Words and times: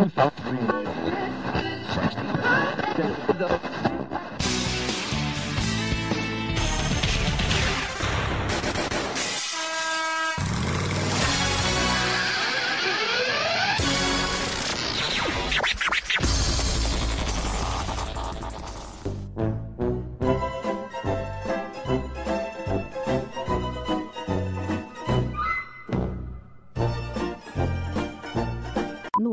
No 0.00 0.30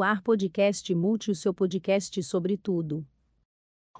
ar 0.08 0.22
podcast 0.22 0.96
Multi, 0.96 1.32
o 1.32 1.36
seu 1.36 1.54
podcast 1.54 2.24
sobre 2.24 2.56
tudo. 2.56 3.04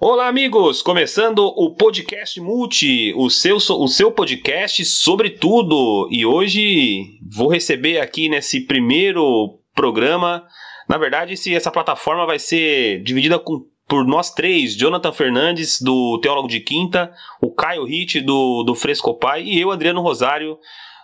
Olá, 0.00 0.26
amigos! 0.26 0.80
Começando 0.80 1.40
o 1.40 1.74
podcast 1.74 2.40
Multi, 2.40 3.12
o 3.14 3.28
seu, 3.28 3.56
o 3.56 3.86
seu 3.86 4.10
podcast 4.10 4.86
sobre 4.86 5.28
tudo. 5.28 6.08
E 6.10 6.24
hoje 6.24 7.20
vou 7.30 7.48
receber 7.48 8.00
aqui 8.00 8.26
nesse 8.26 8.62
primeiro 8.62 9.60
programa. 9.74 10.46
Na 10.88 10.96
verdade, 10.96 11.34
esse, 11.34 11.54
essa 11.54 11.70
plataforma 11.70 12.24
vai 12.24 12.38
ser 12.38 13.02
dividida 13.02 13.38
com, 13.38 13.66
por 13.86 14.06
nós 14.06 14.32
três: 14.32 14.74
Jonathan 14.74 15.12
Fernandes, 15.12 15.78
do 15.78 16.18
Teólogo 16.22 16.48
de 16.48 16.60
Quinta, 16.60 17.12
o 17.42 17.50
Caio 17.50 17.84
Ritt, 17.84 18.22
do, 18.22 18.62
do 18.62 18.74
Frescopai, 18.74 19.42
e 19.42 19.60
eu, 19.60 19.70
Adriano 19.70 20.00
Rosário, 20.00 20.58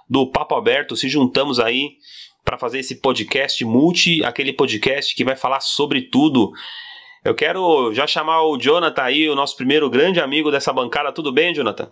do 0.09 0.30
Papo 0.30 0.54
Aberto. 0.54 0.96
Se 0.96 1.10
juntamos 1.10 1.60
aí 1.60 1.98
para 2.44 2.58
fazer 2.58 2.80
esse 2.80 3.00
podcast 3.00 3.64
multi, 3.64 4.22
aquele 4.24 4.52
podcast 4.52 5.14
que 5.14 5.24
vai 5.24 5.34
falar 5.34 5.60
sobre 5.60 6.02
tudo. 6.02 6.52
Eu 7.24 7.34
quero 7.34 7.92
já 7.94 8.06
chamar 8.06 8.42
o 8.42 8.58
Jonathan 8.58 9.02
aí, 9.02 9.28
o 9.28 9.34
nosso 9.34 9.56
primeiro 9.56 9.88
grande 9.88 10.20
amigo 10.20 10.51
dessa 10.51 10.73
bancada. 10.73 11.12
Tudo 11.12 11.32
bem, 11.32 11.54
Jonathan? 11.54 11.90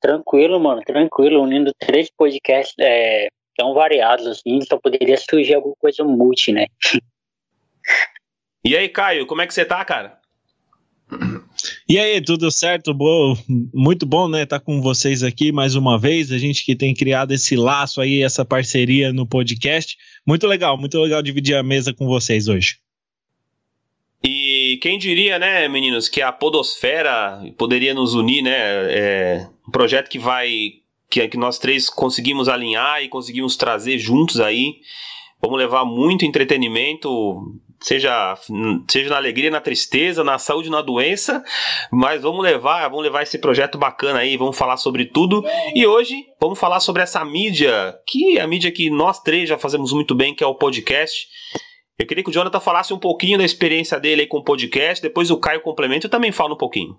Tranquilo, 0.00 0.58
mano, 0.58 0.80
tranquilo. 0.82 1.42
Unindo 1.42 1.72
três 1.78 2.10
podcasts 2.10 2.74
é, 2.80 3.28
tão 3.56 3.74
variados 3.74 4.26
assim, 4.26 4.60
só 4.62 4.78
poderia 4.78 5.16
surgir 5.18 5.54
alguma 5.54 5.74
coisa 5.78 6.02
multi, 6.02 6.52
né? 6.52 6.66
e 8.64 8.76
aí, 8.76 8.88
Caio, 8.88 9.26
como 9.26 9.42
é 9.42 9.46
que 9.46 9.52
você 9.52 9.64
tá, 9.64 9.84
cara? 9.84 10.18
E 11.90 11.98
aí, 11.98 12.20
tudo 12.20 12.50
certo? 12.50 12.92
Boa, 12.92 13.34
muito 13.72 14.04
bom, 14.04 14.28
né, 14.28 14.44
tá 14.44 14.60
com 14.60 14.82
vocês 14.82 15.22
aqui 15.22 15.50
mais 15.50 15.74
uma 15.74 15.98
vez. 15.98 16.30
A 16.30 16.36
gente 16.36 16.62
que 16.62 16.76
tem 16.76 16.92
criado 16.92 17.32
esse 17.32 17.56
laço 17.56 18.02
aí, 18.02 18.22
essa 18.22 18.44
parceria 18.44 19.10
no 19.10 19.26
podcast. 19.26 19.96
Muito 20.26 20.46
legal, 20.46 20.76
muito 20.76 21.00
legal 21.00 21.22
dividir 21.22 21.56
a 21.56 21.62
mesa 21.62 21.94
com 21.94 22.06
vocês 22.06 22.46
hoje. 22.46 22.76
E 24.22 24.78
quem 24.82 24.98
diria, 24.98 25.38
né, 25.38 25.66
meninos, 25.66 26.10
que 26.10 26.20
a 26.20 26.30
Podosfera 26.30 27.40
poderia 27.56 27.94
nos 27.94 28.12
unir, 28.12 28.42
né? 28.42 28.52
É 28.52 29.48
um 29.66 29.70
projeto 29.70 30.10
que 30.10 30.18
vai. 30.18 30.72
Que, 31.08 31.26
que 31.26 31.38
nós 31.38 31.58
três 31.58 31.88
conseguimos 31.88 32.50
alinhar 32.50 33.02
e 33.02 33.08
conseguimos 33.08 33.56
trazer 33.56 33.98
juntos 33.98 34.40
aí. 34.40 34.74
Vamos 35.40 35.58
levar 35.58 35.86
muito 35.86 36.26
entretenimento, 36.26 37.58
seja, 37.80 38.36
seja 38.88 39.10
na 39.10 39.16
alegria, 39.16 39.50
na 39.50 39.60
tristeza, 39.60 40.24
na 40.24 40.38
saúde, 40.38 40.70
na 40.70 40.82
doença, 40.82 41.42
mas 41.90 42.22
vamos 42.22 42.42
levar, 42.42 42.88
vamos 42.88 43.02
levar 43.02 43.22
esse 43.22 43.38
projeto 43.38 43.78
bacana 43.78 44.20
aí, 44.20 44.36
vamos 44.36 44.56
falar 44.56 44.76
sobre 44.76 45.06
tudo. 45.06 45.44
E 45.74 45.86
hoje 45.86 46.26
vamos 46.40 46.58
falar 46.58 46.80
sobre 46.80 47.02
essa 47.02 47.24
mídia, 47.24 47.98
que 48.06 48.38
é 48.38 48.40
a 48.40 48.46
mídia 48.46 48.72
que 48.72 48.90
nós 48.90 49.20
três 49.20 49.48
já 49.48 49.58
fazemos 49.58 49.92
muito 49.92 50.14
bem, 50.14 50.34
que 50.34 50.44
é 50.44 50.46
o 50.46 50.54
podcast. 50.54 51.28
Eu 51.98 52.06
queria 52.06 52.22
que 52.22 52.30
o 52.30 52.32
Jonathan 52.32 52.60
falasse 52.60 52.94
um 52.94 52.98
pouquinho 52.98 53.38
da 53.38 53.44
experiência 53.44 53.98
dele 53.98 54.22
aí 54.22 54.26
com 54.26 54.38
o 54.38 54.44
podcast, 54.44 55.02
depois 55.02 55.30
o 55.30 55.38
Caio 55.38 55.60
complementa 55.62 56.06
e 56.06 56.10
também 56.10 56.30
fala 56.30 56.54
um 56.54 56.58
pouquinho. 56.58 56.96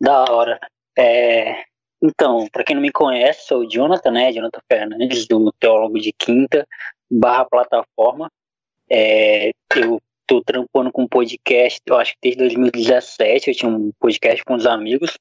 Da 0.00 0.24
hora. 0.30 0.58
É, 0.96 1.64
então, 2.02 2.48
para 2.50 2.64
quem 2.64 2.74
não 2.74 2.82
me 2.82 2.90
conhece, 2.90 3.46
sou 3.46 3.60
o 3.60 3.68
Jonathan, 3.68 4.10
né? 4.10 4.32
Jonathan 4.32 4.60
Fernandes, 4.68 5.26
do 5.26 5.52
Teólogo 5.52 6.00
de 6.00 6.12
Quinta, 6.12 6.66
barra 7.10 7.44
plataforma. 7.44 8.30
É, 8.92 9.52
eu 9.74 9.98
tô 10.26 10.42
trampando 10.42 10.92
com 10.92 11.08
podcast, 11.08 11.80
eu 11.86 11.96
acho 11.96 12.12
que 12.12 12.18
desde 12.22 12.40
2017 12.40 13.48
eu 13.48 13.56
tinha 13.56 13.70
um 13.70 13.90
podcast 13.98 14.44
com 14.44 14.54
os 14.54 14.66
amigos. 14.66 15.16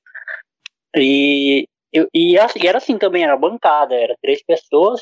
E, 0.93 1.65
eu, 1.93 2.09
e, 2.13 2.35
era 2.37 2.77
assim 2.77 2.97
também, 2.97 3.23
era 3.23 3.37
bancada, 3.37 3.95
era 3.95 4.13
três 4.21 4.43
pessoas, 4.43 4.99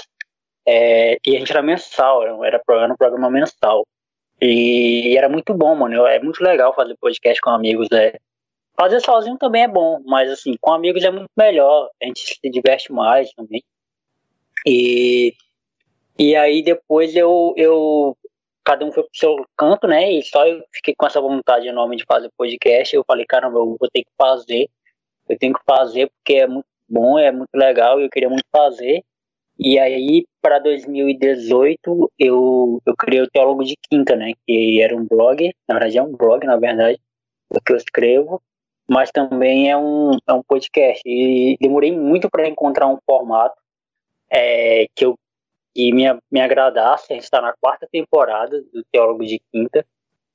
é, 0.68 1.18
e 1.25 1.35
a 1.35 1.40
gente 1.40 1.52
era 1.52 1.63
mensal, 1.63 2.24
era, 2.46 2.62
era 2.69 2.94
um 2.94 2.97
programa 2.97 3.31
mensal. 3.31 3.88
E, 4.40 5.13
e 5.13 5.18
era 5.18 5.28
muito 5.28 5.51
bom, 5.53 5.75
mano. 5.75 6.06
É 6.06 6.22
muito 6.22 6.44
legal 6.44 6.74
fazer 6.75 6.96
podcast 7.01 7.41
com 7.41 7.50
amigos. 7.50 7.88
É. 7.91 8.19
Fazer 8.80 9.01
sozinho 9.01 9.38
também 9.38 9.63
é 9.63 9.68
bom, 9.68 10.00
mas 10.06 10.30
assim, 10.30 10.53
com 10.62 10.72
amigos 10.72 11.03
é 11.03 11.09
muito 11.09 11.30
melhor. 11.36 11.90
A 12.01 12.06
gente 12.06 12.19
se 12.40 12.50
diverte 12.50 12.91
mais 12.91 13.34
também. 13.34 13.63
E, 14.66 15.34
e 16.18 16.36
aí 16.36 16.62
depois 16.62 17.16
eu, 17.16 17.53
eu 17.57 18.16
cada 18.69 18.85
um 18.85 18.91
foi 18.91 19.02
pro 19.02 19.12
seu 19.16 19.35
canto, 19.57 19.88
né? 19.88 20.12
E 20.12 20.22
só 20.22 20.46
eu 20.46 20.63
fiquei 20.72 20.94
com 20.96 21.07
essa 21.07 21.19
vontade 21.19 21.68
enorme 21.68 21.96
de 21.96 22.06
fazer 22.06 22.30
podcast. 22.38 22.96
Eu 22.96 23.03
falei, 23.03 23.25
caramba, 23.25 23.57
eu 23.57 23.66
vou 23.66 23.90
ter 23.91 24.03
que 24.03 24.12
fazer. 24.16 24.69
Eu 25.28 25.38
tenho 25.40 25.56
que 25.56 25.62
fazer 25.68 26.07
porque 26.12 26.35
é 26.41 26.47
muito 26.47 26.68
bom, 26.88 27.18
é 27.18 27.31
muito 27.31 27.50
legal 27.56 28.00
eu 28.00 28.09
queria 28.09 28.30
muito 28.30 28.46
fazer. 28.52 29.03
E 29.57 29.80
aí, 29.80 30.24
para 30.40 30.59
2018, 30.59 32.12
eu, 32.19 32.80
eu 32.85 32.96
criei 32.96 33.24
o 33.24 33.30
Teólogo 33.30 33.63
de 33.63 33.75
Quinta, 33.90 34.16
né? 34.16 34.34
Que 34.46 34.81
era 34.81 34.96
um 34.96 35.06
blog, 35.06 35.51
na 35.68 35.75
verdade 35.75 35.97
é 35.97 36.03
um 36.03 36.16
blog, 36.16 36.46
na 36.46 36.56
verdade, 36.56 37.00
do 37.51 37.59
que 37.62 37.74
eu 37.74 37.78
escrevo, 37.78 38.40
mas 38.88 39.09
também 39.12 39.72
é 39.72 39.75
um, 39.75 40.12
é 40.28 40.34
um 40.34 40.44
podcast. 40.44 41.01
E 41.06 41.57
demorei 41.59 41.91
muito 41.91 42.30
para 42.30 42.47
encontrar 42.47 42.88
um 42.88 43.00
formato 43.03 43.59
é, 44.31 44.86
que 44.96 45.06
eu 45.06 45.16
e 45.75 45.94
me, 45.94 46.06
me 46.31 46.41
agradasse. 46.41 47.12
A 47.12 47.16
gente 47.16 47.24
está 47.24 47.41
na 47.41 47.53
quarta 47.59 47.88
temporada 47.91 48.62
do 48.74 48.84
Teólogo 48.91 49.25
de 49.25 49.40
Quinta, 49.52 49.85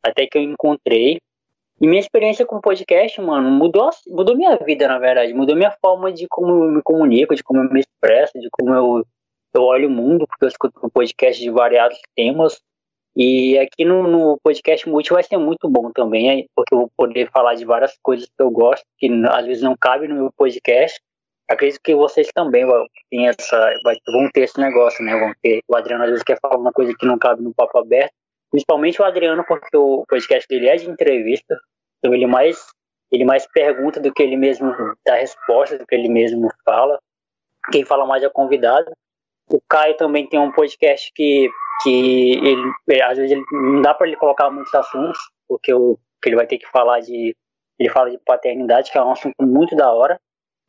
até 0.03 0.27
que 0.27 0.39
eu 0.39 0.43
encontrei. 0.43 1.19
E 1.81 1.87
minha 1.87 2.01
experiência 2.01 2.47
com 2.47 2.61
podcast, 2.61 3.21
mano, 3.21 3.51
mudou, 3.51 3.91
mudou 4.09 4.37
minha 4.37 4.57
vida, 4.57 4.87
na 4.87 4.99
verdade. 4.99 5.35
Mudou 5.35 5.57
minha 5.57 5.75
forma 5.85 6.13
de 6.13 6.27
como 6.29 6.65
eu 6.65 6.71
me 6.71 6.83
comunico, 6.83 7.35
de 7.35 7.43
como 7.43 7.61
eu 7.61 7.71
me 7.71 7.81
expresso, 7.81 8.39
de 8.39 8.49
como 8.51 8.73
eu, 8.73 9.07
eu 9.55 9.63
olho 9.63 9.89
o 9.89 9.91
mundo, 9.91 10.27
porque 10.27 10.45
eu 10.45 10.49
escuto 10.49 10.79
um 10.85 10.89
podcast 10.89 11.43
de 11.43 11.51
variados 11.51 11.99
temas. 12.15 12.61
E 13.17 13.57
aqui 13.59 13.85
no, 13.85 14.09
no 14.09 14.39
podcast 14.43 14.89
Multi 14.89 15.13
vai 15.13 15.23
ser 15.23 15.37
muito 15.37 15.69
bom 15.69 15.91
também, 15.93 16.49
porque 16.55 16.75
eu 16.75 16.79
vou 16.79 16.91
poder 16.97 17.31
falar 17.31 17.55
de 17.55 17.65
várias 17.65 17.97
coisas 18.03 18.27
que 18.27 18.43
eu 18.43 18.51
gosto, 18.51 18.85
que 18.99 19.09
às 19.31 19.47
vezes 19.47 19.63
não 19.63 19.77
cabe 19.77 20.09
no 20.09 20.17
meu 20.17 20.33
podcast, 20.37 21.01
acredito 21.49 21.81
que 21.83 21.95
vocês 21.95 22.29
também 22.35 22.67
vão 22.67 22.87
essa, 23.13 23.75
vão 24.07 24.31
ter 24.33 24.43
esse 24.43 24.59
negócio, 24.61 25.05
né? 25.05 25.19
Vão 25.19 25.33
ter, 25.43 25.61
o 25.69 25.77
Adriano 25.77 26.05
às 26.05 26.11
vezes 26.11 26.25
quer 26.25 26.39
falar 26.41 26.57
uma 26.57 26.73
coisa 26.73 26.95
que 26.99 27.07
não 27.07 27.19
cabe 27.19 27.43
no 27.43 27.55
papo 27.55 27.79
aberto, 27.79 28.13
principalmente 28.51 29.01
o 29.01 29.05
Adriano, 29.05 29.45
porque 29.47 29.77
o 29.77 30.05
podcast 30.09 30.47
dele 30.49 30.69
é 30.69 30.77
de 30.77 30.89
entrevista, 30.89 31.59
então 31.99 32.15
ele 32.15 32.27
mais, 32.27 32.67
ele 33.11 33.25
mais 33.25 33.47
pergunta 33.47 34.01
do 34.01 34.13
que 34.13 34.23
ele 34.23 34.37
mesmo 34.37 34.73
dá 35.07 35.17
resposta, 35.17 35.79
do 35.79 35.87
que 35.87 35.95
ele 35.95 36.09
mesmo 36.09 36.49
fala. 36.65 36.99
Quem 37.73 37.85
fala 37.85 38.07
mais 38.07 38.23
é 38.23 38.27
o 38.27 38.33
convidado. 38.33 38.93
O 39.51 39.61
Caio 39.69 39.97
também 39.97 40.27
tem 40.27 40.39
um 40.39 40.53
podcast 40.53 41.11
que, 41.15 41.51
que 41.83 42.33
ele, 42.47 43.03
às 43.03 43.19
vezes 43.19 43.33
ele, 43.33 43.45
não 43.53 43.83
dá 43.83 43.95
para 43.95 44.07
ele 44.07 44.17
colocar 44.17 44.51
muitos 44.51 44.75
assuntos, 44.75 45.19
porque 45.49 45.73
o, 45.73 45.99
que 46.25 46.31
ele 46.31 46.37
vai 46.37 46.47
ter 46.47 46.59
que 46.59 46.67
falar 46.69 47.01
de. 47.01 47.37
Ele 47.79 47.91
fala 47.91 48.11
de 48.11 48.19
paternidade, 48.19 48.91
que 48.91 48.97
é 48.97 49.03
um 49.03 49.13
assunto 49.13 49.35
muito 49.41 49.77
da 49.77 49.93
hora. 49.93 50.19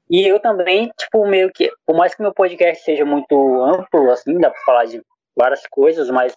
E 0.09 0.27
eu 0.27 0.39
também, 0.39 0.91
tipo, 0.97 1.25
meio 1.27 1.51
que, 1.51 1.71
por 1.85 1.95
mais 1.95 2.13
que 2.13 2.21
meu 2.21 2.33
podcast 2.33 2.83
seja 2.83 3.03
muito 3.03 3.35
amplo, 3.63 4.11
assim, 4.11 4.37
dá 4.37 4.49
pra 4.51 4.61
falar 4.61 4.85
de 4.85 5.01
várias 5.35 5.65
coisas, 5.67 6.09
mas 6.09 6.35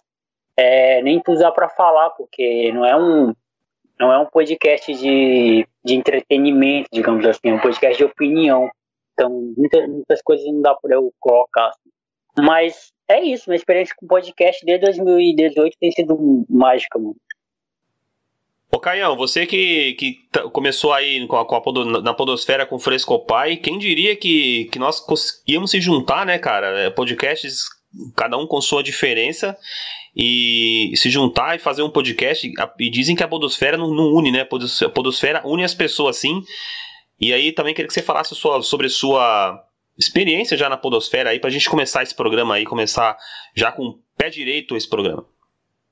é, 0.57 1.01
nem 1.01 1.21
tudo 1.21 1.39
dá 1.39 1.51
pra 1.51 1.69
falar, 1.69 2.09
porque 2.11 2.71
não 2.73 2.83
é 2.85 2.95
um, 2.95 3.33
não 3.99 4.11
é 4.11 4.17
um 4.17 4.25
podcast 4.25 4.93
de, 4.93 5.67
de 5.83 5.95
entretenimento, 5.95 6.89
digamos 6.91 7.25
assim, 7.25 7.49
é 7.49 7.53
um 7.53 7.59
podcast 7.59 7.97
de 7.97 8.03
opinião. 8.03 8.69
Então, 9.13 9.53
muitas, 9.55 9.87
muitas 9.87 10.21
coisas 10.21 10.45
não 10.47 10.61
dá 10.61 10.73
pra 10.75 10.95
eu 10.95 11.13
colocar. 11.19 11.67
Assim. 11.67 11.89
Mas 12.39 12.91
é 13.07 13.21
isso, 13.21 13.49
minha 13.49 13.57
experiência 13.57 13.93
com 13.97 14.07
podcast 14.07 14.65
desde 14.65 14.85
2018 14.85 15.77
tem 15.79 15.91
sido 15.91 16.45
mágica, 16.49 16.97
mano. 16.97 17.15
Ô 18.71 18.79
Caião, 18.79 19.17
você 19.17 19.47
que, 19.47 19.93
que 19.93 20.29
começou 20.51 20.93
aí 20.93 21.25
com 21.27 21.37
a, 21.37 21.45
com 21.45 21.55
a 21.55 21.61
podo, 21.61 21.85
na 21.85 22.13
podosfera 22.13 22.67
com 22.67 22.75
o 22.75 22.79
Frescopai, 22.79 23.57
quem 23.57 23.79
diria 23.79 24.15
que, 24.15 24.65
que 24.65 24.77
nós 24.77 25.03
íamos 25.47 25.71
se 25.71 25.81
juntar, 25.81 26.23
né, 26.23 26.37
cara? 26.37 26.67
É, 26.79 26.89
podcasts, 26.91 27.63
cada 28.15 28.37
um 28.37 28.45
com 28.45 28.61
sua 28.61 28.83
diferença, 28.83 29.57
e 30.15 30.91
se 30.95 31.09
juntar 31.09 31.55
e 31.55 31.59
fazer 31.59 31.81
um 31.81 31.89
podcast. 31.89 32.51
E 32.79 32.89
dizem 32.91 33.15
que 33.15 33.23
a 33.23 33.27
podosfera 33.27 33.75
não, 33.75 33.93
não 33.93 34.13
une, 34.13 34.31
né? 34.31 34.41
A 34.41 34.89
podosfera 34.89 35.41
une 35.45 35.63
as 35.63 35.73
pessoas, 35.73 36.17
sim. 36.17 36.43
E 37.19 37.33
aí 37.33 37.51
também 37.51 37.73
queria 37.73 37.87
que 37.87 37.93
você 37.93 38.03
falasse 38.03 38.35
sua, 38.35 38.61
sobre 38.61 38.87
sua 38.87 39.63
experiência 39.97 40.55
já 40.55 40.69
na 40.69 40.77
podosfera 40.77 41.31
aí, 41.31 41.39
pra 41.39 41.49
gente 41.49 41.69
começar 41.69 42.03
esse 42.03 42.13
programa 42.13 42.55
aí, 42.55 42.65
começar 42.65 43.17
já 43.55 43.71
com 43.71 43.83
o 43.83 43.99
pé 44.15 44.29
direito 44.29 44.75
esse 44.75 44.87
programa. 44.87 45.25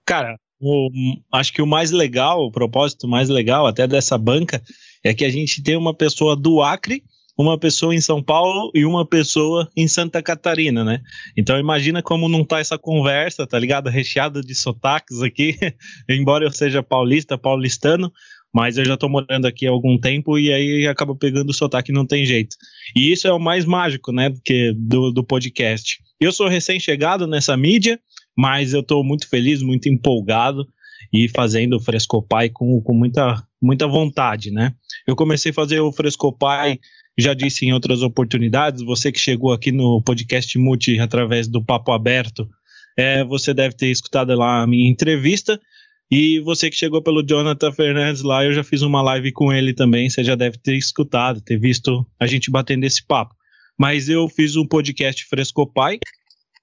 Cara, 0.06 0.36
o, 0.60 0.90
acho 1.34 1.54
que 1.54 1.62
o 1.62 1.68
mais 1.68 1.92
legal, 1.92 2.44
o 2.44 2.52
propósito 2.52 3.08
mais 3.08 3.30
legal 3.30 3.68
até 3.68 3.88
dessa 3.88 4.18
banca 4.18 4.62
é 5.04 5.14
que 5.14 5.26
a 5.26 5.30
gente 5.30 5.62
tem 5.62 5.76
uma 5.76 5.94
pessoa 5.94 6.36
do 6.36 6.62
Acre, 6.62 7.04
uma 7.38 7.58
pessoa 7.58 7.94
em 7.94 8.02
São 8.02 8.22
Paulo 8.22 8.72
e 8.74 8.84
uma 8.84 9.06
pessoa 9.06 9.70
em 9.78 9.88
Santa 9.88 10.24
Catarina, 10.24 10.84
né? 10.84 11.02
Então 11.38 11.60
imagina 11.60 12.02
como 12.02 12.28
não 12.28 12.44
tá 12.44 12.60
essa 12.60 12.78
conversa, 12.80 13.46
tá 13.46 13.60
ligado? 13.60 13.90
Recheada 13.90 14.42
de 14.42 14.56
sotaques 14.56 15.22
aqui, 15.22 15.56
embora 16.10 16.46
eu 16.46 16.52
seja 16.52 16.82
paulista, 16.82 17.38
paulistano, 17.38 18.12
mas 18.54 18.78
eu 18.78 18.86
já 18.86 18.98
tô 18.98 19.08
morando 19.08 19.46
aqui 19.46 19.68
há 19.68 19.70
algum 19.70 20.00
tempo 20.00 20.40
e 20.40 20.52
aí 20.52 20.88
acaba 20.88 21.16
pegando 21.16 21.52
o 21.52 21.54
sotaque, 21.54 21.92
não 21.92 22.08
tem 22.08 22.26
jeito. 22.26 22.56
E 22.96 23.12
isso 23.12 23.28
é 23.28 23.34
o 23.34 23.40
mais 23.40 23.66
mágico, 23.66 24.12
né, 24.12 24.32
do, 24.76 25.12
do 25.12 25.24
podcast. 25.24 26.00
Eu 26.20 26.32
sou 26.32 26.48
recém-chegado 26.48 27.28
nessa 27.28 27.56
mídia, 27.56 28.00
mas 28.38 28.74
eu 28.74 28.84
tô 28.84 29.04
muito 29.04 29.28
feliz, 29.28 29.62
muito 29.62 29.90
empolgado 29.90 30.68
e 31.12 31.28
fazendo 31.30 31.78
o 31.78 31.80
Frescopai 31.80 32.50
com, 32.50 32.80
com 32.82 32.94
muita, 32.94 33.44
muita 33.62 33.88
vontade, 33.88 34.52
né? 34.52 34.74
Eu 35.08 35.16
comecei 35.16 35.52
a 35.52 35.54
fazer 35.54 35.80
o 35.80 35.92
Frescopai, 35.92 36.80
já 37.18 37.34
disse 37.34 37.66
em 37.66 37.74
outras 37.74 38.02
oportunidades, 38.02 38.84
você 38.84 39.12
que 39.12 39.20
chegou 39.20 39.52
aqui 39.52 39.72
no 39.72 40.02
podcast 40.04 40.58
Multi 40.60 41.00
através 41.00 41.48
do 41.48 41.64
Papo 41.64 41.92
Aberto, 41.92 42.48
é, 42.96 43.24
você 43.24 43.54
deve 43.54 43.76
ter 43.76 43.88
escutado 43.88 44.36
lá 44.36 44.62
a 44.62 44.68
minha 44.68 44.90
entrevista, 44.90 45.60
e 46.10 46.40
você 46.40 46.70
que 46.70 46.76
chegou 46.76 47.02
pelo 47.02 47.26
Jonathan 47.26 47.72
Fernandes 47.72 48.22
lá, 48.22 48.46
eu 48.46 48.54
já 48.54 48.64
fiz 48.64 48.82
uma 48.82 49.02
live 49.02 49.32
com 49.32 49.52
ele 49.52 49.74
também, 49.74 50.10
você 50.10 50.24
já 50.24 50.36
deve 50.36 50.58
ter 50.58 50.76
escutado, 50.78 51.42
ter 51.42 51.60
visto 51.60 52.06
a 52.20 52.26
gente 52.26 52.50
batendo 52.50 52.86
esse 52.86 53.06
papo. 53.06 53.36
Mas 53.78 54.08
eu 54.08 54.28
fiz 54.30 54.56
um 54.56 54.66
podcast 54.66 55.26
Frescopai, 55.26 56.00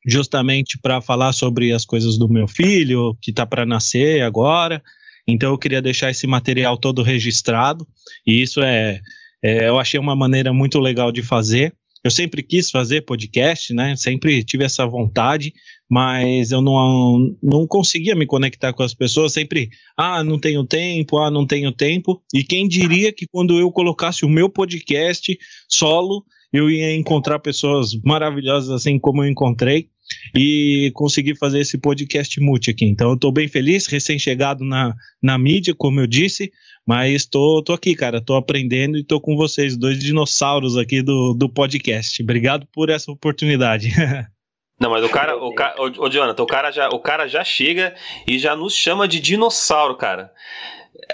justamente 0.06 0.79
para 0.79 1.01
falar 1.01 1.33
sobre 1.33 1.73
as 1.73 1.85
coisas 1.85 2.19
do 2.19 2.29
meu 2.29 2.47
filho, 2.47 3.17
que 3.21 3.31
está 3.31 3.47
para 3.47 3.65
nascer 3.65 4.23
agora. 4.23 4.83
Então 5.27 5.51
eu 5.51 5.59
queria 5.59 5.81
deixar 5.81 6.11
esse 6.11 6.27
material 6.27 6.77
todo 6.77 7.03
registrado, 7.03 7.87
e 8.27 8.43
isso 8.43 8.62
é, 8.62 9.01
é, 9.43 9.69
eu 9.69 9.79
achei 9.79 9.99
uma 9.99 10.15
maneira 10.15 10.53
muito 10.53 10.79
legal 10.79 11.11
de 11.11 11.23
fazer. 11.23 11.75
Eu 12.05 12.11
sempre 12.11 12.43
quis 12.43 12.71
fazer 12.71 13.01
podcast, 13.01 13.73
né? 13.73 13.97
Sempre 13.97 14.45
tive 14.45 14.62
essa 14.62 14.87
vontade, 14.87 15.55
mas 15.89 16.50
eu 16.50 16.61
não, 16.61 17.35
não 17.43 17.67
conseguia 17.67 18.15
me 18.15 18.27
conectar 18.27 18.75
com 18.75 18.83
as 18.83 18.93
pessoas. 18.93 19.33
Sempre, 19.33 19.71
ah, 19.97 20.23
não 20.23 20.39
tenho 20.39 20.65
tempo, 20.65 21.17
ah, 21.17 21.31
não 21.31 21.47
tenho 21.47 21.73
tempo. 21.73 22.23
E 22.35 22.45
quem 22.45 22.69
diria 22.69 23.11
que 23.11 23.27
quando 23.27 23.59
eu 23.59 23.73
colocasse 23.73 24.23
o 24.23 24.29
meu 24.29 24.50
podcast 24.50 25.35
solo, 25.67 26.23
eu 26.53 26.69
ia 26.69 26.95
encontrar 26.95 27.39
pessoas 27.39 27.95
maravilhosas 28.05 28.71
assim 28.71 28.99
como 28.99 29.25
eu 29.25 29.31
encontrei 29.31 29.89
e 30.34 30.90
consegui 30.94 31.37
fazer 31.37 31.61
esse 31.61 31.78
podcast 31.78 32.40
multi 32.40 32.70
aqui. 32.70 32.84
Então 32.84 33.08
eu 33.08 33.14
estou 33.14 33.32
bem 33.32 33.49
feliz, 33.49 33.87
recém-chegado 33.87 34.64
na, 34.64 34.94
na 35.22 35.38
mídia, 35.38 35.75
como 35.76 36.00
eu 36.00 36.06
disse, 36.06 36.52
mas 36.87 37.26
tô, 37.26 37.62
tô 37.64 37.72
aqui, 37.72 37.94
cara, 37.94 38.19
estou 38.19 38.37
aprendendo 38.37 38.96
e 38.96 39.00
estou 39.00 39.20
com 39.20 39.37
vocês, 39.37 39.76
dois 39.76 39.99
dinossauros 39.99 40.76
aqui 40.76 41.02
do, 41.02 41.34
do 41.34 41.49
podcast. 41.49 42.22
Obrigado 42.22 42.66
por 42.72 42.90
essa 42.90 43.11
oportunidade. 43.11 43.90
Não, 44.78 44.90
mas 44.90 45.05
o 45.05 45.08
cara, 45.08 45.37
o 45.37 45.55
cara, 45.55 45.81
o, 45.81 45.84
o 45.84 46.11
Jonathan, 46.11 46.43
o 46.43 46.46
cara 46.46 46.70
já, 46.70 46.88
o 46.88 46.99
cara 46.99 47.28
já 47.28 47.44
chega 47.44 47.94
e 48.26 48.38
já 48.38 48.56
nos 48.56 48.75
chama 48.75 49.06
de 49.06 49.20
dinossauro, 49.20 49.96
cara. 49.96 50.32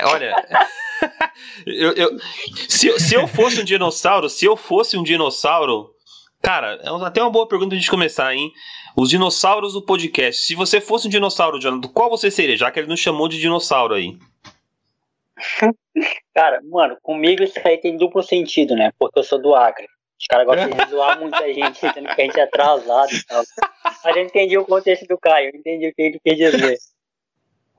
Olha, 0.03 0.35
eu, 1.67 1.93
eu, 1.93 2.19
se, 2.69 2.99
se 2.99 3.15
eu 3.15 3.29
fosse 3.29 3.61
um 3.61 3.65
dinossauro, 3.65 4.29
se 4.29 4.45
eu 4.45 4.57
fosse 4.57 4.97
um 4.97 5.03
dinossauro, 5.03 5.91
cara, 6.43 6.81
é 6.83 7.07
até 7.07 7.23
uma 7.23 7.31
boa 7.31 7.47
pergunta 7.47 7.75
gente 7.75 7.91
começar, 7.91 8.35
hein? 8.35 8.53
Os 8.97 9.09
dinossauros 9.09 9.73
do 9.73 9.83
podcast. 9.83 10.43
Se 10.43 10.55
você 10.55 10.81
fosse 10.81 11.07
um 11.07 11.11
dinossauro, 11.11 11.61
Jonathan, 11.61 11.89
qual 11.89 12.11
você 12.11 12.31
seria? 12.31 12.57
Já 12.57 12.71
que 12.71 12.81
ele 12.81 12.89
nos 12.89 13.01
chamou 13.01 13.29
de 13.29 13.39
dinossauro 13.39 13.95
aí. 13.95 14.19
Cara, 16.35 16.61
mano, 16.65 16.97
comigo 17.03 17.43
isso 17.43 17.59
aí 17.65 17.79
tem 17.79 17.97
duplo 17.97 18.23
sentido, 18.23 18.75
né? 18.75 18.93
Porque 18.99 19.19
eu 19.19 19.25
sou 19.25 19.41
do 19.41 19.55
Acre. 19.55 19.87
Os 20.21 20.27
caras 20.27 20.47
gostam 20.47 20.69
de 20.69 20.91
zoar 20.91 21.19
muita 21.19 21.53
gente, 21.53 21.81
dizendo 21.81 22.15
que 22.15 22.21
a 22.21 22.25
gente 22.25 22.39
é 22.39 22.43
atrasado 22.43 23.11
e 23.11 23.25
tal. 23.25 23.43
A 24.05 24.13
gente 24.13 24.29
entendia 24.29 24.61
o 24.61 24.67
contexto 24.67 25.07
do 25.07 25.19
Caio, 25.19 25.51
eu 25.51 25.59
entendi 25.59 25.89
o 25.89 25.95
que 25.95 26.03
ele 26.03 26.21
quer 26.23 26.35
dizer. 26.35 26.79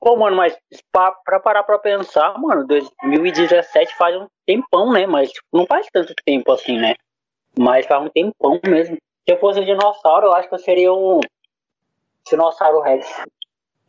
Pô, 0.00 0.16
mano, 0.16 0.36
mas 0.36 0.56
pra, 0.90 1.12
pra, 1.24 1.38
parar 1.38 1.62
pra 1.62 1.78
pensar, 1.78 2.36
mano, 2.40 2.66
2017 2.66 3.94
faz 3.94 4.16
um 4.16 4.26
tempão, 4.44 4.92
né? 4.92 5.06
Mas 5.06 5.30
tipo, 5.30 5.46
não 5.52 5.64
faz 5.66 5.86
tanto 5.92 6.12
tempo 6.24 6.50
assim, 6.50 6.76
né? 6.76 6.96
Mas 7.58 7.86
faz 7.86 8.02
um 8.02 8.08
tempão 8.08 8.60
mesmo. 8.66 8.96
Se 8.96 9.32
eu 9.32 9.38
fosse 9.38 9.60
um 9.60 9.64
dinossauro, 9.64 10.26
eu 10.26 10.32
acho 10.32 10.48
que 10.48 10.54
eu 10.54 10.58
seria 10.58 10.92
um 10.92 11.20
dinossauro 12.28 12.80
Rex. 12.80 13.06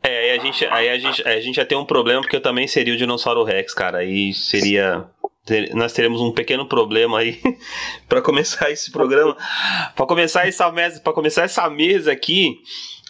É, 0.02 0.18
aí 0.18 0.30
a 0.38 0.38
gente, 0.38 0.66
aí 0.66 0.88
a 0.90 0.98
gente, 0.98 1.26
a 1.26 1.40
gente 1.40 1.56
já 1.56 1.64
tem 1.64 1.78
um 1.78 1.84
problema, 1.84 2.20
porque 2.20 2.36
eu 2.36 2.42
também 2.42 2.68
seria 2.68 2.94
o 2.94 2.96
dinossauro 2.96 3.42
Rex, 3.42 3.72
cara. 3.72 3.98
Aí 3.98 4.34
seria. 4.34 5.06
Nós 5.74 5.92
teremos 5.92 6.20
um 6.20 6.32
pequeno 6.32 6.66
problema 6.66 7.18
aí 7.18 7.38
para 8.08 8.22
começar 8.22 8.70
esse 8.70 8.90
programa. 8.90 9.36
para 9.96 10.06
começar 10.06 10.46
essa 10.46 10.70
mesa, 10.70 11.00
para 11.00 11.12
começar 11.12 11.42
essa 11.42 11.68
mesa 11.68 12.12
aqui, 12.12 12.60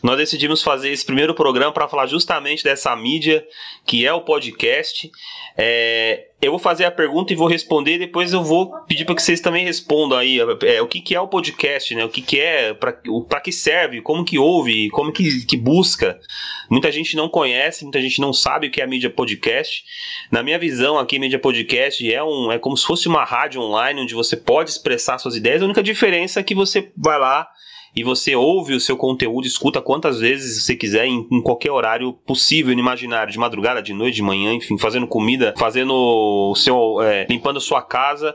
nós 0.05 0.19
decidimos 0.19 0.63
fazer 0.63 0.91
esse 0.91 1.03
primeiro 1.03 1.33
programa 1.33 1.73
para 1.73 1.89
falar 1.89 2.07
justamente 2.07 2.63
dessa 2.63 2.95
mídia 2.95 3.43
que 3.87 4.05
é 4.05 4.13
o 4.13 4.21
podcast. 4.21 5.11
É, 5.57 6.27
eu 6.43 6.51
vou 6.51 6.59
fazer 6.59 6.85
a 6.85 6.91
pergunta 6.91 7.33
e 7.33 7.37
vou 7.37 7.49
responder, 7.49 7.97
depois 7.97 8.35
eu 8.35 8.45
vou 8.45 8.71
pedir 8.83 9.07
para 9.07 9.15
que 9.15 9.23
vocês 9.23 9.41
também 9.41 9.65
respondam 9.65 10.19
aí 10.19 10.39
é, 10.39 10.83
o 10.83 10.87
que, 10.87 11.01
que 11.01 11.15
é 11.15 11.21
o 11.21 11.27
podcast, 11.27 11.95
né? 11.95 12.05
O 12.05 12.11
que, 12.11 12.21
que 12.21 12.39
é, 12.39 12.75
para 12.75 13.41
que 13.41 13.51
serve, 13.51 14.03
como 14.03 14.27
que 14.27 14.39
ouve, 14.39 14.91
como 14.91 15.11
que, 15.11 15.47
que 15.47 15.57
busca. 15.57 16.21
Muita 16.69 16.93
gente 16.93 17.17
não 17.17 17.27
conhece, 17.27 17.83
muita 17.83 18.03
gente 18.03 18.21
não 18.21 18.35
sabe 18.35 18.67
o 18.67 18.71
que 18.71 18.83
é 18.83 18.85
a 18.85 18.87
mídia 18.87 19.09
podcast. 19.09 19.85
Na 20.31 20.43
minha 20.43 20.59
visão, 20.59 20.99
aqui, 20.99 21.19
mídia 21.19 21.39
podcast 21.39 22.13
é, 22.13 22.23
um, 22.23 22.53
é 22.53 22.59
como 22.59 22.77
se 22.77 22.85
fosse 22.85 23.09
uma 23.09 23.25
rádio 23.25 23.63
online 23.63 24.03
onde 24.03 24.15
você 24.15 24.37
pode 24.37 24.69
expressar 24.69 25.17
suas 25.17 25.35
ideias. 25.35 25.63
A 25.63 25.65
única 25.65 25.83
diferença 25.83 26.41
é 26.41 26.43
que 26.43 26.55
você 26.55 26.93
vai 26.95 27.19
lá 27.19 27.49
e 27.95 28.03
você 28.03 28.35
ouve 28.35 28.75
o 28.75 28.81
seu 28.81 28.97
conteúdo, 28.97 29.47
escuta 29.47 29.81
quantas 29.81 30.19
vezes 30.19 30.63
você 30.63 30.75
quiser, 30.75 31.07
em, 31.07 31.27
em 31.31 31.41
qualquer 31.41 31.71
horário 31.71 32.13
possível, 32.13 32.73
imaginário, 32.73 33.33
de 33.33 33.39
madrugada, 33.39 33.81
de 33.81 33.93
noite, 33.93 34.17
de 34.17 34.23
manhã, 34.23 34.53
enfim, 34.53 34.77
fazendo 34.77 35.07
comida, 35.07 35.55
fazendo 35.57 35.95
o 35.95 36.55
seu. 36.57 37.01
É, 37.03 37.27
limpando 37.29 37.59
a 37.59 37.61
sua 37.61 37.83
casa. 37.83 38.35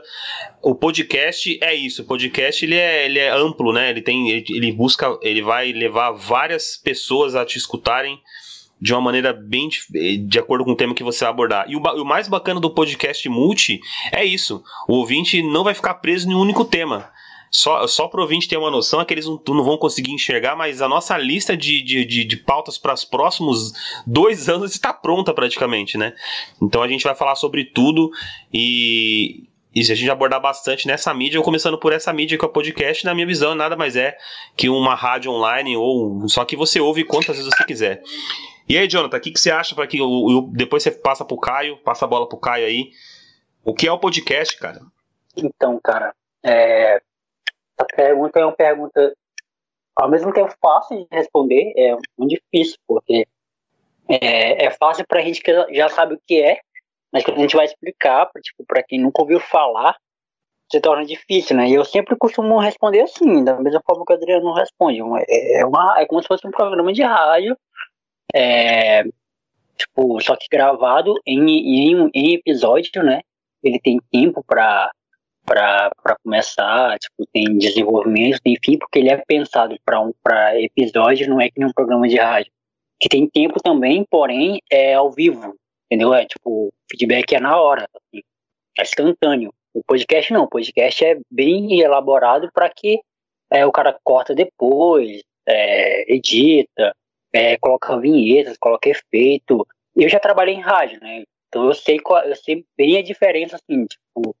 O 0.62 0.74
podcast 0.74 1.58
é 1.62 1.74
isso. 1.74 2.02
O 2.02 2.04
podcast 2.06 2.64
ele 2.64 2.74
é, 2.74 3.04
ele 3.04 3.18
é 3.18 3.30
amplo, 3.30 3.72
né? 3.72 3.90
Ele 3.90 4.00
tem. 4.00 4.30
Ele, 4.30 4.44
ele 4.48 4.72
busca. 4.72 5.18
Ele 5.22 5.42
vai 5.42 5.72
levar 5.72 6.12
várias 6.12 6.76
pessoas 6.76 7.34
a 7.34 7.44
te 7.44 7.58
escutarem 7.58 8.18
de 8.80 8.94
uma 8.94 9.00
maneira 9.00 9.32
bem 9.32 9.68
de, 9.68 10.38
acordo 10.38 10.64
com 10.64 10.72
o 10.72 10.76
tema 10.76 10.94
que 10.94 11.04
você 11.04 11.24
abordar. 11.24 11.66
E 11.68 11.76
o, 11.76 11.80
o, 11.80 12.04
mais 12.04 12.28
bacana 12.28 12.58
do 12.58 12.70
podcast 12.70 13.28
multi 13.28 13.78
é 14.10 14.24
isso: 14.24 14.62
o 14.88 14.94
ouvinte 14.94 15.42
não 15.42 15.64
vai 15.64 15.74
ficar 15.74 15.94
preso 15.94 16.28
em 16.30 16.34
um 16.34 16.40
único 16.40 16.64
tema. 16.64 17.10
Só, 17.50 17.84
só 17.88 18.06
para 18.06 18.20
o 18.20 18.22
ouvinte 18.22 18.48
ter 18.48 18.56
uma 18.56 18.70
noção, 18.70 19.00
é 19.00 19.04
que 19.04 19.12
eles 19.12 19.26
não, 19.26 19.42
não, 19.48 19.64
vão 19.64 19.76
conseguir 19.76 20.12
enxergar, 20.12 20.54
mas 20.54 20.80
a 20.80 20.88
nossa 20.88 21.18
lista 21.18 21.56
de, 21.56 21.82
de, 21.82 22.04
de, 22.04 22.24
de 22.24 22.36
pautas 22.36 22.78
para 22.78 22.94
os 22.94 23.04
próximos 23.04 23.72
dois 24.06 24.48
anos 24.48 24.70
está 24.70 24.92
pronta 24.92 25.34
praticamente, 25.34 25.98
né? 25.98 26.14
Então 26.62 26.80
a 26.80 26.86
gente 26.86 27.02
vai 27.02 27.14
falar 27.14 27.34
sobre 27.34 27.64
tudo 27.64 28.08
e, 28.54 29.48
e 29.74 29.84
se 29.84 29.90
a 29.90 29.96
gente 29.96 30.08
abordar 30.08 30.40
bastante 30.40 30.86
nessa 30.86 31.12
mídia, 31.12 31.42
começando 31.42 31.76
por 31.76 31.92
essa 31.92 32.12
mídia 32.12 32.38
que 32.38 32.44
é 32.44 32.48
o 32.48 32.52
podcast, 32.52 33.04
na 33.04 33.14
minha 33.14 33.26
visão, 33.26 33.52
nada 33.56 33.76
mais 33.76 33.96
é 33.96 34.16
que 34.56 34.68
uma 34.68 34.94
rádio 34.94 35.32
online 35.32 35.76
ou 35.76 36.28
só 36.28 36.44
que 36.44 36.54
você 36.54 36.78
ouve 36.78 37.02
quantas 37.02 37.36
vezes 37.36 37.52
você 37.52 37.64
quiser. 37.64 38.00
E 38.68 38.78
aí, 38.78 38.86
Jonathan, 38.86 39.16
o 39.16 39.20
que, 39.20 39.32
que 39.32 39.40
você 39.40 39.50
acha 39.50 39.74
para 39.74 39.88
que 39.88 40.00
o, 40.00 40.48
depois 40.52 40.84
você 40.84 40.92
passa 40.92 41.24
pro 41.24 41.36
Caio, 41.36 41.78
passa 41.78 42.04
a 42.04 42.08
bola 42.08 42.28
pro 42.28 42.38
Caio 42.38 42.64
aí? 42.64 42.90
O 43.64 43.74
que 43.74 43.88
é 43.88 43.92
o 43.92 43.98
podcast, 43.98 44.56
cara? 44.56 44.80
Então, 45.36 45.80
cara, 45.82 46.14
é, 46.44 47.02
essa 47.80 47.86
pergunta 47.96 48.38
é 48.38 48.44
uma 48.44 48.52
pergunta, 48.52 49.14
ao 49.96 50.10
mesmo 50.10 50.32
tempo, 50.32 50.54
fácil 50.60 50.98
de 50.98 51.06
responder, 51.10 51.72
é 51.76 51.96
muito 52.18 52.30
difícil, 52.30 52.76
porque 52.86 53.26
é, 54.08 54.66
é 54.66 54.70
fácil 54.72 55.04
para 55.06 55.20
a 55.20 55.22
gente 55.22 55.40
que 55.40 55.52
já 55.74 55.88
sabe 55.88 56.14
o 56.14 56.20
que 56.26 56.42
é, 56.42 56.60
mas 57.12 57.24
quando 57.24 57.38
a 57.38 57.40
gente 57.40 57.56
vai 57.56 57.64
explicar, 57.64 58.26
para 58.26 58.42
tipo, 58.42 58.64
quem 58.86 59.00
nunca 59.00 59.22
ouviu 59.22 59.40
falar, 59.40 59.96
se 60.70 60.80
torna 60.80 61.04
difícil, 61.04 61.56
né? 61.56 61.68
E 61.68 61.74
eu 61.74 61.84
sempre 61.84 62.16
costumo 62.16 62.58
responder 62.58 63.00
assim, 63.00 63.42
da 63.42 63.58
mesma 63.60 63.82
forma 63.84 64.04
que 64.06 64.12
o 64.12 64.16
Adriano 64.16 64.52
responde. 64.52 65.00
É, 65.28 65.60
é, 65.60 65.66
uma, 65.66 66.00
é 66.00 66.06
como 66.06 66.22
se 66.22 66.28
fosse 66.28 66.46
um 66.46 66.52
programa 66.52 66.92
de 66.92 67.02
rádio, 67.02 67.56
é, 68.32 69.02
tipo, 69.76 70.20
só 70.20 70.36
que 70.36 70.46
gravado 70.48 71.14
em, 71.26 71.40
em, 71.40 72.10
em 72.14 72.34
episódio, 72.34 73.02
né? 73.02 73.22
Ele 73.62 73.80
tem 73.80 74.00
tempo 74.12 74.44
para 74.46 74.92
para 75.50 76.16
começar, 76.22 76.96
tipo, 77.00 77.26
tem 77.32 77.58
desenvolvimento, 77.58 78.40
tem 78.40 78.56
fim, 78.64 78.78
porque 78.78 79.00
ele 79.00 79.10
é 79.10 79.16
pensado 79.16 79.76
para 79.84 80.00
um, 80.00 80.12
episódio, 80.54 81.28
não 81.28 81.40
é 81.40 81.48
que 81.48 81.58
nem 81.58 81.68
um 81.68 81.72
programa 81.72 82.06
de 82.06 82.16
rádio. 82.16 82.52
Que 83.00 83.08
tem 83.08 83.28
tempo 83.28 83.60
também, 83.60 84.06
porém 84.08 84.60
é 84.70 84.94
ao 84.94 85.10
vivo, 85.10 85.56
entendeu? 85.86 86.14
É 86.14 86.24
tipo, 86.24 86.72
feedback 86.88 87.34
é 87.34 87.40
na 87.40 87.60
hora, 87.60 87.88
assim, 87.92 88.22
é 88.78 88.82
instantâneo. 88.82 89.52
O 89.74 89.82
podcast 89.82 90.32
não, 90.32 90.44
o 90.44 90.48
podcast 90.48 91.04
é 91.04 91.18
bem 91.28 91.80
elaborado 91.80 92.48
para 92.52 92.70
que 92.70 93.00
é, 93.50 93.66
o 93.66 93.72
cara 93.72 93.98
corta 94.04 94.32
depois, 94.32 95.20
é, 95.48 96.14
edita, 96.14 96.94
é, 97.32 97.56
coloca 97.56 97.98
vinhetas, 97.98 98.56
coloca 98.56 98.88
efeito. 98.88 99.66
Eu 99.96 100.08
já 100.08 100.20
trabalhei 100.20 100.54
em 100.54 100.60
rádio, 100.60 101.00
né? 101.00 101.24
Então 101.48 101.66
eu 101.66 101.74
sei, 101.74 101.98
qual, 101.98 102.22
eu 102.22 102.36
sei 102.36 102.64
bem 102.76 102.96
a 102.98 103.02
diferença, 103.02 103.56
assim, 103.56 103.84
tipo, 103.86 104.36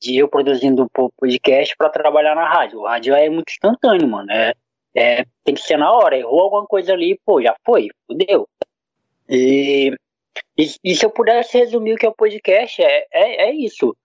de 0.00 0.16
eu 0.16 0.28
produzindo 0.28 0.84
um 0.84 1.08
podcast 1.16 1.76
para 1.76 1.90
trabalhar 1.90 2.34
na 2.34 2.48
rádio. 2.48 2.80
O 2.80 2.86
rádio 2.86 3.14
é 3.14 3.28
muito 3.28 3.50
instantâneo, 3.50 4.08
mano. 4.08 4.30
É, 4.30 4.54
é, 4.94 5.24
tem 5.44 5.54
que 5.54 5.62
ser 5.62 5.76
na 5.76 5.92
hora. 5.92 6.16
Errou 6.16 6.40
alguma 6.40 6.66
coisa 6.66 6.92
ali, 6.92 7.18
pô, 7.24 7.42
já 7.42 7.54
foi, 7.64 7.88
fudeu. 8.06 8.48
E, 9.28 9.92
e, 10.56 10.66
e, 10.84 10.94
se 10.94 11.04
eu 11.04 11.10
pudesse 11.10 11.58
resumir 11.58 11.94
o 11.94 11.96
que 11.96 12.06
é 12.06 12.08
o 12.08 12.14
podcast, 12.14 12.82
é, 12.82 13.06
é, 13.12 13.48
é 13.48 13.52
isso. 13.52 13.96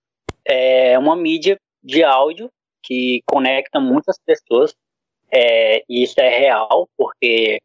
É 0.46 0.98
uma 0.98 1.16
mídia 1.16 1.58
de 1.84 2.04
áudio 2.04 2.50
que 2.82 3.22
conecta 3.26 3.80
muitas 3.80 4.18
pessoas. 4.20 4.76
É, 5.32 5.84
e 5.90 6.04
isso 6.04 6.20
é 6.20 6.30
real, 6.30 6.88
porque 6.98 7.60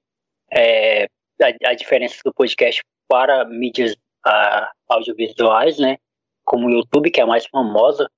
é, 0.51 1.05
a, 1.43 1.71
a, 1.71 1.75
diferença 1.75 2.17
do 2.25 2.33
podcast 2.33 2.83
para 3.07 3.45
mídias 3.45 3.93
uh, 4.27 4.67
audiovisuais, 4.89 5.79
né, 5.79 5.99
como 6.45 6.67
o 6.67 6.71
YouTube, 6.71 7.11
que 7.11 7.21
é 7.21 7.25
a 7.25 7.27
mais 7.27 7.47
famosa, 7.47 8.11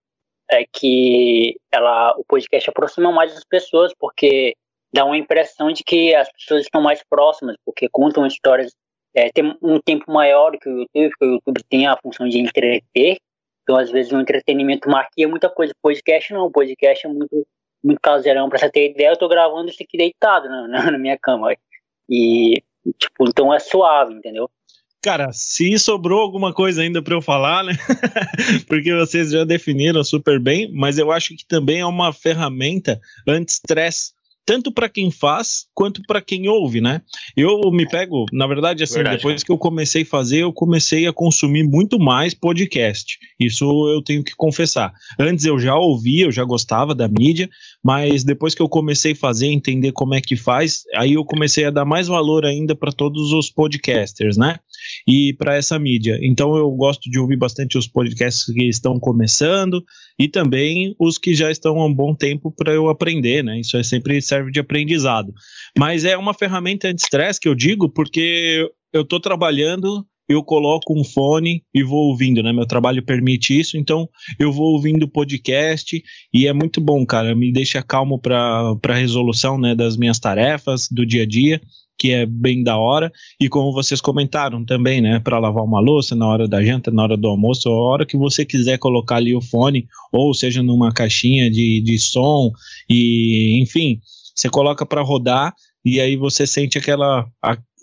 é 0.50 0.64
que 0.70 1.56
ela, 1.70 2.14
o 2.16 2.24
podcast 2.24 2.68
aproxima 2.68 3.12
mais 3.12 3.32
as 3.36 3.44
pessoas, 3.44 3.92
porque 3.98 4.54
dá 4.92 5.04
uma 5.04 5.16
impressão 5.16 5.72
de 5.72 5.84
que 5.84 6.14
as 6.14 6.30
pessoas 6.32 6.62
estão 6.62 6.82
mais 6.82 7.02
próximas, 7.08 7.56
porque 7.64 7.88
contam 7.90 8.26
histórias, 8.26 8.74
é, 9.14 9.30
tem 9.30 9.56
um 9.62 9.80
tempo 9.80 10.10
maior 10.12 10.56
que 10.58 10.68
o 10.68 10.80
YouTube, 10.80 11.10
porque 11.10 11.24
o 11.24 11.32
YouTube 11.34 11.64
tem 11.68 11.86
a 11.86 11.96
função 11.96 12.28
de 12.28 12.38
entreter, 12.38 13.18
então 13.62 13.76
às 13.76 13.90
vezes 13.90 14.12
o 14.12 14.20
entretenimento 14.20 14.88
marquia 14.88 15.28
muita 15.28 15.48
coisa, 15.48 15.72
podcast 15.80 16.32
não, 16.32 16.50
podcast 16.50 17.06
é 17.06 17.10
muito, 17.10 17.46
muito 17.82 18.00
caseirão, 18.00 18.48
pra 18.48 18.58
você 18.58 18.70
ter 18.70 18.90
ideia, 18.90 19.10
eu 19.10 19.16
tô 19.16 19.28
gravando 19.28 19.70
isso 19.70 19.82
aqui 19.82 19.96
deitado 19.96 20.48
na, 20.48 20.66
na 20.92 20.98
minha 20.98 21.18
cama, 21.18 21.54
e, 22.08 22.62
tipo, 22.98 23.28
então 23.28 23.54
é 23.54 23.60
suave, 23.60 24.14
entendeu? 24.14 24.50
Cara, 25.02 25.32
se 25.32 25.78
sobrou 25.78 26.20
alguma 26.20 26.52
coisa 26.52 26.82
ainda 26.82 27.00
para 27.00 27.14
eu 27.14 27.22
falar, 27.22 27.64
né? 27.64 27.72
Porque 28.68 28.94
vocês 28.94 29.30
já 29.30 29.44
definiram 29.44 30.04
super 30.04 30.38
bem, 30.38 30.70
mas 30.74 30.98
eu 30.98 31.10
acho 31.10 31.34
que 31.34 31.46
também 31.46 31.80
é 31.80 31.86
uma 31.86 32.12
ferramenta 32.12 33.00
anti-stress 33.26 34.12
tanto 34.50 34.72
para 34.72 34.88
quem 34.88 35.12
faz 35.12 35.66
quanto 35.72 36.02
para 36.08 36.20
quem 36.20 36.48
ouve, 36.48 36.80
né? 36.80 37.02
Eu 37.36 37.70
me 37.70 37.88
pego, 37.88 38.26
na 38.32 38.48
verdade, 38.48 38.82
assim, 38.82 38.96
verdade, 38.96 39.18
depois 39.18 39.44
que 39.44 39.52
eu 39.52 39.56
comecei 39.56 40.02
a 40.02 40.06
fazer, 40.06 40.38
eu 40.38 40.52
comecei 40.52 41.06
a 41.06 41.12
consumir 41.12 41.62
muito 41.62 42.00
mais 42.00 42.34
podcast. 42.34 43.16
Isso 43.38 43.64
eu 43.88 44.02
tenho 44.02 44.24
que 44.24 44.34
confessar. 44.34 44.92
Antes 45.18 45.44
eu 45.44 45.56
já 45.58 45.76
ouvia, 45.76 46.24
eu 46.24 46.32
já 46.32 46.42
gostava 46.42 46.96
da 46.96 47.06
mídia, 47.06 47.48
mas 47.80 48.24
depois 48.24 48.52
que 48.52 48.60
eu 48.60 48.68
comecei 48.68 49.12
a 49.12 49.16
fazer, 49.16 49.46
entender 49.46 49.92
como 49.92 50.14
é 50.14 50.20
que 50.20 50.36
faz, 50.36 50.82
aí 50.96 51.12
eu 51.12 51.24
comecei 51.24 51.64
a 51.64 51.70
dar 51.70 51.84
mais 51.84 52.08
valor 52.08 52.44
ainda 52.44 52.74
para 52.74 52.90
todos 52.90 53.32
os 53.32 53.50
podcasters, 53.50 54.36
né? 54.36 54.58
E 55.06 55.34
para 55.38 55.56
essa 55.56 55.78
mídia. 55.78 56.18
Então 56.22 56.56
eu 56.56 56.70
gosto 56.70 57.10
de 57.10 57.18
ouvir 57.18 57.36
bastante 57.36 57.78
os 57.78 57.86
podcasts 57.86 58.44
que 58.46 58.68
estão 58.68 58.98
começando 58.98 59.82
e 60.18 60.28
também 60.28 60.94
os 60.98 61.18
que 61.18 61.34
já 61.34 61.50
estão 61.50 61.80
há 61.80 61.86
um 61.86 61.94
bom 61.94 62.14
tempo 62.14 62.52
para 62.56 62.72
eu 62.72 62.88
aprender, 62.88 63.42
né? 63.42 63.60
Isso 63.60 63.76
é 63.76 63.82
sempre 63.82 64.20
serve 64.20 64.50
de 64.50 64.60
aprendizado. 64.60 65.32
Mas 65.78 66.04
é 66.04 66.16
uma 66.16 66.34
ferramenta 66.34 66.88
anti-estresse 66.88 67.40
que 67.40 67.48
eu 67.48 67.54
digo 67.54 67.88
porque 67.88 68.68
eu 68.92 69.02
estou 69.02 69.20
trabalhando, 69.20 70.04
eu 70.28 70.44
coloco 70.44 70.98
um 70.98 71.02
fone 71.02 71.62
e 71.74 71.82
vou 71.82 72.08
ouvindo, 72.08 72.42
né? 72.42 72.52
Meu 72.52 72.66
trabalho 72.66 73.04
permite 73.04 73.58
isso, 73.58 73.76
então 73.76 74.08
eu 74.38 74.52
vou 74.52 74.74
ouvindo 74.74 75.08
podcast 75.08 76.00
e 76.32 76.46
é 76.46 76.52
muito 76.52 76.80
bom, 76.80 77.04
cara. 77.04 77.34
Me 77.34 77.52
deixa 77.52 77.82
calmo 77.82 78.20
para 78.20 78.76
a 78.88 78.94
resolução 78.94 79.58
né, 79.58 79.74
das 79.74 79.96
minhas 79.96 80.20
tarefas 80.20 80.86
do 80.90 81.04
dia 81.04 81.22
a 81.22 81.26
dia 81.26 81.60
que 82.00 82.12
é 82.12 82.24
bem 82.24 82.62
da 82.62 82.78
hora, 82.78 83.12
e 83.38 83.46
como 83.46 83.74
vocês 83.74 84.00
comentaram 84.00 84.64
também, 84.64 85.02
né, 85.02 85.20
para 85.20 85.38
lavar 85.38 85.62
uma 85.62 85.80
louça 85.80 86.16
na 86.16 86.26
hora 86.26 86.48
da 86.48 86.64
janta, 86.64 86.90
na 86.90 87.02
hora 87.02 87.14
do 87.14 87.28
almoço, 87.28 87.68
a 87.68 87.72
hora 87.72 88.06
que 88.06 88.16
você 88.16 88.42
quiser 88.42 88.78
colocar 88.78 89.16
ali 89.16 89.36
o 89.36 89.42
fone, 89.42 89.86
ou 90.10 90.32
seja, 90.32 90.62
numa 90.62 90.90
caixinha 90.92 91.50
de, 91.50 91.82
de 91.82 91.98
som, 91.98 92.50
e 92.88 93.60
enfim, 93.60 94.00
você 94.34 94.48
coloca 94.48 94.86
para 94.86 95.02
rodar 95.02 95.52
e 95.84 96.00
aí 96.00 96.16
você 96.16 96.46
sente 96.46 96.78
aquela, 96.78 97.26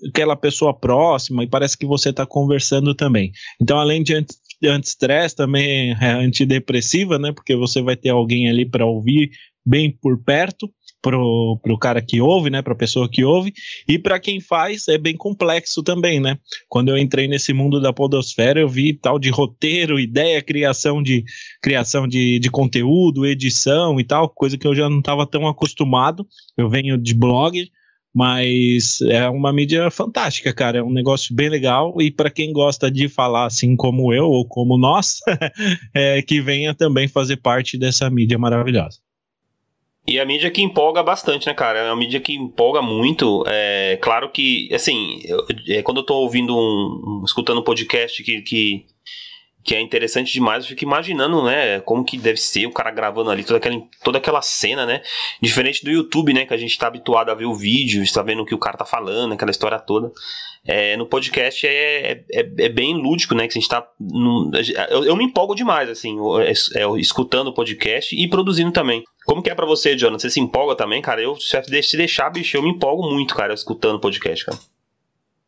aquela 0.09 0.35
pessoa 0.35 0.73
próxima 0.73 1.43
e 1.43 1.47
parece 1.47 1.77
que 1.77 1.85
você 1.85 2.09
está 2.09 2.25
conversando 2.25 2.95
também. 2.95 3.31
Então, 3.61 3.77
além 3.79 4.01
de 4.01 4.15
anti-stress, 4.63 5.35
também 5.35 5.91
é 6.01 6.11
antidepressiva, 6.11 7.19
né? 7.19 7.31
Porque 7.31 7.55
você 7.55 7.83
vai 7.83 7.95
ter 7.95 8.09
alguém 8.09 8.49
ali 8.49 8.67
para 8.67 8.83
ouvir 8.83 9.29
bem 9.63 9.91
por 9.91 10.23
perto 10.23 10.67
pro, 11.01 11.59
pro 11.61 11.77
cara 11.77 12.01
que 12.01 12.21
ouve, 12.21 12.49
né, 12.49 12.61
pra 12.61 12.75
pessoa 12.75 13.09
que 13.09 13.23
ouve, 13.23 13.53
e 13.87 13.97
para 13.97 14.19
quem 14.19 14.39
faz 14.39 14.87
é 14.87 14.97
bem 14.97 15.15
complexo 15.15 15.83
também, 15.83 16.19
né? 16.19 16.37
Quando 16.67 16.89
eu 16.89 16.97
entrei 16.97 17.27
nesse 17.27 17.53
mundo 17.53 17.79
da 17.79 17.93
podosfera, 17.93 18.59
eu 18.59 18.67
vi 18.67 18.93
tal 18.93 19.19
de 19.19 19.29
roteiro, 19.29 19.99
ideia, 19.99 20.41
criação 20.41 21.01
de 21.01 21.23
criação 21.61 22.07
de, 22.07 22.39
de 22.39 22.49
conteúdo, 22.49 23.25
edição 23.25 23.99
e 23.99 24.03
tal, 24.03 24.29
coisa 24.29 24.57
que 24.57 24.67
eu 24.67 24.75
já 24.75 24.89
não 24.89 24.99
estava 24.99 25.25
tão 25.25 25.47
acostumado. 25.47 26.27
Eu 26.57 26.69
venho 26.69 26.97
de 26.97 27.13
blog, 27.13 27.69
mas 28.13 28.99
é 29.01 29.29
uma 29.29 29.53
mídia 29.53 29.91
fantástica, 29.91 30.53
cara. 30.53 30.79
É 30.79 30.83
um 30.83 30.91
negócio 30.91 31.35
bem 31.35 31.49
legal 31.49 31.95
e 32.01 32.09
para 32.09 32.31
quem 32.31 32.51
gosta 32.51 32.89
de 32.89 33.07
falar 33.07 33.45
assim 33.45 33.75
como 33.75 34.13
eu 34.13 34.25
ou 34.25 34.45
como 34.47 34.77
nós, 34.77 35.19
é, 35.93 36.21
que 36.21 36.41
venha 36.41 36.73
também 36.73 37.07
fazer 37.07 37.37
parte 37.37 37.77
dessa 37.77 38.09
mídia 38.09 38.37
maravilhosa. 38.37 39.06
E 40.09 40.19
a 40.19 40.25
mídia 40.25 40.49
que 40.49 40.61
empolga 40.61 41.03
bastante, 41.03 41.47
né, 41.47 41.53
cara? 41.53 41.79
É 41.79 41.83
uma 41.83 41.95
mídia 41.95 42.21
que 42.21 42.33
empolga 42.33 42.81
muito. 42.81 43.43
É 43.45 43.97
claro 44.01 44.29
que, 44.31 44.73
assim, 44.73 45.19
eu, 45.25 45.45
é, 45.67 45.81
quando 45.81 45.97
eu 45.97 46.05
tô 46.05 46.15
ouvindo 46.15 46.55
um, 46.55 47.21
um 47.21 47.25
escutando 47.25 47.59
um 47.59 47.63
podcast 47.63 48.23
que, 48.23 48.41
que 48.41 48.85
que 49.67 49.75
é 49.75 49.81
interessante 49.81 50.31
demais. 50.31 50.63
Eu 50.63 50.69
fico 50.69 50.85
imaginando, 50.85 51.43
né, 51.43 51.81
como 51.81 52.05
que 52.05 52.17
deve 52.17 52.37
ser 52.37 52.65
o 52.65 52.71
cara 52.71 52.89
gravando 52.89 53.29
ali 53.29 53.43
toda 53.43 53.57
aquela, 53.57 53.75
toda 54.01 54.17
aquela 54.17 54.41
cena, 54.41 54.85
né? 54.85 55.01
Diferente 55.41 55.83
do 55.83 55.91
YouTube, 55.91 56.33
né, 56.33 56.45
que 56.45 56.53
a 56.53 56.57
gente 56.57 56.71
está 56.71 56.87
habituado 56.87 57.29
a 57.29 57.35
ver 57.35 57.47
o 57.47 57.53
vídeo, 57.53 58.01
está 58.01 58.21
vendo 58.21 58.43
o 58.43 58.45
que 58.45 58.55
o 58.55 58.57
cara 58.57 58.77
tá 58.77 58.85
falando, 58.85 59.33
aquela 59.33 59.51
história 59.51 59.77
toda. 59.77 60.09
É, 60.65 60.95
no 60.95 61.05
podcast 61.05 61.67
é, 61.67 62.23
é, 62.31 62.49
é, 62.59 62.69
bem 62.69 62.95
lúdico, 62.95 63.35
né, 63.35 63.45
que 63.45 63.57
a 63.57 63.59
gente 63.59 63.67
tá... 63.67 63.85
No, 63.99 64.49
eu, 64.89 65.03
eu, 65.03 65.15
me 65.17 65.25
empolgo 65.25 65.53
demais, 65.53 65.89
assim, 65.89 66.17
é, 66.39 66.81
é, 66.81 66.89
escutando 66.97 67.49
o 67.49 67.53
podcast 67.53 68.15
e 68.15 68.25
produzindo 68.29 68.71
também. 68.71 69.03
Como 69.25 69.43
que 69.43 69.49
é 69.49 69.55
para 69.55 69.65
você, 69.65 69.97
Jonathan? 69.97 70.19
Você 70.19 70.29
se 70.29 70.39
empolga 70.39 70.75
também, 70.75 71.01
cara? 71.01 71.21
Eu, 71.21 71.35
se 71.35 71.97
deixar, 71.97 72.29
bicho, 72.29 72.55
eu 72.55 72.63
me 72.63 72.69
empolgo 72.69 73.03
muito, 73.09 73.35
cara, 73.35 73.53
escutando 73.53 73.95
o 73.95 73.99
podcast, 73.99 74.45
cara. 74.45 74.57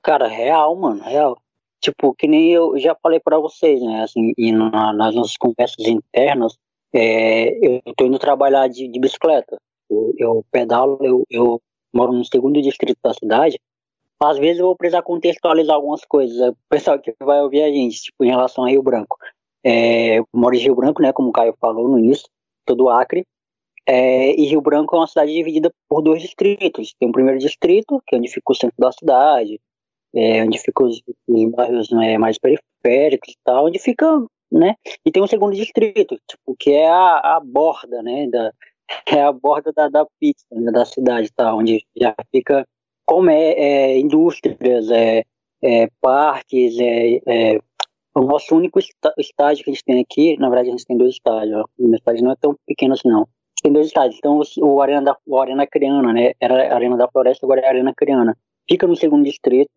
Cara, 0.04 0.28
real, 0.28 0.76
mano, 0.76 1.02
real. 1.04 1.38
Tipo, 1.82 2.14
que 2.14 2.28
nem 2.28 2.52
eu 2.52 2.78
já 2.78 2.96
falei 3.02 3.20
para 3.20 3.40
vocês, 3.40 3.82
né? 3.82 4.04
Assim, 4.04 4.34
e 4.38 4.52
na, 4.52 4.92
nas 4.94 5.16
nossas 5.16 5.38
conversas 5.38 5.86
internas, 5.88 6.58
é, 6.94 7.58
eu 7.66 7.94
tô 7.96 8.06
indo 8.06 8.20
trabalhar 8.20 8.68
de, 8.68 8.88
de 8.88 9.00
bicicleta. 9.00 9.58
Eu, 9.90 10.14
eu 10.18 10.46
pedalo, 10.52 11.00
eu, 11.02 11.24
eu 11.30 11.62
moro 11.94 12.12
no 12.12 12.26
segundo 12.26 12.62
distrito 12.62 12.98
da 13.04 13.14
cidade. 13.14 13.60
Às 14.22 14.38
vezes 14.38 14.60
eu 14.60 14.66
vou 14.66 14.76
precisar 14.76 15.02
contextualizar 15.02 15.76
algumas 15.76 16.04
coisas. 16.04 16.40
É, 16.40 16.50
o 16.50 16.58
pessoal 16.70 17.00
que 17.00 17.14
vai 17.22 17.42
ouvir 17.42 17.64
a 17.64 17.72
gente, 17.72 18.02
tipo, 18.02 18.26
em 18.26 18.30
relação 18.30 18.66
a 18.66 18.70
Rio 18.70 18.84
Branco. 18.84 19.18
É, 19.64 20.20
eu 20.20 20.28
moro 20.34 20.56
em 20.56 20.60
Rio 20.60 20.76
Branco, 20.76 21.02
né? 21.02 21.14
Como 21.14 21.30
o 21.30 21.34
Caio 21.34 21.56
falou 21.60 21.88
no 21.88 21.98
início, 21.98 22.28
todo 22.66 22.90
Acre. 22.90 23.26
É, 23.88 24.40
e 24.40 24.46
Rio 24.46 24.62
Branco 24.62 24.96
é 24.96 25.00
uma 25.00 25.08
cidade 25.08 25.34
dividida 25.34 25.72
por 25.88 26.02
dois 26.02 26.22
distritos. 26.22 26.94
Tem 27.00 27.10
o 27.10 27.14
primeiro 27.14 27.40
distrito, 27.40 28.02
que 28.06 28.16
é 28.16 28.20
onde 28.20 28.28
fica 28.28 28.52
o 28.52 28.56
centro 28.56 28.76
da 28.78 28.92
cidade, 28.92 29.60
é, 30.16 30.44
onde 30.44 30.60
ficam 30.60 30.88
os, 30.88 31.01
os 31.28 31.51
bairros 31.51 31.89
né, 31.92 32.18
mais 32.18 32.38
periféricos 32.38 33.34
e 33.34 33.38
tal, 33.44 33.68
onde 33.68 33.80
fica, 33.80 34.06
né? 34.51 34.75
E 35.06 35.12
tem 35.12 35.22
um 35.22 35.28
segundo 35.28 35.56
distrito, 35.56 36.18
tipo, 36.28 36.56
que 36.58 36.72
é 36.72 36.89
a, 36.89 37.36
a 37.36 37.42
borda, 37.44 38.01
né? 38.01 38.28
Da, 38.28 38.51
é 39.18 39.22
a 39.22 39.32
borda 39.32 39.72
da, 39.74 39.88
da 39.88 40.06
pista, 40.20 40.56
né, 40.56 40.72
da 40.72 40.86
cidade, 40.86 41.32
tá? 41.36 41.54
Onde 41.54 41.86
já 41.96 42.16
fica 42.32 42.66
como 43.06 43.30
é, 43.30 43.54
é 43.54 44.00
indústrias, 44.00 44.89
é, 44.92 45.24
é 45.63 45.88
parques, 46.01 46.78
é, 46.80 47.20
é, 47.28 47.60
o 48.16 48.22
nosso 48.22 48.56
único 48.56 48.80
estádio 49.18 49.63
que 49.63 49.72
a 49.72 49.74
gente 49.74 49.84
tem 49.84 50.00
aqui, 50.00 50.38
na 50.38 50.50
verdade 50.50 50.70
a 50.70 50.72
gente 50.72 50.86
tem 50.86 50.98
dois 50.98 51.13
estádios, 51.13 51.63
o 51.78 51.96
estádio 51.96 52.24
não 52.24 52.32
é 52.32 52.36
tão 52.36 52.56
pequeno 52.68 52.94
assim 52.94 53.10
não. 53.10 53.28
Tem 53.62 53.72
dois 53.74 53.88
estádios, 53.88 54.18
então 54.18 54.42
o 54.62 54.82
Arena 54.82 55.01
da 55.01 55.18
o 55.25 55.38
Arena 55.38 55.68
Criana, 55.68 56.13
né? 56.13 56.34
Era 56.39 56.72
a 56.72 56.75
Arena 56.75 56.96
da 56.96 57.10
Floresta, 57.10 57.46
agora 57.46 57.62
é 57.62 57.66
a 57.66 57.70
Arena 57.70 57.94
Criana. 57.96 58.38
Fica 58.70 58.88
no 58.88 58.96
segundo 58.96 59.24
distrito, 59.24 59.72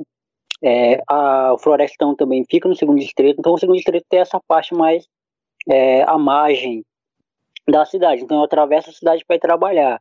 é, 0.62 1.02
a, 1.08 1.54
o 1.54 1.58
Florestão 1.58 2.14
também 2.14 2.44
fica 2.48 2.68
no 2.68 2.76
segundo 2.76 2.98
distrito, 2.98 3.38
então 3.38 3.54
o 3.54 3.58
segundo 3.58 3.76
distrito 3.76 4.04
tem 4.08 4.20
essa 4.20 4.40
parte 4.46 4.74
mais 4.74 5.06
é, 5.68 6.02
à 6.02 6.16
margem 6.16 6.84
da 7.68 7.84
cidade. 7.84 8.22
Então 8.22 8.38
eu 8.38 8.44
atravesso 8.44 8.90
a 8.90 8.92
cidade 8.92 9.24
para 9.24 9.36
ir 9.36 9.40
trabalhar. 9.40 10.00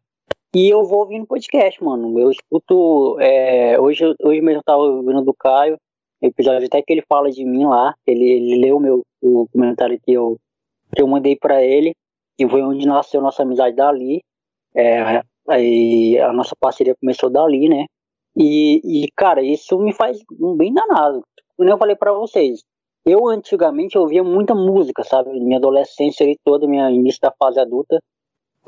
E 0.53 0.69
eu 0.69 0.83
vou 0.83 0.99
ouvindo 0.99 1.25
podcast, 1.25 1.81
mano. 1.83 2.19
Eu 2.19 2.29
escuto. 2.29 3.17
É, 3.19 3.79
hoje, 3.79 4.03
hoje 4.21 4.41
mesmo 4.41 4.59
eu 4.59 4.63
tava 4.63 4.81
ouvindo 4.81 5.21
do 5.21 5.33
Caio, 5.33 5.77
episódio 6.21 6.67
até 6.67 6.81
que 6.81 6.91
ele 6.91 7.03
fala 7.07 7.31
de 7.31 7.45
mim 7.45 7.65
lá. 7.65 7.95
Ele, 8.05 8.29
ele 8.29 8.59
leu 8.59 8.79
meu, 8.79 9.01
o 9.21 9.47
comentário 9.51 9.99
que 10.03 10.11
eu, 10.11 10.37
que 10.93 11.01
eu 11.01 11.07
mandei 11.07 11.37
para 11.37 11.63
ele, 11.63 11.95
e 12.37 12.47
foi 12.47 12.61
onde 12.61 12.85
nasceu 12.85 13.21
nossa 13.21 13.43
amizade 13.43 13.75
dali. 13.75 14.21
É, 14.75 15.23
aí 15.47 16.19
a 16.19 16.33
nossa 16.33 16.55
parceria 16.59 16.95
começou 16.99 17.29
dali, 17.29 17.69
né? 17.69 17.85
E, 18.35 19.03
e, 19.03 19.11
cara, 19.15 19.43
isso 19.43 19.77
me 19.77 19.93
faz 19.93 20.19
um 20.39 20.55
bem 20.55 20.73
danado. 20.73 21.23
Como 21.57 21.69
eu 21.69 21.77
falei 21.77 21.95
para 21.95 22.13
vocês, 22.13 22.63
eu 23.05 23.27
antigamente 23.27 23.97
ouvia 23.97 24.23
muita 24.23 24.55
música, 24.55 25.03
sabe? 25.03 25.31
Minha 25.39 25.57
adolescência 25.57 26.25
ali 26.25 26.37
toda, 26.43 26.67
minha 26.67 26.89
início 26.89 27.19
da 27.21 27.31
fase 27.31 27.59
adulta, 27.59 27.99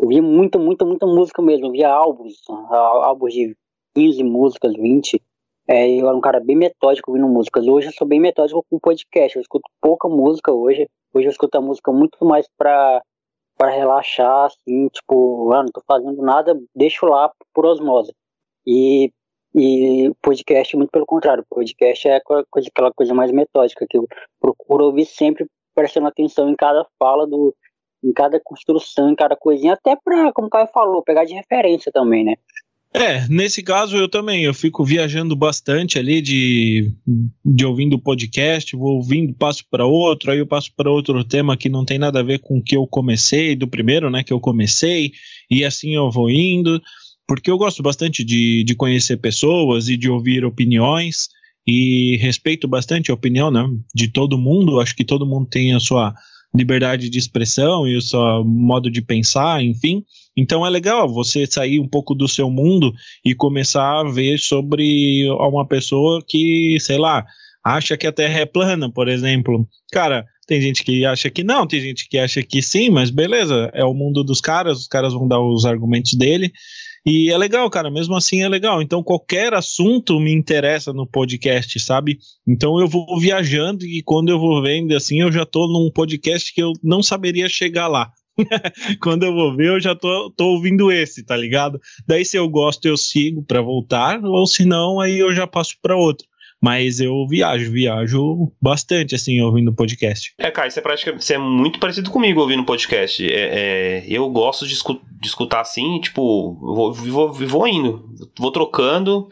ouvia 0.01 0.21
muita, 0.21 0.59
muita, 0.59 0.85
muita 0.85 1.05
música 1.05 1.41
mesmo. 1.41 1.67
Ouvia 1.67 1.89
álbuns, 1.89 2.41
álbuns 2.69 3.33
de 3.33 3.55
15 3.95 4.23
músicas, 4.23 4.73
20. 4.73 5.21
É, 5.67 5.89
eu 5.89 6.07
era 6.07 6.15
um 6.15 6.21
cara 6.21 6.39
bem 6.39 6.57
metódico 6.57 7.11
ouvindo 7.11 7.27
músicas. 7.27 7.65
Hoje 7.67 7.87
eu 7.87 7.93
sou 7.93 8.07
bem 8.07 8.19
metódico 8.19 8.65
com 8.69 8.79
podcast. 8.79 9.37
Eu 9.37 9.41
escuto 9.41 9.69
pouca 9.81 10.09
música 10.09 10.51
hoje. 10.51 10.87
Hoje 11.13 11.27
eu 11.27 11.31
escuto 11.31 11.57
a 11.57 11.61
música 11.61 11.91
muito 11.91 12.17
mais 12.25 12.47
pra, 12.57 13.01
pra 13.57 13.69
relaxar, 13.69 14.45
assim, 14.45 14.87
tipo, 14.89 15.51
ah, 15.53 15.61
não 15.63 15.71
tô 15.71 15.81
fazendo 15.87 16.21
nada, 16.21 16.59
deixo 16.75 17.05
lá 17.05 17.31
por 17.53 17.65
osmose. 17.65 18.11
E, 18.65 19.11
e 19.55 20.11
podcast, 20.21 20.75
muito 20.75 20.89
pelo 20.89 21.05
contrário, 21.05 21.45
podcast 21.49 22.07
é 22.07 22.19
coisa, 22.21 22.67
aquela 22.67 22.91
coisa 22.91 23.13
mais 23.13 23.31
metódica, 23.31 23.85
que 23.87 23.97
eu 23.97 24.07
procuro 24.39 24.85
ouvir 24.85 25.05
sempre 25.05 25.45
prestando 25.75 26.07
atenção 26.07 26.49
em 26.49 26.55
cada 26.55 26.85
fala 26.97 27.27
do, 27.27 27.55
em 28.03 28.11
cada 28.11 28.39
construção, 28.43 29.09
em 29.09 29.15
cada 29.15 29.35
coisinha, 29.35 29.73
até 29.73 29.95
pra, 30.03 30.31
como 30.33 30.47
o 30.47 30.49
Caio 30.49 30.67
falou, 30.67 31.03
pegar 31.03 31.25
de 31.25 31.33
referência 31.33 31.91
também, 31.91 32.23
né? 32.23 32.35
É, 32.95 33.27
nesse 33.27 33.63
caso 33.63 33.97
eu 33.97 34.07
também, 34.07 34.43
eu 34.43 34.53
fico 34.53 34.85
viajando 34.85 35.35
bastante 35.35 35.97
ali 35.97 36.21
de, 36.21 36.93
de 37.43 37.65
ouvindo 37.65 37.97
podcast, 37.97 38.75
vou 38.75 38.97
ouvindo, 38.97 39.33
passo 39.33 39.65
para 39.69 39.83
outro, 39.83 40.31
aí 40.31 40.37
eu 40.37 40.45
passo 40.45 40.71
para 40.75 40.91
outro 40.91 41.23
tema 41.23 41.57
que 41.57 41.69
não 41.69 41.83
tem 41.83 41.97
nada 41.97 42.19
a 42.19 42.23
ver 42.23 42.37
com 42.37 42.59
o 42.59 42.63
que 42.63 42.77
eu 42.77 42.85
comecei, 42.85 43.55
do 43.55 43.67
primeiro, 43.67 44.11
né, 44.11 44.23
que 44.23 44.31
eu 44.31 44.39
comecei, 44.39 45.11
e 45.49 45.65
assim 45.65 45.95
eu 45.95 46.11
vou 46.11 46.29
indo, 46.29 46.79
porque 47.27 47.49
eu 47.49 47.57
gosto 47.57 47.81
bastante 47.81 48.23
de, 48.23 48.63
de 48.63 48.75
conhecer 48.75 49.17
pessoas 49.17 49.87
e 49.87 49.97
de 49.97 50.09
ouvir 50.09 50.45
opiniões, 50.45 51.27
e 51.65 52.17
respeito 52.17 52.67
bastante 52.67 53.09
a 53.09 53.13
opinião, 53.13 53.49
né, 53.49 53.65
de 53.95 54.09
todo 54.09 54.37
mundo, 54.37 54.79
acho 54.79 54.95
que 54.95 55.05
todo 55.05 55.25
mundo 55.25 55.47
tem 55.47 55.73
a 55.73 55.79
sua 55.79 56.13
liberdade 56.55 57.09
de 57.09 57.17
expressão 57.17 57.87
e 57.87 57.95
o 57.95 58.01
seu 58.01 58.43
modo 58.45 58.91
de 58.91 59.01
pensar, 59.01 59.63
enfim. 59.63 60.03
Então 60.37 60.65
é 60.65 60.69
legal 60.69 61.09
você 61.09 61.45
sair 61.47 61.79
um 61.79 61.87
pouco 61.87 62.13
do 62.13 62.27
seu 62.27 62.49
mundo 62.49 62.93
e 63.25 63.33
começar 63.33 64.01
a 64.01 64.03
ver 64.03 64.37
sobre 64.37 65.27
uma 65.31 65.65
pessoa 65.67 66.23
que, 66.27 66.77
sei 66.79 66.97
lá, 66.97 67.25
acha 67.63 67.97
que 67.97 68.05
a 68.05 68.11
Terra 68.11 68.41
é 68.41 68.45
plana, 68.45 68.91
por 68.91 69.07
exemplo. 69.07 69.67
Cara, 69.91 70.25
tem 70.45 70.61
gente 70.61 70.83
que 70.83 71.05
acha 71.05 71.29
que 71.29 71.43
não, 71.43 71.65
tem 71.65 71.79
gente 71.79 72.07
que 72.07 72.19
acha 72.19 72.43
que 72.43 72.61
sim, 72.61 72.89
mas 72.89 73.09
beleza, 73.09 73.71
é 73.73 73.83
o 73.83 73.93
mundo 73.93 74.23
dos 74.23 74.41
caras, 74.41 74.79
os 74.79 74.87
caras 74.87 75.13
vão 75.13 75.27
dar 75.27 75.39
os 75.39 75.65
argumentos 75.65 76.13
dele. 76.13 76.51
E 77.05 77.29
é 77.29 77.37
legal, 77.37 77.69
cara, 77.69 77.91
mesmo 77.91 78.15
assim 78.15 78.41
é 78.41 78.47
legal. 78.47 78.81
Então, 78.81 79.03
qualquer 79.03 79.53
assunto 79.53 80.19
me 80.19 80.31
interessa 80.33 80.93
no 80.93 81.05
podcast, 81.05 81.77
sabe? 81.79 82.17
Então, 82.47 82.79
eu 82.79 82.87
vou 82.87 83.19
viajando 83.19 83.85
e 83.85 84.01
quando 84.01 84.29
eu 84.29 84.39
vou 84.39 84.61
vendo 84.61 84.95
assim, 84.95 85.19
eu 85.19 85.31
já 85.31 85.45
tô 85.45 85.67
num 85.67 85.91
podcast 85.91 86.53
que 86.53 86.61
eu 86.61 86.71
não 86.81 87.03
saberia 87.03 87.49
chegar 87.49 87.87
lá. 87.87 88.11
quando 89.01 89.23
eu 89.23 89.33
vou 89.33 89.55
ver, 89.55 89.67
eu 89.67 89.79
já 89.79 89.93
tô, 89.93 90.31
tô 90.31 90.45
ouvindo 90.53 90.91
esse, 90.91 91.23
tá 91.23 91.35
ligado? 91.35 91.79
Daí, 92.07 92.23
se 92.23 92.37
eu 92.37 92.47
gosto, 92.47 92.85
eu 92.85 92.95
sigo 92.95 93.43
para 93.43 93.61
voltar, 93.61 94.23
ou 94.23 94.47
se 94.47 94.65
não, 94.65 94.99
aí 94.99 95.19
eu 95.19 95.33
já 95.33 95.45
passo 95.45 95.75
para 95.81 95.95
outro. 95.95 96.25
Mas 96.63 97.01
eu 97.01 97.27
viajo, 97.27 97.73
viajo 97.73 98.49
bastante, 98.61 99.13
assim, 99.13 99.41
ouvindo 99.41 99.73
podcast. 99.73 100.33
É, 100.37 100.49
cara, 100.49 100.71
você 100.71 100.79
é, 100.79 100.81
praticamente, 100.81 101.25
você 101.25 101.33
é 101.33 101.37
muito 101.37 101.77
parecido 101.77 102.09
comigo 102.09 102.39
ouvindo 102.39 102.63
podcast. 102.63 103.21
É, 103.29 103.97
é 103.99 104.05
eu 104.07 104.29
gosto 104.29 104.65
de, 104.65 104.73
escu 104.73 105.01
de, 105.19 105.27
escutar 105.27 105.59
assim, 105.59 105.99
tipo, 105.99 106.53
vou, 106.53 106.93
vou, 106.93 107.33
vou 107.33 107.67
indo, 107.67 108.09
vou 108.39 108.49
trocando. 108.49 109.27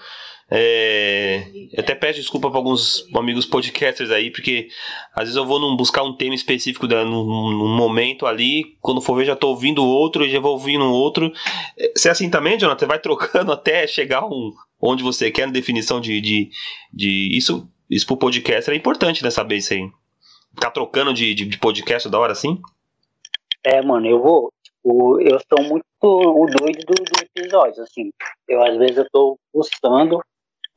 É, 0.53 1.45
eu 1.71 1.79
até 1.79 1.95
peço 1.95 2.19
desculpa 2.19 2.49
para 2.49 2.59
alguns 2.59 3.07
amigos 3.15 3.45
podcasters 3.45 4.11
aí, 4.11 4.29
porque 4.29 4.67
às 5.15 5.23
vezes 5.23 5.37
eu 5.37 5.45
vou 5.45 5.57
num, 5.61 5.77
buscar 5.77 6.03
um 6.03 6.13
tema 6.13 6.35
específico 6.35 6.89
da, 6.89 7.05
num, 7.05 7.51
num, 7.51 7.73
momento 7.73 8.25
ali, 8.25 8.75
quando 8.81 8.99
for 8.99 9.15
ver 9.15 9.23
já 9.23 9.35
tô 9.35 9.47
ouvindo 9.47 9.81
outro, 9.81 10.25
e 10.25 10.29
já 10.29 10.41
vou 10.41 10.51
ouvindo 10.51 10.83
outro. 10.83 11.31
Você 11.95 12.09
é 12.09 12.11
assim 12.11 12.29
também, 12.29 12.59
Jonathan? 12.59 12.85
Vai 12.85 12.99
trocando 12.99 13.49
até 13.53 13.87
chegar 13.87 14.25
um, 14.25 14.51
onde 14.81 15.03
você 15.03 15.31
quer 15.31 15.45
na 15.45 15.53
definição 15.53 16.01
de, 16.01 16.19
de, 16.19 16.49
de 16.93 17.29
isso, 17.31 17.65
isso 17.89 18.05
pro 18.05 18.17
podcast 18.17 18.69
é 18.69 18.75
importante, 18.75 19.23
né, 19.23 19.31
saber 19.31 19.55
isso 19.55 19.73
aí. 19.73 19.89
Ficar 20.53 20.71
trocando 20.71 21.13
de, 21.13 21.33
de, 21.33 21.45
de 21.45 21.57
podcast 21.59 22.09
da 22.09 22.19
hora 22.19 22.33
assim? 22.33 22.59
É, 23.63 23.81
mano, 23.81 24.05
eu 24.05 24.21
vou. 24.21 24.51
Eu 24.83 25.39
sou 25.47 25.63
muito 25.65 25.85
o 26.03 26.45
doido 26.47 26.79
do, 26.85 26.95
do 26.95 27.23
episódio, 27.37 27.83
assim. 27.83 28.09
Eu, 28.49 28.61
às 28.63 28.75
vezes, 28.77 28.97
eu 28.97 29.05
tô 29.13 29.37
buscando 29.53 30.19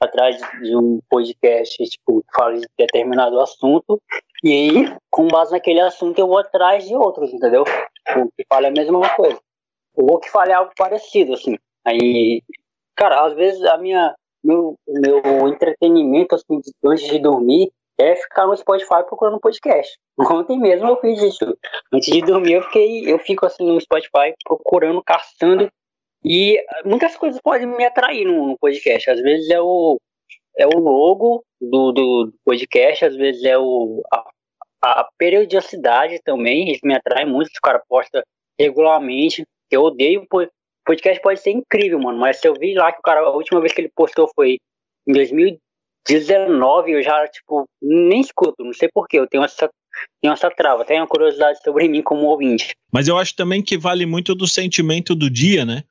atrás 0.01 0.37
de 0.63 0.77
um 0.77 1.01
podcast, 1.09 1.83
tipo, 1.85 2.23
que 2.23 2.35
fala 2.35 2.55
de 2.55 2.67
determinado 2.79 3.41
assunto, 3.41 4.01
e 4.43 4.53
aí, 4.53 4.97
com 5.11 5.27
base 5.29 5.53
naquele 5.53 5.81
assunto, 5.81 6.19
eu 6.19 6.27
vou 6.27 6.39
atrás 6.39 6.87
de 6.87 6.95
outros, 6.95 7.33
entendeu? 7.33 7.63
O 7.63 8.29
que 8.37 8.45
fala 8.49 8.67
é 8.67 8.69
a 8.69 8.73
mesma 8.73 9.09
coisa. 9.15 9.39
Ou 9.97 10.19
que 10.19 10.31
fale 10.31 10.53
algo 10.53 10.73
parecido, 10.77 11.35
assim. 11.35 11.57
Aí, 11.87 12.43
Cara, 12.97 13.25
às 13.27 13.35
vezes 13.35 13.63
a 13.65 13.77
minha 13.77 14.15
meu, 14.43 14.77
meu 14.87 15.49
entretenimento 15.49 16.35
assim, 16.35 16.61
antes 16.85 17.09
de 17.09 17.19
dormir 17.19 17.71
é 17.99 18.15
ficar 18.17 18.47
no 18.47 18.57
Spotify 18.57 19.05
procurando 19.07 19.41
podcast. 19.41 19.97
Ontem 20.19 20.59
mesmo 20.59 20.89
eu 20.89 21.01
fiz 21.01 21.23
isso. 21.23 21.57
Antes 21.93 22.13
de 22.13 22.21
dormir 22.23 22.55
eu 22.55 22.63
fiquei, 22.63 23.11
eu 23.11 23.19
fico 23.19 23.47
assim 23.47 23.67
no 23.67 23.81
Spotify 23.81 24.35
procurando, 24.45 25.03
caçando 25.03 25.69
e 26.25 26.59
muitas 26.85 27.17
coisas 27.17 27.41
podem 27.41 27.67
me 27.67 27.85
atrair 27.85 28.25
no, 28.25 28.57
podcast. 28.59 29.11
Às 29.11 29.21
vezes 29.21 29.51
é 29.51 29.61
o 29.61 29.99
é 30.57 30.67
o 30.67 30.79
logo 30.79 31.45
do, 31.61 31.91
do 31.93 32.33
podcast, 32.45 33.05
às 33.05 33.17
vezes 33.17 33.43
é 33.45 33.59
o 33.59 34.03
a, 34.13 35.01
a 35.01 35.09
periodicidade 35.19 36.21
também, 36.23 36.71
isso 36.71 36.81
me 36.85 36.95
atrai 36.95 37.25
muito, 37.25 37.49
o 37.49 37.61
cara 37.63 37.83
posta 37.89 38.23
regularmente. 38.59 39.45
Eu 39.71 39.83
odeio 39.83 40.27
podcast 40.85 41.21
pode 41.23 41.41
ser 41.41 41.51
incrível, 41.51 41.99
mano, 41.99 42.19
mas 42.19 42.39
se 42.39 42.47
eu 42.47 42.55
vi 42.55 42.75
lá 42.75 42.93
que 42.93 42.99
o 42.99 43.03
cara, 43.03 43.21
a 43.21 43.31
última 43.31 43.61
vez 43.61 43.73
que 43.73 43.81
ele 43.81 43.91
postou 43.95 44.31
foi 44.35 44.59
em 45.07 45.13
2019, 45.13 46.93
eu 46.93 47.03
já, 47.03 47.27
tipo, 47.29 47.65
nem 47.83 48.21
escuto, 48.21 48.63
não 48.63 48.73
sei 48.73 48.89
porquê, 48.93 49.19
eu 49.19 49.27
tenho 49.27 49.43
essa, 49.43 49.69
tenho 50.21 50.33
essa 50.33 50.51
trava, 50.51 50.85
tenho 50.85 51.01
uma 51.01 51.09
curiosidade 51.09 51.59
sobre 51.63 51.89
mim 51.89 52.03
como 52.03 52.27
ouvinte. 52.27 52.75
Mas 52.93 53.09
eu 53.09 53.17
acho 53.17 53.35
também 53.35 53.63
que 53.63 53.79
vale 53.79 54.07
muito 54.07 54.35
do 54.35 54.47
sentimento 54.47 55.15
do 55.15 55.31
dia, 55.31 55.65
né? 55.65 55.83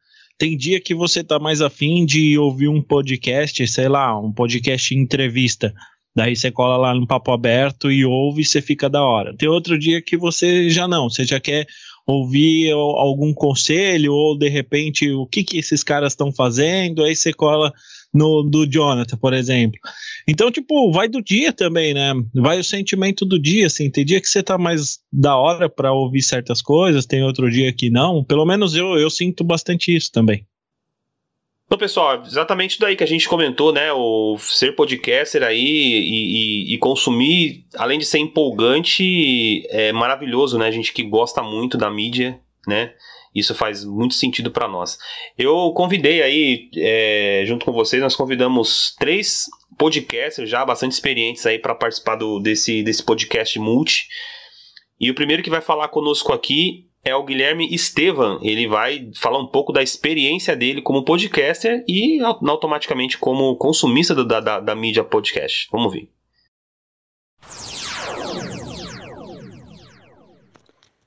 Tem 0.44 0.58
dia 0.58 0.82
que 0.82 0.94
você 0.94 1.24
tá 1.24 1.40
mais 1.40 1.62
afim 1.62 2.06
de 2.06 2.38
ouvir 2.38 2.68
um 2.68 2.82
podcast, 2.82 3.66
sei 3.66 3.88
lá, 3.88 4.20
um 4.20 4.30
podcast 4.30 4.94
entrevista. 4.94 5.74
Daí 6.14 6.36
você 6.36 6.52
cola 6.52 6.76
lá 6.76 6.94
no 6.94 7.08
papo 7.08 7.32
aberto 7.32 7.90
e 7.90 8.04
ouve 8.04 8.42
e 8.42 8.46
você 8.46 8.62
fica 8.62 8.90
da 8.90 9.02
hora. 9.02 9.34
Tem 9.38 9.48
outro 9.48 9.80
dia 9.80 10.02
que 10.02 10.18
você 10.18 10.70
já 10.70 10.86
não, 10.86 11.10
você 11.10 11.24
já 11.24 11.40
quer 11.40 11.66
ouvir 12.06 12.72
algum 12.72 13.34
conselho 13.34 14.14
ou 14.14 14.38
de 14.38 14.50
repente 14.50 15.10
o 15.12 15.26
que 15.26 15.44
que 15.44 15.58
esses 15.58 15.84
caras 15.84 16.14
estão 16.14 16.32
fazendo, 16.32 17.04
aí 17.04 17.16
você 17.16 17.34
cola 17.34 17.72
no 18.14 18.44
do 18.44 18.66
Jonathan, 18.70 19.18
por 19.18 19.34
exemplo. 19.34 19.80
Então, 20.28 20.52
tipo, 20.52 20.92
vai 20.92 21.08
do 21.08 21.22
dia 21.22 21.52
também, 21.52 21.94
né? 21.94 22.14
Vai 22.36 22.60
o 22.60 22.64
sentimento 22.64 23.26
do 23.26 23.40
dia, 23.40 23.68
assim. 23.68 23.90
Tem 23.90 24.06
dia 24.06 24.22
que 24.22 24.28
você 24.28 24.44
tá 24.44 24.58
mais 24.58 25.00
da 25.12 25.36
hora 25.36 25.68
para 25.68 25.92
ouvir 25.92 26.22
certas 26.22 26.62
coisas, 26.62 27.06
tem 27.06 27.24
outro 27.24 27.50
dia 27.50 27.74
que 27.74 27.90
não. 27.90 28.24
Pelo 28.24 28.46
menos 28.46 28.76
eu, 28.76 28.98
eu 29.00 29.10
sinto 29.10 29.44
bastante 29.44 29.96
isso 29.96 30.12
também. 30.12 30.46
Então, 31.74 31.80
pessoal, 31.80 32.22
exatamente 32.24 32.78
daí 32.80 32.96
que 32.96 33.04
a 33.04 33.08
gente 33.08 33.28
comentou, 33.28 33.74
né? 33.74 33.92
O 33.92 34.38
ser 34.38 34.76
podcaster 34.76 35.42
aí 35.42 35.58
e, 35.58 36.70
e, 36.70 36.76
e, 36.76 36.78
consumir, 36.78 37.66
além 37.76 37.98
de 37.98 38.06
ser 38.06 38.20
empolgante, 38.20 39.66
é 39.72 39.92
maravilhoso, 39.92 40.60
né? 40.60 40.68
A 40.68 40.72
gente 40.72 40.94
que 40.94 41.02
gosta 41.02 41.42
muito 41.42 41.76
da 41.76 41.90
mídia, 41.90 42.40
né? 42.68 42.94
Isso 43.34 43.56
faz 43.56 43.84
muito 43.84 44.14
sentido 44.14 44.52
para 44.52 44.68
nós. 44.68 45.00
Eu 45.36 45.74
convidei 45.74 46.22
aí, 46.22 46.70
é, 46.78 47.42
junto 47.48 47.66
com 47.66 47.72
vocês, 47.72 48.04
nós 48.04 48.16
convidamos 48.16 48.96
três 49.00 49.46
podcasters 49.76 50.48
já 50.48 50.64
bastante 50.64 50.92
experientes 50.92 51.44
aí 51.44 51.58
para 51.58 51.74
participar 51.74 52.18
do, 52.18 52.40
desse, 52.40 52.84
desse 52.84 53.02
podcast 53.02 53.58
multi. 53.58 54.10
E 55.00 55.10
o 55.10 55.16
primeiro 55.16 55.42
que 55.42 55.50
vai 55.50 55.60
falar 55.60 55.88
conosco 55.88 56.34
aqui 56.34 56.86
é 57.04 57.16
o 57.16 57.24
Guilherme 57.24 57.68
Estevan. 57.74 58.40
Ele 58.42 58.68
vai 58.68 59.12
falar 59.16 59.40
um 59.40 59.48
pouco 59.48 59.74
da 59.74 59.84
experiência 59.84 60.56
dele 60.56 60.82
como 60.82 61.04
podcaster 61.04 61.84
e 61.88 62.22
automaticamente 62.22 63.18
como 63.18 63.56
consumista 63.58 64.16
da, 64.24 64.40
da, 64.40 64.60
da 64.60 64.76
mídia 64.76 65.04
podcast. 65.04 65.68
Vamos 65.72 65.92
ver. 65.92 66.10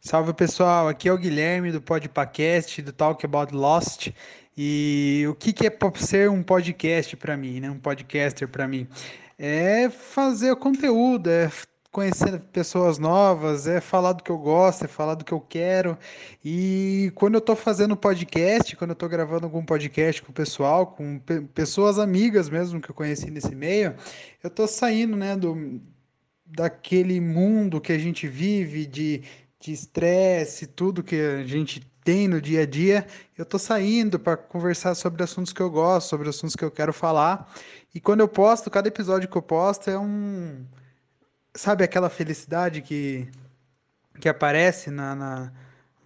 Salve 0.01 0.33
pessoal, 0.35 0.87
aqui 0.87 1.09
é 1.09 1.13
o 1.13 1.19
Guilherme 1.19 1.73
do 1.73 1.81
Podpacast, 1.81 2.81
do 2.81 2.93
Talk 2.93 3.27
About 3.27 3.53
Lost. 3.53 4.11
E 4.57 5.25
o 5.29 5.35
que, 5.35 5.53
que 5.53 5.67
é 5.67 5.73
ser 5.97 6.31
um 6.31 6.43
podcast 6.43 7.17
para 7.17 7.37
mim, 7.37 7.59
né? 7.59 7.71
Um 7.71 7.79
podcaster 7.79 8.47
para 8.47 8.69
mim? 8.69 8.87
É 9.39 9.91
fazer 9.91 10.55
conteúdo, 10.57 11.29
é 11.29 11.51
conhecer 11.91 12.39
pessoas 12.53 12.99
novas, 12.99 13.67
é 13.67 13.81
falar 13.81 14.13
do 14.13 14.23
que 14.23 14.31
eu 14.31 14.39
gosto, 14.39 14.85
é 14.85 14.89
falar 14.89 15.15
do 15.15 15.25
que 15.25 15.33
eu 15.33 15.41
quero. 15.41 15.97
E 16.45 17.13
quando 17.15 17.35
eu 17.35 17.39
estou 17.39 17.57
fazendo 17.57 17.97
podcast, 17.97 18.77
quando 18.77 18.91
eu 18.91 18.95
estou 18.95 19.09
gravando 19.09 19.47
algum 19.47 19.65
podcast 19.65 20.23
com 20.23 20.31
o 20.31 20.35
pessoal, 20.35 20.87
com 20.89 21.19
pe 21.19 21.41
pessoas 21.55 21.99
amigas 21.99 22.49
mesmo 22.49 22.81
que 22.81 22.91
eu 22.91 22.95
conheci 22.95 23.31
nesse 23.31 23.55
meio, 23.55 23.95
eu 24.43 24.49
estou 24.49 24.69
saindo, 24.69 25.17
né, 25.17 25.37
do 25.37 25.81
daquele 26.45 27.21
mundo 27.21 27.81
que 27.81 27.93
a 27.93 27.99
gente 27.99 28.29
vive 28.29 28.87
de 28.87 29.23
de 29.59 29.73
estresse, 29.73 30.67
tudo 30.67 31.03
que 31.03 31.17
a 31.17 31.45
gente 31.45 31.81
tem 32.05 32.29
no 32.29 32.41
dia 32.41 32.63
a 32.63 32.67
dia, 32.67 33.05
eu 33.37 33.43
estou 33.43 33.59
saindo 33.59 34.19
para 34.19 34.37
conversar 34.37 34.95
sobre 34.95 35.25
assuntos 35.25 35.53
que 35.53 35.61
eu 35.61 35.69
gosto, 35.69 36.09
sobre 36.09 36.29
assuntos 36.29 36.55
que 36.55 36.65
eu 36.65 36.71
quero 36.71 36.93
falar. 36.93 37.53
E 37.93 38.01
quando 38.01 38.21
eu 38.21 38.29
posto, 38.29 38.71
cada 38.71 38.87
episódio 38.87 39.29
que 39.29 39.37
eu 39.37 39.43
posto 39.43 39.91
é 39.91 39.99
um 39.99 40.65
sabe 41.57 41.83
aquela 41.83 42.11
felicidade 42.11 42.83
que, 42.83 43.29
que 44.21 44.29
aparece 44.29 44.91
na, 44.91 45.15
na, 45.15 45.53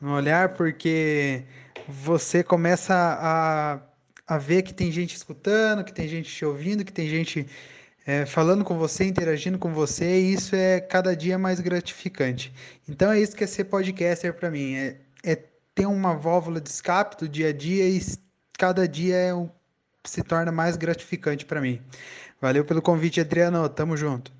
no 0.01 0.15
olhar, 0.15 0.51
porque 0.51 1.45
você 1.89 2.43
começa 2.43 2.95
a, 2.95 3.81
a 4.27 4.39
ver 4.39 4.63
que 4.63 4.73
tem 4.73 4.91
gente 4.91 5.17
escutando, 5.17 5.85
que 5.85 5.93
tem 5.93 6.09
gente 6.09 6.33
te 6.33 6.45
ouvindo, 6.45 6.85
que 6.85 6.93
tem 6.93 7.09
gente 7.09 7.47
é, 8.07 8.25
falando 8.25 8.65
com 8.65 8.79
você, 8.79 9.05
interagindo 9.05 9.59
com 9.59 9.73
você, 9.73 10.21
e 10.21 10.33
isso 10.33 10.55
é 10.55 10.81
cada 10.81 11.15
dia 11.15 11.37
mais 11.39 11.61
gratificante. 11.61 12.53
Então 12.89 13.11
é 13.13 13.21
isso 13.21 13.37
que 13.37 13.45
é 13.45 13.47
ser 13.47 13.65
podcaster 13.65 14.33
para 14.35 14.51
mim, 14.51 14.75
é, 14.75 14.97
é, 15.25 15.37
ter 15.75 15.87
uma 15.87 16.15
válvula 16.15 16.61
de 16.61 16.69
escape 16.69 17.17
do 17.17 17.29
dia 17.29 17.49
a 17.49 17.53
dia 17.53 17.89
e 17.89 18.01
cada 18.57 18.87
dia 18.87 19.17
é 19.17 19.35
um, 19.35 19.51
se 20.05 20.23
torna 20.23 20.53
mais 20.53 20.77
gratificante 20.77 21.45
para 21.45 21.61
mim. 21.61 21.81
Valeu 22.41 22.65
pelo 22.65 22.81
convite, 22.81 23.21
Adriano, 23.21 23.69
tamo 23.69 23.97
junto. 23.97 24.33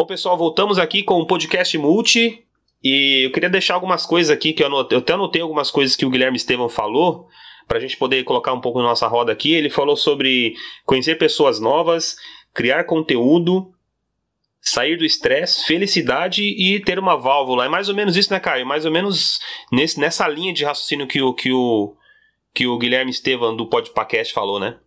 Bom, 0.00 0.06
pessoal, 0.06 0.34
voltamos 0.34 0.78
aqui 0.78 1.02
com 1.02 1.20
o 1.20 1.26
podcast 1.26 1.76
Multi. 1.76 2.42
E 2.82 3.26
eu 3.26 3.32
queria 3.32 3.50
deixar 3.50 3.74
algumas 3.74 4.06
coisas 4.06 4.30
aqui 4.30 4.54
que 4.54 4.62
eu, 4.62 4.66
anotei, 4.66 4.96
eu 4.96 5.02
até 5.02 5.12
anotei 5.12 5.42
algumas 5.42 5.70
coisas 5.70 5.94
que 5.94 6.06
o 6.06 6.08
Guilherme 6.08 6.38
Estevam 6.38 6.70
falou, 6.70 7.28
para 7.68 7.76
a 7.76 7.80
gente 7.82 7.98
poder 7.98 8.24
colocar 8.24 8.54
um 8.54 8.62
pouco 8.62 8.78
na 8.78 8.88
nossa 8.88 9.06
roda 9.06 9.30
aqui. 9.30 9.52
Ele 9.52 9.68
falou 9.68 9.98
sobre 9.98 10.54
conhecer 10.86 11.16
pessoas 11.16 11.60
novas, 11.60 12.16
criar 12.54 12.84
conteúdo, 12.84 13.74
sair 14.58 14.96
do 14.96 15.04
estresse, 15.04 15.66
felicidade 15.66 16.44
e 16.44 16.80
ter 16.80 16.98
uma 16.98 17.18
válvula. 17.18 17.66
É 17.66 17.68
mais 17.68 17.90
ou 17.90 17.94
menos 17.94 18.16
isso, 18.16 18.32
né, 18.32 18.40
Caio? 18.40 18.64
Mais 18.64 18.86
ou 18.86 18.90
menos 18.90 19.38
nesse, 19.70 20.00
nessa 20.00 20.26
linha 20.26 20.54
de 20.54 20.64
raciocínio 20.64 21.06
que 21.06 21.20
o, 21.20 21.34
que 21.34 21.52
o, 21.52 21.94
que 22.54 22.66
o 22.66 22.78
Guilherme 22.78 23.10
Estevam 23.10 23.54
do 23.54 23.68
Podpacast 23.68 24.32
falou, 24.32 24.58
né? 24.58 24.78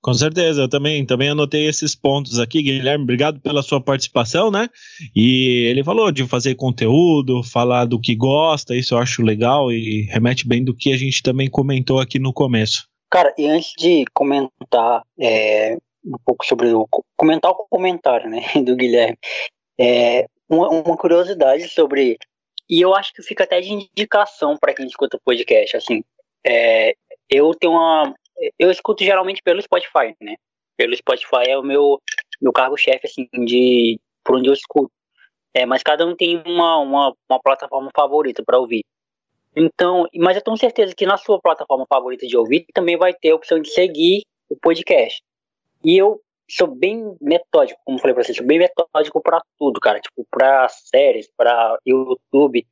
Com 0.00 0.14
certeza, 0.14 0.62
eu 0.62 0.68
também, 0.68 1.04
também 1.04 1.30
anotei 1.30 1.66
esses 1.66 1.94
pontos 1.94 2.38
aqui, 2.38 2.62
Guilherme. 2.62 3.02
Obrigado 3.02 3.40
pela 3.40 3.62
sua 3.62 3.80
participação, 3.80 4.50
né? 4.50 4.68
E 5.14 5.66
ele 5.68 5.82
falou 5.82 6.12
de 6.12 6.26
fazer 6.26 6.54
conteúdo, 6.54 7.42
falar 7.42 7.84
do 7.84 8.00
que 8.00 8.14
gosta, 8.14 8.76
isso 8.76 8.94
eu 8.94 8.98
acho 8.98 9.22
legal 9.22 9.72
e 9.72 10.02
remete 10.02 10.46
bem 10.46 10.64
do 10.64 10.74
que 10.74 10.92
a 10.92 10.96
gente 10.96 11.22
também 11.22 11.50
comentou 11.50 11.98
aqui 11.98 12.18
no 12.18 12.32
começo. 12.32 12.86
Cara, 13.10 13.34
e 13.36 13.46
antes 13.46 13.72
de 13.76 14.04
comentar 14.14 15.02
é, 15.18 15.76
um 16.04 16.18
pouco 16.24 16.46
sobre 16.46 16.72
o. 16.72 16.86
comentar 17.16 17.50
o 17.50 17.66
comentário, 17.68 18.30
né, 18.30 18.42
do 18.64 18.76
Guilherme, 18.76 19.18
é, 19.78 20.26
uma, 20.48 20.68
uma 20.68 20.96
curiosidade 20.96 21.68
sobre. 21.68 22.18
E 22.70 22.80
eu 22.80 22.94
acho 22.94 23.12
que 23.14 23.22
fica 23.22 23.44
até 23.44 23.60
de 23.60 23.72
indicação 23.72 24.56
para 24.60 24.74
quem 24.74 24.86
escuta 24.86 25.16
o 25.16 25.20
podcast, 25.24 25.76
assim. 25.76 26.02
É, 26.46 26.94
eu 27.30 27.54
tenho 27.54 27.72
uma, 27.72 28.14
eu 28.58 28.70
escuto 28.70 29.04
geralmente 29.04 29.42
pelo 29.42 29.62
Spotify, 29.62 30.14
né? 30.20 30.36
Pelo 30.76 30.96
Spotify 30.96 31.48
é 31.48 31.58
o 31.58 31.62
meu, 31.62 32.00
meu 32.40 32.52
cargo-chefe, 32.52 33.06
assim, 33.06 33.28
de 33.44 34.00
por 34.24 34.36
onde 34.36 34.48
eu 34.48 34.52
escuto. 34.52 34.92
É, 35.54 35.66
mas 35.66 35.82
cada 35.82 36.06
um 36.06 36.14
tem 36.14 36.42
uma, 36.46 36.78
uma, 36.78 37.14
uma 37.28 37.40
plataforma 37.40 37.90
favorita 37.94 38.42
para 38.44 38.58
ouvir. 38.58 38.84
Então, 39.56 40.06
mas 40.14 40.36
eu 40.36 40.42
tenho 40.42 40.56
certeza 40.56 40.94
que 40.94 41.06
na 41.06 41.16
sua 41.16 41.40
plataforma 41.40 41.84
favorita 41.88 42.26
de 42.26 42.36
ouvir 42.36 42.66
também 42.72 42.96
vai 42.96 43.12
ter 43.12 43.30
a 43.30 43.34
opção 43.34 43.58
de 43.58 43.70
seguir 43.70 44.22
o 44.48 44.56
podcast. 44.56 45.20
E 45.82 45.96
eu 45.96 46.20
sou 46.48 46.68
bem 46.68 47.16
metódico, 47.20 47.80
como 47.84 47.98
falei 47.98 48.14
para 48.14 48.24
vocês, 48.24 48.36
sou 48.36 48.46
bem 48.46 48.58
metódico 48.58 49.20
para 49.20 49.42
tudo, 49.58 49.80
cara. 49.80 50.00
Tipo, 50.00 50.24
para 50.30 50.68
séries, 50.68 51.28
para 51.36 51.78
YouTube. 51.86 52.66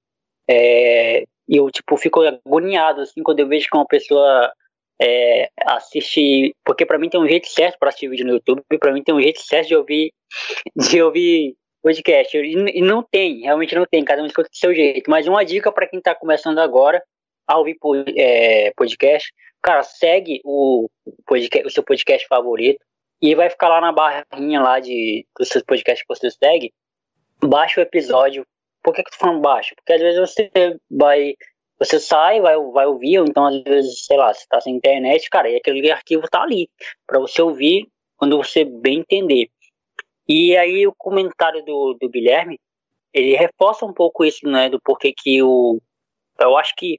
É, 0.48 1.24
eu, 1.48 1.70
tipo, 1.70 1.96
fico 1.96 2.22
agoniado, 2.22 3.00
assim, 3.00 3.22
quando 3.22 3.40
eu 3.40 3.48
vejo 3.48 3.68
que 3.70 3.76
uma 3.76 3.86
pessoa 3.86 4.52
é, 5.00 5.50
assistir, 5.62 6.54
porque 6.64 6.86
para 6.86 6.98
mim 6.98 7.08
tem 7.08 7.20
um 7.20 7.28
jeito 7.28 7.48
certo 7.48 7.78
para 7.78 7.88
assistir 7.88 8.08
vídeo 8.08 8.26
no 8.26 8.32
YouTube, 8.32 8.62
e 8.72 8.78
para 8.78 8.92
mim 8.92 9.02
tem 9.02 9.14
um 9.14 9.20
jeito 9.20 9.40
certo 9.40 9.68
de 9.68 9.76
ouvir 9.76 10.12
de 10.76 11.02
ouvir 11.02 11.54
podcast. 11.82 12.36
E, 12.36 12.80
não 12.80 13.02
tem, 13.02 13.42
realmente 13.42 13.74
não 13.74 13.86
tem, 13.86 14.04
cada 14.04 14.22
um 14.22 14.26
escuta 14.26 14.48
do 14.48 14.56
seu 14.56 14.74
jeito. 14.74 15.08
Mas 15.08 15.28
uma 15.28 15.44
dica 15.44 15.70
para 15.70 15.86
quem 15.86 15.98
está 15.98 16.14
começando 16.14 16.58
agora 16.58 17.02
a 17.46 17.58
ouvir 17.58 17.78
é, 18.16 18.72
podcast, 18.76 19.32
cara, 19.62 19.82
segue 19.84 20.40
o, 20.44 20.88
podcast, 21.24 21.66
o 21.66 21.70
seu 21.70 21.84
podcast 21.84 22.26
favorito 22.26 22.84
e 23.22 23.34
vai 23.34 23.48
ficar 23.48 23.68
lá 23.68 23.80
na 23.80 23.92
barrinha 23.92 24.60
lá 24.60 24.80
de 24.80 25.24
dos 25.38 25.48
seus 25.48 25.62
podcasts 25.62 26.04
que 26.04 26.14
você 26.14 26.30
segue, 26.30 26.72
baixa 27.40 27.80
o 27.80 27.82
episódio. 27.82 28.44
Por 28.82 28.94
que, 28.94 29.02
que 29.02 29.10
tu 29.10 29.18
falando 29.18 29.40
baixo? 29.40 29.74
Porque 29.76 29.92
às 29.92 30.00
vezes 30.00 30.18
você 30.18 30.50
vai 30.90 31.34
você 31.78 32.00
sai, 32.00 32.40
vai, 32.40 32.56
vai 32.72 32.86
ouvir, 32.86 33.18
ou 33.18 33.26
então 33.26 33.46
às 33.46 33.62
vezes, 33.62 34.04
sei 34.04 34.16
lá, 34.16 34.32
você 34.32 34.46
tá 34.48 34.60
sem 34.60 34.74
internet, 34.74 35.28
cara, 35.28 35.48
e 35.48 35.56
aquele 35.56 35.90
arquivo 35.90 36.26
tá 36.30 36.42
ali, 36.42 36.68
para 37.06 37.18
você 37.18 37.42
ouvir 37.42 37.88
quando 38.16 38.36
você 38.36 38.64
bem 38.64 39.00
entender. 39.00 39.50
E 40.28 40.56
aí 40.56 40.86
o 40.86 40.94
comentário 40.96 41.64
do, 41.64 41.96
do 42.00 42.08
Guilherme, 42.08 42.58
ele 43.12 43.36
reforça 43.36 43.84
um 43.84 43.92
pouco 43.92 44.24
isso, 44.24 44.46
né, 44.48 44.68
do 44.68 44.80
porquê 44.80 45.12
que 45.16 45.42
o... 45.42 45.80
Eu 46.38 46.56
acho 46.56 46.74
que 46.76 46.98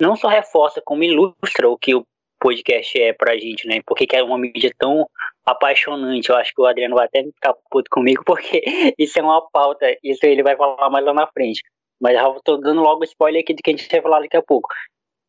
não 0.00 0.16
só 0.16 0.28
reforça, 0.28 0.82
como 0.84 1.04
ilustra 1.04 1.68
o 1.68 1.78
que 1.78 1.94
o 1.94 2.04
podcast 2.40 3.00
é 3.00 3.12
pra 3.12 3.38
gente, 3.38 3.66
né, 3.68 3.80
porque 3.86 4.06
que 4.06 4.16
é 4.16 4.22
uma 4.22 4.36
mídia 4.36 4.72
tão 4.76 5.06
apaixonante. 5.44 6.30
Eu 6.30 6.36
acho 6.36 6.52
que 6.52 6.60
o 6.60 6.66
Adriano 6.66 6.96
vai 6.96 7.06
até 7.06 7.22
ficar 7.22 7.54
puto 7.70 7.90
comigo, 7.90 8.24
porque 8.26 8.94
isso 8.98 9.18
é 9.18 9.22
uma 9.22 9.40
pauta, 9.50 9.86
isso 10.02 10.24
ele 10.24 10.42
vai 10.42 10.56
falar 10.56 10.90
mais 10.90 11.04
lá 11.04 11.14
na 11.14 11.26
frente. 11.26 11.62
Mas 12.02 12.14
já 12.14 12.34
tô 12.44 12.56
dando 12.56 12.82
logo 12.82 13.04
spoiler 13.04 13.42
aqui 13.42 13.54
de 13.54 13.62
que 13.62 13.70
a 13.70 13.76
gente 13.76 13.88
vai 13.88 14.02
falar 14.02 14.20
daqui 14.20 14.36
a 14.36 14.42
pouco. 14.42 14.68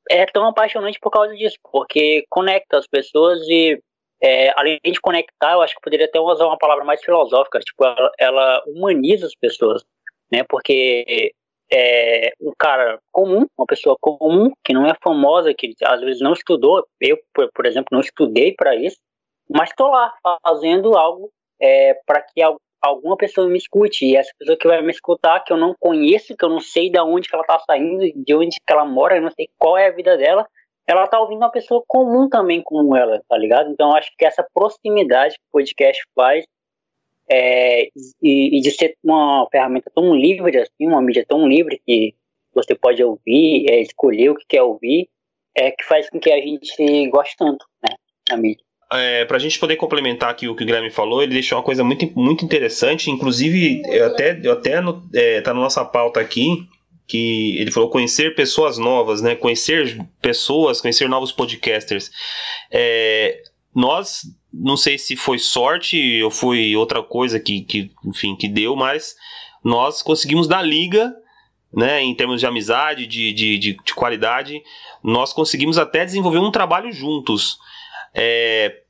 É 0.10 0.26
tão 0.26 0.48
apaixonante 0.48 1.00
por 1.00 1.12
causa 1.12 1.36
disso, 1.36 1.56
porque 1.72 2.26
conecta 2.30 2.80
as 2.80 2.88
pessoas 2.88 3.40
e, 3.48 3.80
é, 4.22 4.50
além 4.60 4.80
de 4.84 5.00
conectar, 5.00 5.54
eu 5.54 5.62
acho 5.62 5.76
que 5.76 5.82
poderia 5.82 6.08
até 6.08 6.20
usar 6.20 6.48
uma 6.48 6.58
palavra 6.58 6.84
mais 6.84 7.02
filosófica, 7.02 7.60
tipo, 7.60 7.86
ela, 7.86 8.12
ela 8.20 8.64
humaniza 8.66 9.28
as 9.28 9.36
pessoas, 9.36 9.86
né? 10.32 10.44
Porque 10.50 11.32
é, 11.72 12.34
um 12.42 12.52
cara 12.58 13.00
comum, 13.12 13.46
uma 13.56 13.68
pessoa 13.68 13.96
comum, 14.02 14.52
que 14.66 14.74
não 14.74 14.88
é 14.88 14.96
famosa, 15.02 15.54
que 15.54 15.74
às 15.84 16.02
vezes 16.02 16.22
não 16.22 16.34
estudou, 16.34 16.86
eu, 17.00 17.18
por, 17.34 17.50
por 17.54 17.66
exemplo, 17.68 17.90
não 17.92 18.02
estudei 18.02 18.54
para 18.56 18.76
isso, 18.76 18.98
mas 19.48 19.70
estou 19.70 19.92
lá 19.92 20.12
fazendo 20.44 20.98
algo 20.98 21.30
é, 21.62 21.94
para 22.06 22.22
que 22.22 22.42
alguma 22.84 23.16
pessoa 23.16 23.48
me 23.48 23.58
escute, 23.58 24.06
e 24.06 24.18
essa 24.18 24.32
pessoa 24.38 24.58
que 24.58 24.68
vai 24.68 24.82
me 24.82 24.92
escutar, 24.92 25.40
que 25.40 25.54
eu 25.54 25.58
não 25.58 25.74
conheço, 25.80 26.36
que 26.36 26.44
eu 26.44 26.50
não 26.50 26.60
sei 26.60 26.92
de 26.92 27.00
onde 27.00 27.30
que 27.30 27.36
ela 27.36 27.46
tá 27.46 27.58
saindo, 27.60 28.04
de 28.14 28.36
onde 28.36 28.58
que 28.58 28.74
ela 28.74 28.84
mora, 28.84 29.16
eu 29.16 29.22
não 29.22 29.32
sei 29.32 29.50
qual 29.58 29.78
é 29.78 29.88
a 29.88 29.92
vida 29.92 30.18
dela, 30.18 30.46
ela 30.86 31.08
tá 31.08 31.18
ouvindo 31.18 31.38
uma 31.38 31.52
pessoa 31.52 31.82
comum 31.88 32.28
também 32.28 32.62
como 32.62 32.94
ela, 32.94 33.24
tá 33.30 33.38
ligado? 33.38 33.72
Então 33.72 33.96
acho 33.96 34.12
que 34.18 34.26
essa 34.26 34.46
proximidade 34.54 35.36
que 35.36 35.46
o 35.48 35.52
podcast 35.54 36.04
faz 36.14 36.46
é, 37.30 37.86
e, 38.22 38.58
e, 38.58 38.62
de 38.62 38.70
ser 38.72 38.98
uma 39.02 39.48
ferramenta 39.50 39.90
tão 39.96 40.14
livre 40.14 40.58
assim, 40.58 40.86
uma 40.86 41.02
mídia 41.02 41.26
tão 41.26 41.48
livre 41.48 41.82
que 41.86 42.14
você 42.54 42.76
pode 42.76 43.02
ouvir, 43.02 43.66
é, 43.70 43.80
escolher 43.80 44.30
o 44.30 44.36
que 44.36 44.46
quer 44.46 44.62
ouvir, 44.62 45.08
é 45.56 45.72
que 45.72 45.86
faz 45.86 46.10
com 46.10 46.20
que 46.20 46.30
a 46.30 46.36
gente 46.36 47.08
goste 47.08 47.38
tanto, 47.38 47.66
né, 47.82 47.96
da 48.30 48.36
mídia 48.36 48.66
é, 48.92 49.26
para 49.26 49.38
a 49.38 49.40
gente 49.40 49.60
poder 49.60 49.76
complementar 49.76 50.30
aqui 50.30 50.48
o 50.48 50.56
que 50.56 50.64
o 50.64 50.66
Guilherme 50.66 50.92
falou, 50.92 51.22
ele 51.22 51.34
deixou 51.34 51.58
uma 51.58 51.64
coisa 51.64 51.84
muito, 51.84 52.12
muito 52.18 52.46
interessante, 52.46 53.10
inclusive 53.10 53.82
eu 53.86 54.06
até, 54.08 54.40
eu 54.44 54.52
até 54.54 54.82
no, 54.82 55.08
é, 55.14 55.42
tá 55.42 55.54
na 55.54 55.60
nossa 55.60 55.84
pauta 55.84 56.20
aqui, 56.20 56.68
que 57.08 57.58
ele 57.58 57.72
falou 57.72 57.90
conhecer 57.90 58.36
pessoas 58.36 58.78
novas, 58.78 59.22
né? 59.22 59.36
Conhecer 59.36 60.00
pessoas, 60.22 60.80
conhecer 60.80 61.08
novos 61.10 61.32
podcasters. 61.32 62.10
É, 62.72 63.42
nós, 63.76 64.22
não 64.54 64.78
sei 64.78 64.98
se 64.98 65.16
foi 65.16 65.38
sorte 65.38 66.22
ou 66.24 66.32
foi 66.32 66.76
outra 66.76 67.04
coisa 67.04 67.40
que, 67.40 67.62
que, 67.62 67.92
enfim, 68.06 68.36
que 68.36 68.48
deu, 68.48 68.76
mas 68.76 69.16
nós 69.64 70.02
conseguimos 70.02 70.48
dar 70.48 70.62
liga 70.62 71.14
né, 71.74 72.02
em 72.04 72.14
termos 72.14 72.40
de 72.40 72.46
amizade, 72.46 73.08
de, 73.08 73.34
de, 73.34 73.58
de, 73.58 73.74
de, 73.74 73.94
qualidade, 73.96 74.62
nós 75.04 75.34
conseguimos 75.34 75.78
até 75.78 76.06
desenvolver 76.06 76.38
um 76.38 76.52
trabalho 76.52 76.92
juntos. 76.92 77.58
É, 78.14 78.84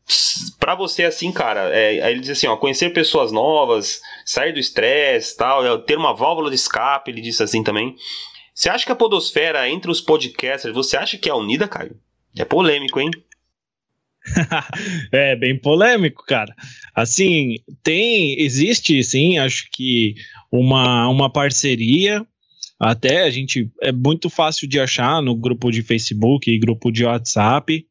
para 0.59 0.75
você 0.75 1.03
assim, 1.03 1.31
cara, 1.31 1.69
é, 1.69 2.01
aí 2.01 2.11
ele 2.11 2.19
diz 2.19 2.31
assim, 2.31 2.47
ó, 2.47 2.57
conhecer 2.57 2.91
pessoas 2.91 3.31
novas, 3.31 4.01
sair 4.25 4.51
do 4.51 4.59
estresse, 4.59 5.37
tal, 5.37 5.65
é, 5.65 5.77
ter 5.79 5.97
uma 5.97 6.13
válvula 6.13 6.49
de 6.49 6.55
escape, 6.55 7.11
ele 7.11 7.21
disse 7.21 7.41
assim 7.41 7.63
também. 7.63 7.95
Você 8.53 8.69
acha 8.69 8.85
que 8.85 8.91
a 8.91 8.95
podosfera 8.95 9.67
entre 9.69 9.89
os 9.89 10.01
podcasters, 10.01 10.75
você 10.75 10.97
acha 10.97 11.17
que 11.17 11.29
é 11.29 11.33
unida, 11.33 11.67
Caio? 11.67 11.97
É 12.37 12.45
polêmico, 12.45 12.99
hein? 12.99 13.09
é 15.11 15.35
bem 15.35 15.57
polêmico, 15.57 16.23
cara. 16.25 16.53
Assim, 16.95 17.55
tem, 17.81 18.39
existe 18.39 19.03
sim, 19.03 19.37
acho 19.37 19.67
que 19.71 20.15
uma, 20.51 21.07
uma 21.07 21.31
parceria. 21.31 22.25
Até 22.79 23.23
a 23.23 23.29
gente 23.29 23.71
é 23.81 23.91
muito 23.91 24.29
fácil 24.29 24.67
de 24.67 24.79
achar 24.79 25.21
no 25.21 25.35
grupo 25.35 25.71
de 25.71 25.81
Facebook 25.81 26.51
e 26.51 26.59
grupo 26.59 26.91
de 26.91 27.05
WhatsApp 27.05 27.85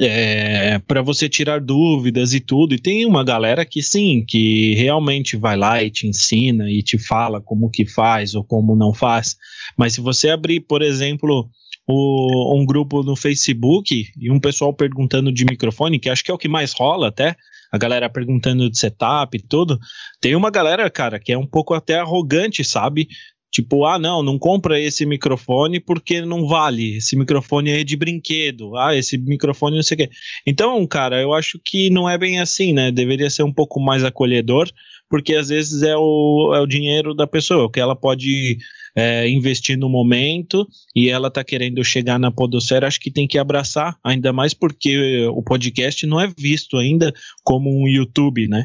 é, 0.00 0.78
para 0.80 1.02
você 1.02 1.28
tirar 1.28 1.60
dúvidas 1.60 2.34
e 2.34 2.40
tudo. 2.40 2.74
E 2.74 2.78
tem 2.78 3.06
uma 3.06 3.24
galera 3.24 3.64
que 3.64 3.82
sim, 3.82 4.24
que 4.26 4.74
realmente 4.74 5.36
vai 5.36 5.56
lá 5.56 5.82
e 5.82 5.90
te 5.90 6.06
ensina 6.06 6.70
e 6.70 6.82
te 6.82 6.98
fala 6.98 7.40
como 7.40 7.70
que 7.70 7.86
faz 7.86 8.34
ou 8.34 8.44
como 8.44 8.76
não 8.76 8.92
faz. 8.92 9.36
Mas 9.76 9.94
se 9.94 10.00
você 10.00 10.30
abrir, 10.30 10.60
por 10.60 10.82
exemplo, 10.82 11.48
o, 11.86 12.60
um 12.60 12.64
grupo 12.64 13.02
no 13.02 13.16
Facebook 13.16 14.06
e 14.18 14.30
um 14.30 14.40
pessoal 14.40 14.72
perguntando 14.72 15.32
de 15.32 15.44
microfone, 15.44 15.98
que 15.98 16.08
acho 16.08 16.24
que 16.24 16.30
é 16.30 16.34
o 16.34 16.38
que 16.38 16.48
mais 16.48 16.72
rola 16.72 17.08
até, 17.08 17.36
a 17.70 17.78
galera 17.78 18.08
perguntando 18.08 18.70
de 18.70 18.78
setup 18.78 19.36
e 19.36 19.42
tudo. 19.42 19.78
Tem 20.20 20.36
uma 20.36 20.50
galera, 20.50 20.88
cara, 20.88 21.18
que 21.18 21.32
é 21.32 21.38
um 21.38 21.46
pouco 21.46 21.74
até 21.74 21.98
arrogante, 21.98 22.62
sabe? 22.64 23.08
Tipo, 23.54 23.86
ah, 23.86 24.00
não, 24.00 24.20
não 24.20 24.36
compra 24.36 24.80
esse 24.80 25.06
microfone 25.06 25.78
porque 25.78 26.20
não 26.20 26.44
vale. 26.44 26.96
Esse 26.96 27.14
microfone 27.14 27.70
é 27.70 27.84
de 27.84 27.96
brinquedo. 27.96 28.76
Ah, 28.76 28.96
esse 28.96 29.16
microfone 29.16 29.76
não 29.76 29.82
sei 29.84 29.94
o 29.94 29.98
quê. 29.98 30.10
Então, 30.44 30.84
cara, 30.88 31.22
eu 31.22 31.32
acho 31.32 31.60
que 31.64 31.88
não 31.88 32.10
é 32.10 32.18
bem 32.18 32.40
assim, 32.40 32.72
né? 32.72 32.90
Deveria 32.90 33.30
ser 33.30 33.44
um 33.44 33.52
pouco 33.52 33.78
mais 33.78 34.02
acolhedor, 34.02 34.68
porque 35.08 35.34
às 35.34 35.48
vezes 35.48 35.82
é 35.82 35.96
o, 35.96 36.52
é 36.54 36.60
o 36.60 36.66
dinheiro 36.66 37.14
da 37.14 37.26
pessoa, 37.26 37.70
que 37.70 37.80
ela 37.80 37.94
pode 37.94 38.58
é, 38.96 39.28
investir 39.28 39.76
no 39.76 39.88
momento 39.88 40.66
e 40.94 41.08
ela 41.08 41.30
tá 41.30 41.42
querendo 41.42 41.82
chegar 41.84 42.18
na 42.18 42.30
podosfera, 42.30 42.86
acho 42.86 43.00
que 43.00 43.10
tem 43.10 43.26
que 43.26 43.38
abraçar, 43.38 43.96
ainda 44.04 44.32
mais 44.32 44.54
porque 44.54 45.26
o 45.26 45.42
podcast 45.42 46.06
não 46.06 46.20
é 46.20 46.32
visto 46.38 46.76
ainda 46.76 47.12
como 47.42 47.70
um 47.70 47.88
YouTube, 47.88 48.46
né? 48.48 48.64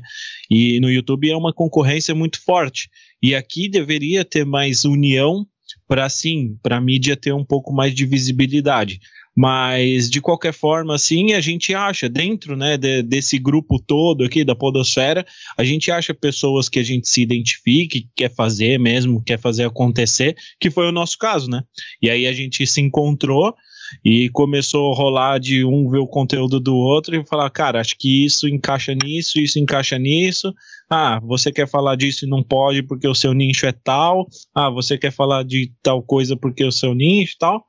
E 0.50 0.80
no 0.80 0.92
YouTube 0.92 1.30
é 1.30 1.36
uma 1.36 1.54
concorrência 1.54 2.14
muito 2.14 2.40
forte. 2.44 2.90
E 3.22 3.36
aqui 3.36 3.68
deveria 3.68 4.24
ter 4.24 4.46
mais 4.46 4.86
união 4.86 5.46
para 5.88 6.08
sim, 6.08 6.58
para 6.62 6.78
a 6.78 6.82
mídia 6.82 7.16
ter 7.16 7.34
um 7.34 7.44
pouco 7.44 7.74
mais 7.74 7.94
de 7.94 8.06
visibilidade. 8.06 9.00
Mas, 9.42 10.10
de 10.10 10.20
qualquer 10.20 10.52
forma, 10.52 10.96
assim, 10.96 11.32
a 11.32 11.40
gente 11.40 11.74
acha, 11.74 12.10
dentro 12.10 12.58
né, 12.58 12.76
de, 12.76 13.02
desse 13.02 13.40
grupo 13.40 13.80
todo 13.80 14.26
aqui 14.26 14.44
da 14.44 14.54
Podosfera, 14.54 15.26
a 15.58 15.64
gente 15.64 15.90
acha 15.90 16.14
pessoas 16.14 16.68
que 16.68 16.78
a 16.78 16.84
gente 16.84 17.08
se 17.08 17.22
identifique, 17.22 18.02
que 18.02 18.10
quer 18.18 18.36
fazer 18.36 18.78
mesmo, 18.78 19.24
quer 19.24 19.40
fazer 19.40 19.64
acontecer, 19.64 20.36
que 20.60 20.70
foi 20.70 20.90
o 20.90 20.92
nosso 20.92 21.18
caso, 21.18 21.50
né? 21.50 21.64
E 22.02 22.10
aí 22.10 22.28
a 22.28 22.34
gente 22.34 22.68
se 22.68 22.82
encontrou 22.82 23.56
e 24.04 24.28
começou 24.32 24.92
a 24.92 24.96
rolar 24.98 25.40
de 25.40 25.64
um 25.64 25.90
ver 25.90 26.00
o 26.00 26.08
conteúdo 26.08 26.60
do 26.60 26.76
outro 26.76 27.16
e 27.16 27.26
falar, 27.26 27.50
cara, 27.50 27.80
acho 27.80 27.96
que 27.98 28.26
isso 28.26 28.46
encaixa 28.46 28.94
nisso, 28.94 29.40
isso 29.40 29.58
encaixa 29.58 29.98
nisso. 29.98 30.54
Ah, 30.90 31.18
você 31.24 31.50
quer 31.50 31.66
falar 31.66 31.96
disso 31.96 32.26
e 32.26 32.30
não 32.30 32.44
pode 32.44 32.84
porque 32.84 33.08
o 33.08 33.16
seu 33.16 33.32
nicho 33.32 33.66
é 33.66 33.72
tal. 33.72 34.28
Ah, 34.54 34.70
você 34.70 34.98
quer 34.98 35.14
falar 35.14 35.44
de 35.44 35.72
tal 35.82 36.04
coisa 36.04 36.36
porque 36.36 36.66
o 36.66 36.74
seu 36.74 36.94
nicho 36.94 37.38
tal. 37.40 37.69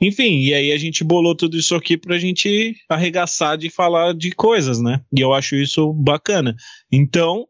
Enfim, 0.00 0.40
e 0.40 0.54
aí 0.54 0.72
a 0.72 0.78
gente 0.78 1.04
bolou 1.04 1.34
tudo 1.34 1.58
isso 1.58 1.74
aqui 1.74 1.96
pra 1.96 2.18
gente 2.18 2.74
arregaçar 2.88 3.58
de 3.58 3.68
falar 3.68 4.14
de 4.14 4.30
coisas, 4.30 4.80
né? 4.80 5.02
E 5.14 5.20
eu 5.20 5.34
acho 5.34 5.56
isso 5.56 5.92
bacana. 5.92 6.56
Então, 6.90 7.46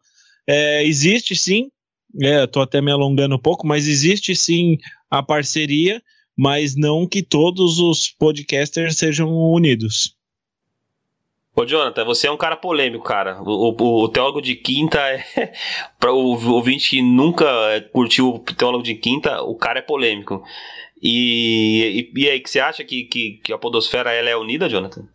é, 0.49 0.85
existe 0.85 1.37
sim, 1.37 1.71
é, 2.21 2.45
tô 2.49 2.61
até 2.61 2.81
me 2.81 2.91
alongando 2.91 3.37
um 3.37 3.39
pouco, 3.39 3.67
mas 3.67 3.87
existe 3.87 4.35
sim 4.35 4.79
a 5.09 5.23
parceria, 5.23 6.03
mas 6.37 6.75
não 6.75 7.07
que 7.07 7.23
todos 7.23 7.79
os 7.79 8.09
podcasters 8.09 8.97
sejam 8.97 9.31
unidos. 9.31 10.17
Ô, 11.55 11.67
Jonathan, 11.67 12.05
você 12.05 12.27
é 12.27 12.31
um 12.31 12.37
cara 12.37 12.57
polêmico, 12.57 13.05
cara. 13.05 13.43
O, 13.43 13.75
o, 13.79 14.05
o 14.05 14.09
teólogo 14.09 14.41
de 14.41 14.55
quinta 14.55 14.99
é. 14.99 15.53
para 16.01 16.13
o 16.13 16.53
ouvinte 16.53 16.91
que 16.91 17.03
nunca 17.03 17.47
curtiu 17.93 18.29
o 18.29 18.39
teólogo 18.39 18.83
de 18.83 18.95
quinta, 18.95 19.43
o 19.43 19.55
cara 19.55 19.81
é 19.81 19.83
polêmico. 19.83 20.43
E, 21.03 22.11
e, 22.15 22.21
e 22.21 22.31
aí, 22.31 22.41
que 22.41 22.51
você 22.51 22.61
acha 22.61 22.85
que, 22.85 23.05
que, 23.05 23.39
que, 23.39 23.53
a 23.53 23.59
podosfera 23.59 24.13
ela 24.13 24.29
é 24.29 24.37
unida, 24.37 24.69
Jonathan? 24.69 25.09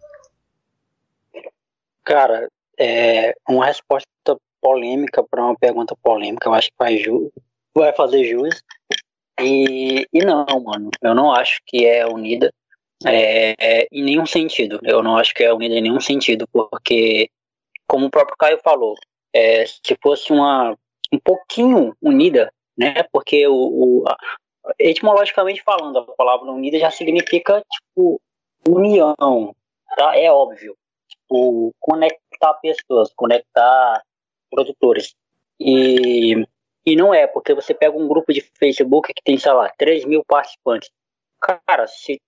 Cara, 2.04 2.50
é 2.78 3.36
uma 3.48 3.65
resposta 3.65 4.08
polêmica 4.62 5.24
para 5.24 5.43
uma 5.43 5.56
pergunta 5.56 5.95
polêmica, 6.02 6.50
eu 6.50 6.54
acho 6.54 6.69
que 6.69 6.78
vai, 6.78 6.98
ju 6.98 7.32
vai 7.76 7.93
fazer 7.93 8.26
jus. 8.26 8.63
E, 9.39 10.08
e 10.12 10.26
não, 10.26 10.45
mano, 10.63 10.89
eu 11.02 11.13
não 11.13 11.32
acho 11.32 11.60
que 11.65 11.86
é 11.86 12.08
unida 12.08 12.52
é, 13.06 13.54
é, 13.60 13.88
em 13.91 14.04
nenhum 14.04 14.26
sentido. 14.26 14.80
Eu 14.84 15.04
não 15.04 15.17
acho 15.17 15.34
que 15.34 15.43
é 15.43 15.54
unida 15.54 15.76
em 15.76 15.82
nenhum 15.82 16.00
sentido, 16.00 16.48
porque, 16.52 17.30
como 17.88 18.08
o 18.08 18.10
próprio 18.10 18.38
Caio 18.38 18.60
falou, 18.63 18.95
é, 19.34 19.65
se 19.65 19.98
fosse 20.02 20.32
uma 20.32 20.76
um 21.13 21.19
pouquinho 21.19 21.95
unida, 22.02 22.52
né? 22.78 23.04
Porque 23.12 23.45
o, 23.48 23.54
o, 23.54 24.04
etimologicamente 24.80 25.63
falando, 25.63 25.99
a 25.99 26.15
palavra 26.15 26.51
unida 26.51 26.78
já 26.80 26.91
significa, 26.91 27.63
tipo, 27.71 28.21
união, 28.67 29.56
tá? 29.95 30.17
É 30.17 30.32
óbvio. 30.32 30.75
Tipo, 31.08 31.73
conectar 31.80 32.54
pessoas, 32.62 33.12
conectar 33.15 34.01
produtores. 34.49 35.15
E, 35.60 36.45
e 36.86 36.95
não 36.95 37.13
é, 37.13 37.28
porque 37.28 37.54
você 37.54 37.73
pega 37.73 37.97
um 37.97 38.08
grupo 38.08 38.34
de 38.34 38.41
Facebook 38.41 39.13
que 39.13 39.23
tem, 39.23 39.38
sei 39.38 39.51
lá, 39.51 39.71
3 39.78 40.06
mil 40.06 40.23
participantes. 40.25 40.89
Cara, 41.39 41.88
se 41.88 42.19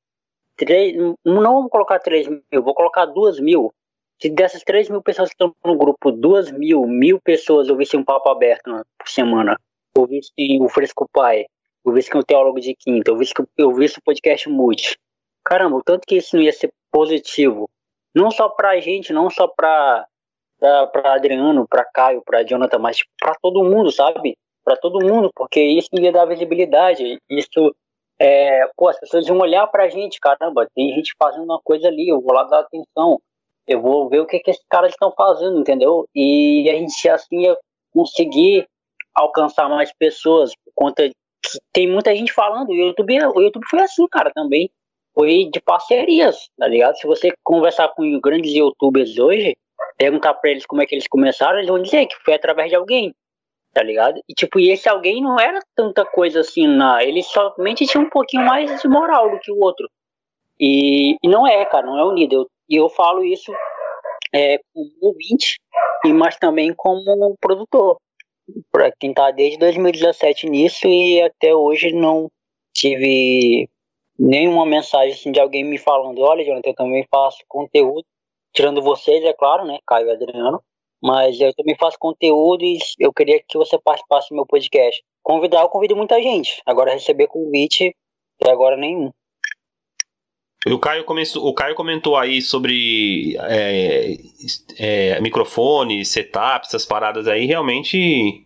3, 0.58 0.95
não 1.23 1.62
vou 1.62 1.69
colocar 1.69 2.00
3 2.00 2.28
mil, 2.28 2.63
vou 2.63 2.73
colocar 2.73 3.06
2 3.06 3.39
mil. 3.39 3.73
Se 4.19 4.30
dessas 4.30 4.63
3 4.63 4.89
mil 4.89 5.02
pessoas 5.02 5.30
que 5.30 5.36
estão 5.36 5.56
no 5.63 5.78
grupo, 5.78 6.12
2 6.12 6.52
mil, 6.52 6.86
mil 6.88 7.21
pessoas 7.21 7.69
ouvissem 7.69 8.00
um 8.00 8.04
papo 8.04 8.30
aberto 8.30 8.71
por 8.97 9.08
semana, 9.08 9.60
ouvissem 9.95 10.62
o 10.62 10.67
Fresco 10.67 11.08
Pai, 11.13 11.45
eu 11.88 11.93
vi 11.93 12.04
que 12.04 12.17
um 12.17 12.21
teólogo 12.21 12.60
de 12.60 12.76
quinta, 12.76 13.12
eu 13.12 13.17
vi 13.17 13.26
que 13.26 13.43
eu 13.58 13.73
vi 13.73 13.86
o 13.86 14.02
podcast 14.04 14.50
multi. 14.50 14.97
Caramba, 15.43 15.78
o 15.78 15.84
tanto 15.84 16.06
que 16.06 16.17
isso 16.17 16.36
não 16.36 16.43
ia 16.43 16.52
ser 16.52 16.71
positivo, 16.91 17.69
não 18.13 18.30
só 18.30 18.50
pra 18.50 18.80
gente, 18.80 19.13
não 19.13 19.30
só 19.30 19.47
pra, 19.47 20.06
pra, 20.60 20.88
pra 20.88 21.13
Adriano, 21.13 21.67
pra 21.67 21.86
Caio, 21.86 22.21
pra 22.26 22.43
Jonathan, 22.43 22.80
mas 22.80 23.00
pra 23.19 23.34
todo 23.41 23.63
mundo, 23.63 23.91
sabe? 23.91 24.38
Pra 24.65 24.76
todo 24.76 25.06
mundo, 25.06 25.32
porque 25.34 25.62
isso 25.62 25.89
ia 25.93 26.12
dar 26.12 26.26
visibilidade, 26.26 27.17
isso 27.30 27.73
é, 28.19 28.67
pô, 28.76 28.89
as 28.89 29.00
pessoas 29.00 29.26
iam 29.28 29.38
olhar 29.38 29.65
pra 29.67 29.88
gente, 29.88 30.19
caramba, 30.19 30.67
tem 30.76 30.93
gente 30.93 31.13
fazendo 31.17 31.45
uma 31.45 31.62
coisa 31.63 31.88
ali, 31.88 32.10
eu 32.10 32.19
vou 32.19 32.34
lá 32.34 32.43
dar 32.43 32.60
atenção, 32.60 33.21
eu 33.65 33.82
vou 33.82 34.10
ver 34.10 34.19
o 34.19 34.26
que, 34.26 34.39
que 34.39 34.52
esses 34.52 34.65
caras 34.69 34.91
estão 34.91 35.13
fazendo, 35.15 35.60
entendeu? 35.60 36.06
E 36.13 36.69
a 36.69 36.73
gente 36.73 37.08
assim 37.08 37.43
ia 37.43 37.58
conseguir 37.93 38.67
alcançar 39.13 39.69
mais 39.69 39.91
pessoas 39.93 40.54
por 40.56 40.71
conta 40.76 41.10
tem 41.73 41.89
muita 41.89 42.15
gente 42.15 42.34
falando, 42.34 42.69
o 42.69 42.76
YouTube, 42.76 43.26
o 43.36 43.41
YouTube 43.41 43.65
foi 43.69 43.80
assim, 43.82 44.08
cara, 44.08 44.32
também. 44.34 44.69
Foi 45.13 45.50
de 45.52 45.60
parcerias, 45.60 46.50
tá 46.58 46.67
ligado? 46.67 46.95
Se 46.97 47.08
você 47.08 47.34
conversar 47.43 47.88
com 47.89 48.19
grandes 48.19 48.54
youtubers 48.54 49.17
hoje, 49.17 49.58
perguntar 49.97 50.36
pra 50.36 50.52
eles 50.52 50.65
como 50.65 50.82
é 50.82 50.86
que 50.86 50.93
eles 50.93 51.08
começaram, 51.08 51.58
eles 51.58 51.69
vão 51.69 51.82
dizer 51.82 52.06
que 52.06 52.15
foi 52.23 52.36
através 52.36 52.69
de 52.69 52.76
alguém, 52.76 53.15
tá 53.73 53.82
ligado? 53.82 54.21
E 54.30 54.34
tipo, 54.34 54.60
e 54.60 54.69
esse 54.69 54.88
alguém 54.88 55.21
não 55.21 55.39
era 55.39 55.60
tanta 55.76 56.06
coisa 56.06 56.41
assim, 56.41 56.67
na, 56.67 57.04
ele 57.04 57.23
somente 57.23 57.88
tinha 57.88 58.04
um 58.04 58.10
pouquinho 58.10 58.45
mais 58.45 58.80
de 58.80 58.88
moral 58.88 59.32
do 59.32 59.39
que 59.39 59.52
o 59.52 59.60
outro. 59.60 59.89
E, 60.60 61.17
e 61.23 61.28
não 61.28 61.47
é, 61.47 61.65
cara, 61.65 61.88
não 61.88 61.97
é 61.97 62.06
unido. 62.06 62.34
Eu, 62.34 62.47
e 62.69 62.76
eu 62.76 62.89
falo 62.89 63.23
isso 63.23 63.52
é, 64.34 64.60
como 64.73 64.91
ouvinte, 65.02 65.60
mas 66.06 66.38
também 66.38 66.73
como 66.76 67.36
produtor 67.41 67.97
para 68.72 68.92
quem 68.92 69.14
tá 69.14 69.32
desde 69.32 69.58
2017 69.58 70.50
nisso 70.50 70.88
e 70.88 71.22
até 71.22 71.54
hoje 71.54 71.92
não 71.92 72.30
tive 72.74 73.70
nenhuma 74.18 74.66
mensagem 74.66 75.14
assim, 75.14 75.32
de 75.32 75.40
alguém 75.40 75.64
me 75.64 75.78
falando, 75.78 76.22
olha, 76.22 76.44
Jonathan, 76.44 76.70
eu 76.70 76.76
também 76.76 77.06
faço 77.10 77.40
conteúdo, 77.48 78.06
tirando 78.54 78.82
vocês, 78.82 79.24
é 79.24 79.34
claro, 79.34 79.66
né, 79.66 79.78
Caio 79.86 80.08
e 80.08 80.12
Adriano, 80.12 80.62
mas 81.02 81.40
eu 81.40 81.54
também 81.54 81.76
faço 81.80 81.98
conteúdo 82.00 82.64
e 82.64 82.80
eu 83.00 83.14
queria 83.14 83.40
que 83.40 83.58
você 83.58 83.78
participasse 83.78 84.30
do 84.30 84.36
meu 84.36 84.46
podcast. 84.46 85.04
Convidar, 85.22 85.62
eu 85.62 85.70
convido 85.70 85.96
muita 85.96 86.22
gente. 86.22 86.62
Agora 86.66 86.94
receber 86.94 87.28
convite, 87.28 87.96
até 88.42 88.52
agora 88.52 88.76
nenhum. 88.76 89.12
O 90.74 90.80
Caio, 90.80 91.04
começou, 91.04 91.46
o 91.46 91.54
Caio 91.54 91.76
comentou 91.76 92.16
aí 92.16 92.42
sobre 92.42 93.36
é, 93.42 94.18
é, 94.78 95.22
microfone, 95.22 96.04
setup, 96.06 96.66
essas 96.66 96.86
paradas 96.86 97.28
aí, 97.28 97.46
realmente 97.46 98.46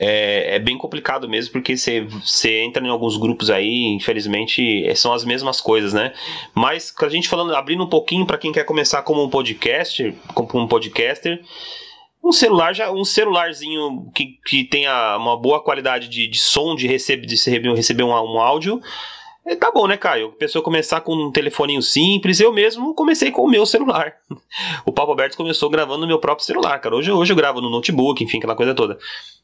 é, 0.00 0.56
é 0.56 0.58
bem 0.58 0.78
complicado 0.78 1.28
mesmo, 1.28 1.52
porque 1.52 1.76
você, 1.76 2.62
entra 2.62 2.82
em 2.82 2.88
alguns 2.88 3.18
grupos 3.18 3.50
aí, 3.50 3.84
infelizmente, 3.88 4.86
é, 4.86 4.94
são 4.94 5.12
as 5.12 5.26
mesmas 5.26 5.60
coisas, 5.60 5.92
né? 5.92 6.14
Mas 6.54 6.94
a 7.02 7.08
gente 7.10 7.28
falando, 7.28 7.54
abrindo 7.54 7.84
um 7.84 7.88
pouquinho 7.88 8.24
para 8.24 8.38
quem 8.38 8.50
quer 8.50 8.64
começar 8.64 9.02
como 9.02 9.22
um 9.22 9.28
podcast, 9.28 10.14
como 10.34 10.64
um 10.64 10.66
podcaster, 10.66 11.42
um 12.24 12.32
celular 12.32 12.74
já 12.74 12.90
um 12.90 13.04
celularzinho 13.04 14.10
que, 14.14 14.38
que 14.46 14.64
tenha 14.64 15.16
uma 15.18 15.36
boa 15.36 15.62
qualidade 15.62 16.08
de, 16.08 16.26
de 16.26 16.38
som 16.38 16.74
de 16.74 16.86
receber 16.86 17.26
de 17.26 17.34
receber, 17.34 17.74
receber 17.74 18.02
um, 18.02 18.10
um 18.10 18.40
áudio 18.40 18.80
É, 19.50 19.56
tá 19.56 19.68
bom, 19.72 19.88
né, 19.88 19.96
Caio? 19.96 20.28
A 20.28 20.38
pessoa 20.38 20.62
começar 20.62 21.00
com 21.00 21.12
um 21.12 21.32
telefoninho 21.32 21.82
simples, 21.82 22.38
eu 22.38 22.52
mesmo 22.52 22.94
comecei 22.94 23.32
com 23.32 23.42
o 23.42 23.50
meu 23.50 23.66
celular. 23.66 24.14
O 24.86 24.92
Papo 24.92 25.10
Aberto 25.10 25.36
começou 25.36 25.68
gravando 25.68 26.02
no 26.02 26.06
meu 26.06 26.20
próprio 26.20 26.46
celular, 26.46 26.78
cara. 26.78 26.94
Hoje, 26.94 27.10
hoje 27.10 27.32
eu 27.32 27.36
gravo 27.36 27.60
no 27.60 27.68
notebook, 27.68 28.22
enfim, 28.22 28.38
aquela 28.38 28.54
coisa 28.54 28.74
toda. 28.74 28.96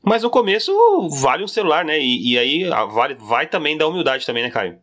Mas 0.03 0.23
no 0.23 0.31
começo 0.31 0.73
vale 1.21 1.43
um 1.43 1.49
celular, 1.49 1.85
né? 1.85 1.99
E, 2.01 2.33
e 2.33 2.39
aí 2.39 2.65
vale, 2.93 3.15
vai 3.15 3.49
também 3.49 3.77
da 3.77 3.87
humildade 3.87 4.25
também, 4.25 4.45
né, 4.45 4.51
Caio? 4.51 4.79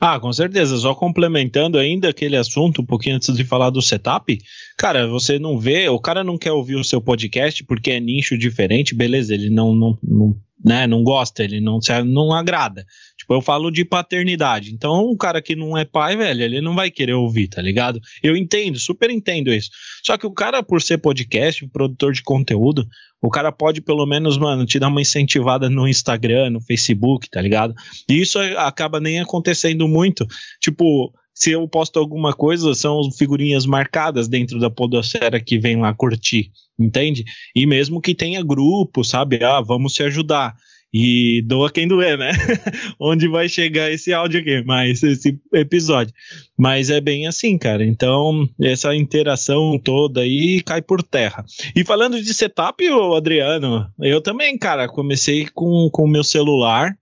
Ah, 0.00 0.18
com 0.18 0.32
certeza. 0.32 0.76
Só 0.76 0.92
complementando 0.92 1.78
ainda 1.78 2.08
aquele 2.08 2.36
assunto, 2.36 2.82
um 2.82 2.86
pouquinho 2.86 3.16
antes 3.16 3.32
de 3.34 3.44
falar 3.44 3.70
do 3.70 3.80
setup, 3.80 4.36
cara, 4.76 5.06
você 5.06 5.38
não 5.38 5.58
vê, 5.58 5.88
o 5.88 6.00
cara 6.00 6.24
não 6.24 6.36
quer 6.36 6.52
ouvir 6.52 6.74
o 6.74 6.84
seu 6.84 7.00
podcast 7.00 7.62
porque 7.64 7.92
é 7.92 8.00
nicho 8.00 8.36
diferente, 8.36 8.96
beleza, 8.96 9.32
ele 9.32 9.50
não, 9.50 9.74
não, 9.74 9.98
não 10.02 10.36
né, 10.64 10.86
não 10.86 11.04
gosta, 11.04 11.44
ele 11.44 11.60
não, 11.60 11.78
não 12.06 12.32
agrada. 12.32 12.86
Tipo, 13.24 13.34
eu 13.34 13.40
falo 13.40 13.70
de 13.70 13.86
paternidade. 13.86 14.72
Então, 14.72 15.06
o 15.06 15.16
cara 15.16 15.40
que 15.40 15.56
não 15.56 15.76
é 15.78 15.84
pai, 15.84 16.14
velho, 16.14 16.42
ele 16.42 16.60
não 16.60 16.74
vai 16.74 16.90
querer 16.90 17.14
ouvir, 17.14 17.48
tá 17.48 17.62
ligado? 17.62 17.98
Eu 18.22 18.36
entendo, 18.36 18.78
super 18.78 19.10
entendo 19.10 19.52
isso. 19.52 19.70
Só 20.04 20.18
que 20.18 20.26
o 20.26 20.30
cara, 20.30 20.62
por 20.62 20.82
ser 20.82 20.98
podcast, 20.98 21.66
produtor 21.68 22.12
de 22.12 22.22
conteúdo, 22.22 22.86
o 23.22 23.30
cara 23.30 23.50
pode 23.50 23.80
pelo 23.80 24.04
menos, 24.04 24.36
mano, 24.36 24.66
te 24.66 24.78
dar 24.78 24.88
uma 24.88 25.00
incentivada 25.00 25.70
no 25.70 25.88
Instagram, 25.88 26.50
no 26.50 26.60
Facebook, 26.60 27.30
tá 27.30 27.40
ligado? 27.40 27.74
E 28.08 28.20
isso 28.20 28.38
acaba 28.58 29.00
nem 29.00 29.20
acontecendo 29.20 29.88
muito. 29.88 30.26
Tipo, 30.60 31.10
se 31.32 31.52
eu 31.52 31.66
posto 31.66 31.98
alguma 31.98 32.34
coisa, 32.34 32.74
são 32.74 33.10
figurinhas 33.10 33.64
marcadas 33.64 34.28
dentro 34.28 34.60
da 34.60 34.68
podosfera 34.68 35.40
que 35.40 35.58
vem 35.58 35.80
lá 35.80 35.94
curtir, 35.94 36.50
entende? 36.78 37.24
E 37.56 37.66
mesmo 37.66 38.02
que 38.02 38.14
tenha 38.14 38.44
grupo, 38.44 39.02
sabe? 39.02 39.42
Ah, 39.42 39.62
vamos 39.62 39.94
se 39.94 40.02
ajudar. 40.02 40.54
E 40.96 41.42
doa 41.42 41.72
quem 41.72 41.88
doer, 41.88 42.16
né? 42.16 42.30
Onde 43.00 43.26
vai 43.26 43.48
chegar 43.48 43.90
esse 43.90 44.12
áudio 44.12 44.40
aqui, 44.40 44.62
mas 44.64 45.02
esse 45.02 45.36
episódio. 45.52 46.14
Mas 46.56 46.88
é 46.88 47.00
bem 47.00 47.26
assim, 47.26 47.58
cara. 47.58 47.84
Então, 47.84 48.48
essa 48.60 48.94
interação 48.94 49.76
toda 49.76 50.20
aí 50.20 50.62
cai 50.62 50.80
por 50.80 51.02
terra. 51.02 51.44
E 51.74 51.84
falando 51.84 52.22
de 52.22 52.32
setup, 52.32 52.88
ô 52.90 53.16
Adriano, 53.16 53.90
eu 53.98 54.20
também, 54.20 54.56
cara, 54.56 54.86
comecei 54.86 55.48
com 55.52 55.90
o 55.92 56.06
meu 56.06 56.22
celular 56.22 56.96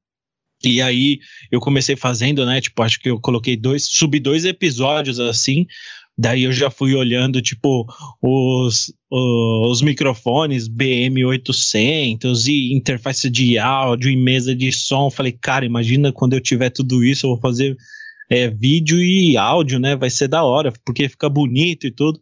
e 0.64 0.80
aí 0.80 1.18
eu 1.50 1.60
comecei 1.60 1.96
fazendo, 1.96 2.46
né? 2.46 2.60
Tipo, 2.60 2.82
acho 2.82 3.00
que 3.00 3.10
eu 3.10 3.20
coloquei 3.20 3.56
dois, 3.56 3.84
subi 3.84 4.20
dois 4.20 4.44
episódios 4.44 5.18
assim. 5.18 5.66
Daí 6.16 6.42
eu 6.42 6.52
já 6.52 6.70
fui 6.70 6.94
olhando, 6.94 7.40
tipo, 7.40 7.86
os, 8.20 8.92
os, 9.10 9.80
microfones 9.80 10.68
BM800 10.68 12.46
e 12.48 12.74
interface 12.74 13.30
de 13.30 13.58
áudio 13.58 14.10
e 14.10 14.16
mesa 14.16 14.54
de 14.54 14.70
som. 14.70 15.10
Falei, 15.10 15.32
cara, 15.32 15.64
imagina 15.64 16.12
quando 16.12 16.34
eu 16.34 16.40
tiver 16.40 16.70
tudo 16.70 17.02
isso, 17.02 17.26
eu 17.26 17.30
vou 17.30 17.40
fazer 17.40 17.76
é, 18.30 18.48
vídeo 18.48 18.98
e 18.98 19.36
áudio, 19.36 19.78
né? 19.78 19.96
Vai 19.96 20.10
ser 20.10 20.28
da 20.28 20.44
hora, 20.44 20.72
porque 20.84 21.08
fica 21.08 21.28
bonito 21.28 21.86
e 21.86 21.90
tudo. 21.90 22.20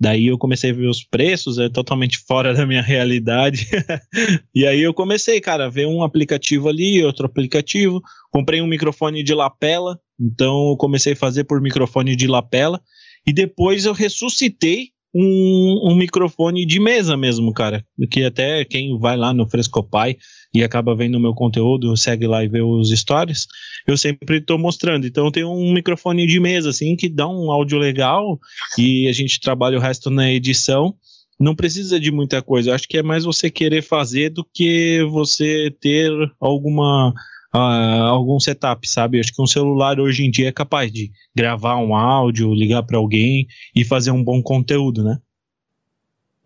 Daí 0.00 0.28
eu 0.28 0.38
comecei 0.38 0.70
a 0.70 0.74
ver 0.74 0.86
os 0.86 1.02
preços, 1.02 1.58
é 1.58 1.68
totalmente 1.68 2.18
fora 2.18 2.54
da 2.54 2.64
minha 2.64 2.82
realidade. 2.82 3.68
e 4.54 4.64
aí 4.64 4.80
eu 4.80 4.94
comecei, 4.94 5.40
cara, 5.40 5.66
a 5.66 5.70
ver 5.70 5.86
um 5.86 6.04
aplicativo 6.04 6.68
ali, 6.68 7.02
outro 7.02 7.26
aplicativo. 7.26 8.00
Comprei 8.30 8.60
um 8.60 8.66
microfone 8.66 9.24
de 9.24 9.34
lapela, 9.34 9.98
então 10.20 10.70
eu 10.70 10.76
comecei 10.76 11.14
a 11.14 11.16
fazer 11.16 11.44
por 11.44 11.60
microfone 11.60 12.14
de 12.14 12.28
lapela. 12.28 12.80
E 13.28 13.32
depois 13.34 13.84
eu 13.84 13.92
ressuscitei 13.92 14.88
um, 15.14 15.90
um, 15.90 15.94
microfone 15.94 16.64
de 16.64 16.80
mesa 16.80 17.14
mesmo, 17.14 17.52
cara. 17.52 17.84
Que 18.10 18.24
até 18.24 18.64
quem 18.64 18.98
vai 18.98 19.18
lá 19.18 19.34
no 19.34 19.46
Frescopai 19.46 20.16
e 20.54 20.64
acaba 20.64 20.96
vendo 20.96 21.16
o 21.16 21.20
meu 21.20 21.34
conteúdo, 21.34 21.94
segue 21.94 22.26
lá 22.26 22.42
e 22.42 22.48
vê 22.48 22.62
os 22.62 22.88
stories, 22.88 23.46
eu 23.86 23.98
sempre 23.98 24.38
estou 24.38 24.58
mostrando. 24.58 25.06
Então 25.06 25.30
tem 25.30 25.44
um 25.44 25.74
microfone 25.74 26.26
de 26.26 26.40
mesa, 26.40 26.70
assim, 26.70 26.96
que 26.96 27.06
dá 27.06 27.28
um 27.28 27.52
áudio 27.52 27.78
legal 27.78 28.38
e 28.78 29.06
a 29.06 29.12
gente 29.12 29.38
trabalha 29.40 29.76
o 29.76 29.80
resto 29.80 30.08
na 30.08 30.32
edição. 30.32 30.94
Não 31.38 31.54
precisa 31.54 32.00
de 32.00 32.10
muita 32.10 32.40
coisa. 32.40 32.70
Eu 32.70 32.74
acho 32.74 32.88
que 32.88 32.96
é 32.96 33.02
mais 33.02 33.24
você 33.24 33.50
querer 33.50 33.82
fazer 33.82 34.30
do 34.30 34.42
que 34.42 35.06
você 35.10 35.70
ter 35.82 36.10
alguma 36.40 37.12
uh, 37.54 38.04
algum 38.04 38.38
setup, 38.38 38.88
sabe? 38.88 39.20
Acho 39.20 39.34
que 39.34 39.42
um 39.42 39.46
celular 39.46 39.98
hoje 40.00 40.24
em 40.24 40.30
dia 40.30 40.48
é 40.48 40.52
capaz 40.52 40.92
de 40.92 41.10
gravar 41.34 41.76
um 41.76 41.94
áudio, 41.94 42.54
ligar 42.54 42.82
para 42.82 42.98
alguém 42.98 43.46
e 43.74 43.84
fazer 43.84 44.10
um 44.10 44.22
bom 44.22 44.42
conteúdo, 44.42 45.02
né? 45.02 45.18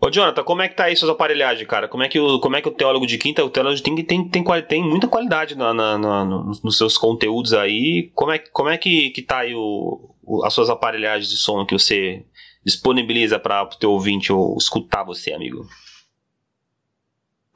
Ô, 0.04 0.10
Jonathan, 0.10 0.42
como 0.42 0.62
é 0.62 0.68
que 0.68 0.74
tá 0.74 0.84
aí 0.86 0.96
suas 0.96 1.12
aparelhagens, 1.12 1.68
cara? 1.68 1.86
Como 1.86 2.02
é 2.02 2.08
que 2.08 2.18
o, 2.18 2.40
como 2.40 2.56
é 2.56 2.60
que 2.60 2.68
o 2.68 2.72
teólogo 2.72 3.06
de 3.06 3.16
quinta, 3.18 3.44
o 3.44 3.50
teólogo 3.50 3.80
tem, 3.80 3.94
tem, 4.04 4.28
tem, 4.28 4.44
tem 4.68 4.82
muita 4.82 5.06
qualidade 5.06 5.54
na, 5.54 5.72
na, 5.72 5.96
na, 5.96 6.24
nos 6.24 6.76
seus 6.76 6.98
conteúdos 6.98 7.54
aí. 7.54 8.10
Como 8.12 8.32
é, 8.32 8.38
como 8.38 8.68
é 8.68 8.76
que, 8.76 9.10
que 9.10 9.22
tá 9.22 9.38
aí 9.38 9.54
o, 9.54 10.12
o 10.24 10.44
as 10.44 10.52
suas 10.52 10.68
aparelhagens 10.68 11.30
de 11.30 11.36
som 11.36 11.64
que 11.64 11.78
você 11.78 12.24
disponibiliza 12.66 13.38
para 13.38 13.62
o 13.62 13.78
teu 13.78 13.92
ouvinte 13.92 14.32
ou 14.32 14.56
escutar 14.56 15.04
você, 15.04 15.32
amigo? 15.32 15.68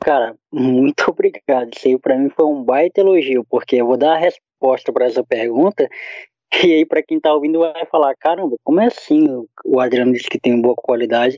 Cara, 0.00 0.36
muito 0.52 1.04
obrigado. 1.08 1.74
Isso 1.74 1.88
aí 1.88 1.98
pra 1.98 2.16
mim 2.16 2.30
foi 2.30 2.46
um 2.46 2.62
baita 2.62 3.00
elogio, 3.00 3.44
porque 3.48 3.76
eu 3.76 3.86
vou 3.86 3.96
dar 3.96 4.14
a 4.14 4.18
resposta 4.18 4.92
para 4.92 5.06
essa 5.06 5.24
pergunta, 5.24 5.88
e 6.64 6.72
aí 6.72 6.86
para 6.86 7.02
quem 7.02 7.20
tá 7.20 7.32
ouvindo 7.32 7.58
vai 7.58 7.86
falar, 7.86 8.14
caramba, 8.16 8.56
como 8.64 8.80
é 8.80 8.86
assim? 8.86 9.26
O 9.64 9.80
Adriano 9.80 10.12
disse 10.12 10.28
que 10.28 10.38
tem 10.38 10.60
boa 10.60 10.74
qualidade, 10.76 11.36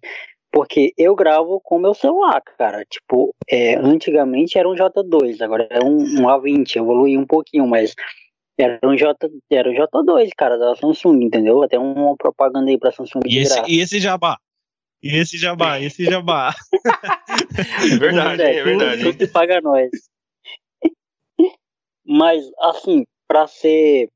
porque 0.53 0.93
eu 0.97 1.15
gravo 1.15 1.61
com 1.63 1.79
meu 1.79 1.95
celular, 1.95 2.41
cara. 2.57 2.85
Tipo, 2.89 3.35
é, 3.49 3.75
antigamente 3.77 4.59
era 4.59 4.69
um 4.69 4.75
J2, 4.75 5.41
agora 5.43 5.67
é 5.71 5.83
um, 5.83 5.99
um 5.99 6.27
A20, 6.27 6.77
evoluiu 6.77 7.21
um 7.21 7.27
pouquinho, 7.27 7.67
mas 7.67 7.95
era 8.59 8.79
um, 8.83 8.97
J, 8.97 9.15
era 9.51 9.71
um 9.71 9.75
J2, 9.75 10.31
cara, 10.37 10.59
da 10.59 10.75
Samsung, 10.75 11.23
entendeu? 11.23 11.63
Até 11.63 11.79
uma 11.79 12.17
propaganda 12.17 12.71
aí 12.71 12.79
pra 12.79 12.91
Samsung 12.91 13.21
e 13.27 13.39
esse, 13.39 13.61
E 13.69 13.81
esse 13.81 14.01
jabá? 14.01 14.37
E 15.03 15.17
esse 15.17 15.39
jabá, 15.39 15.81
esse 15.81 16.05
jabá. 16.05 16.55
é 17.93 17.97
verdade, 17.99 18.43
é, 18.43 18.57
é 18.57 18.65
verdade. 18.65 19.03
Tudo, 19.03 19.19
tudo 19.19 19.33
paga 19.33 19.61
nós. 19.61 19.91
Mas, 22.05 22.45
assim, 22.61 23.05
para 23.29 23.47
ser. 23.47 24.09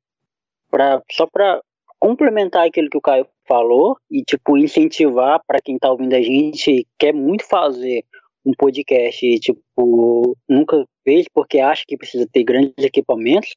Pra, 0.71 1.03
só 1.12 1.27
para 1.27 1.61
complementar 2.01 2.66
aquilo 2.66 2.88
que 2.90 2.97
o 2.97 3.03
Caio 3.03 3.29
falou 3.47 3.97
e, 4.11 4.23
tipo, 4.23 4.57
incentivar 4.57 5.40
para 5.47 5.61
quem 5.61 5.79
tá 5.79 5.90
ouvindo 5.90 6.14
a 6.14 6.23
gente, 6.23 6.87
quer 6.99 7.12
muito 7.12 7.45
fazer 7.47 8.05
um 8.45 8.53
podcast 8.53 9.25
e, 9.25 9.38
tipo, 9.38 10.37
nunca 10.49 10.85
fez 11.05 11.27
porque 11.33 11.61
acha 11.61 11.85
que 11.87 11.97
precisa 11.97 12.27
ter 12.33 12.42
grandes 12.42 12.73
equipamentos. 12.79 13.51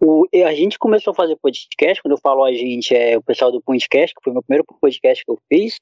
O, 0.00 0.26
a 0.44 0.54
gente 0.54 0.78
começou 0.78 1.12
a 1.12 1.14
fazer 1.14 1.36
podcast, 1.36 2.02
quando 2.02 2.12
eu 2.12 2.20
falo 2.20 2.44
a 2.44 2.52
gente, 2.52 2.94
é 2.94 3.16
o 3.16 3.22
pessoal 3.22 3.52
do 3.52 3.62
podcast, 3.62 4.14
que 4.14 4.22
foi 4.24 4.32
o 4.32 4.34
meu 4.34 4.42
primeiro 4.42 4.64
podcast 4.80 5.24
que 5.24 5.30
eu 5.30 5.38
fiz 5.48 5.78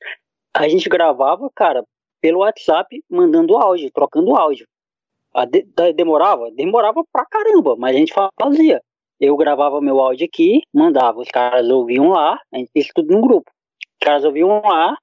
a 0.54 0.68
gente 0.68 0.88
gravava, 0.88 1.50
cara, 1.54 1.84
pelo 2.20 2.38
WhatsApp, 2.38 3.02
mandando 3.10 3.56
áudio, 3.56 3.90
trocando 3.92 4.36
áudio. 4.36 4.66
De, 5.50 5.92
demorava? 5.92 6.50
Demorava 6.52 7.02
pra 7.12 7.26
caramba, 7.26 7.74
mas 7.76 7.96
a 7.96 7.98
gente 7.98 8.14
fazia. 8.40 8.80
Eu 9.20 9.36
gravava 9.36 9.80
meu 9.80 9.98
áudio 10.00 10.26
aqui, 10.26 10.62
mandava, 10.72 11.20
os 11.20 11.28
caras 11.28 11.68
ouviam 11.68 12.10
lá, 12.10 12.38
a 12.52 12.58
gente 12.58 12.70
fez 12.72 12.88
tudo 12.94 13.12
no 13.12 13.20
grupo. 13.20 13.50
Os 13.80 14.06
caras 14.06 14.24
ouviam 14.24 14.62
lá 14.62 14.96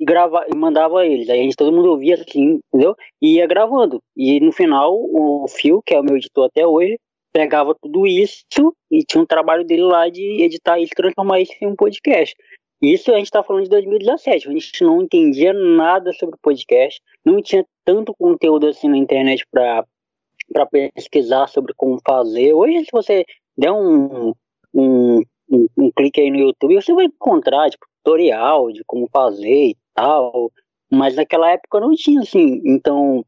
e, 0.00 0.04
grava, 0.04 0.44
e 0.52 0.56
mandava 0.56 1.06
eles. 1.06 1.28
Aí 1.28 1.40
a 1.40 1.42
gente, 1.42 1.56
todo 1.56 1.72
mundo 1.72 1.90
ouvia 1.90 2.14
assim, 2.14 2.60
entendeu? 2.68 2.96
E 3.22 3.36
ia 3.36 3.46
gravando. 3.46 4.00
E 4.16 4.40
no 4.40 4.50
final, 4.50 4.92
o 4.92 5.46
Phil, 5.48 5.80
que 5.86 5.94
é 5.94 6.00
o 6.00 6.04
meu 6.04 6.16
editor 6.16 6.46
até 6.46 6.66
hoje, 6.66 6.98
pegava 7.32 7.76
tudo 7.80 8.06
isso 8.06 8.44
e 8.90 9.04
tinha 9.04 9.22
um 9.22 9.26
trabalho 9.26 9.64
dele 9.64 9.82
lá 9.82 10.08
de 10.08 10.42
editar 10.42 10.78
isso 10.78 10.92
transformar 10.96 11.40
isso 11.40 11.52
em 11.60 11.66
um 11.66 11.76
podcast. 11.76 12.34
Isso 12.80 13.10
a 13.10 13.16
gente 13.16 13.26
está 13.26 13.42
falando 13.42 13.64
de 13.64 13.70
2017, 13.70 14.48
a 14.48 14.52
gente 14.52 14.84
não 14.84 15.02
entendia 15.02 15.52
nada 15.52 16.12
sobre 16.12 16.38
podcast, 16.42 17.00
não 17.24 17.40
tinha 17.40 17.64
tanto 17.84 18.14
conteúdo 18.14 18.66
assim 18.66 18.88
na 18.88 18.98
internet 18.98 19.46
para 19.50 20.66
pesquisar 20.66 21.46
sobre 21.46 21.72
como 21.74 21.98
fazer. 22.06 22.52
Hoje, 22.52 22.84
se 22.84 22.90
você 22.92 23.24
der 23.56 23.72
um, 23.72 24.34
um, 24.74 25.22
um, 25.50 25.66
um, 25.78 25.90
clique 25.96 26.20
aí 26.20 26.30
no 26.30 26.38
YouTube, 26.38 26.74
você 26.74 26.92
vai 26.92 27.06
encontrar 27.06 27.70
tipo, 27.70 27.86
tutorial 28.04 28.70
de 28.70 28.84
como 28.84 29.08
fazer 29.10 29.70
e 29.70 29.76
tal, 29.94 30.52
mas 30.92 31.16
naquela 31.16 31.50
época 31.50 31.80
não 31.80 31.94
tinha 31.94 32.20
assim. 32.20 32.60
Então, 32.64 33.24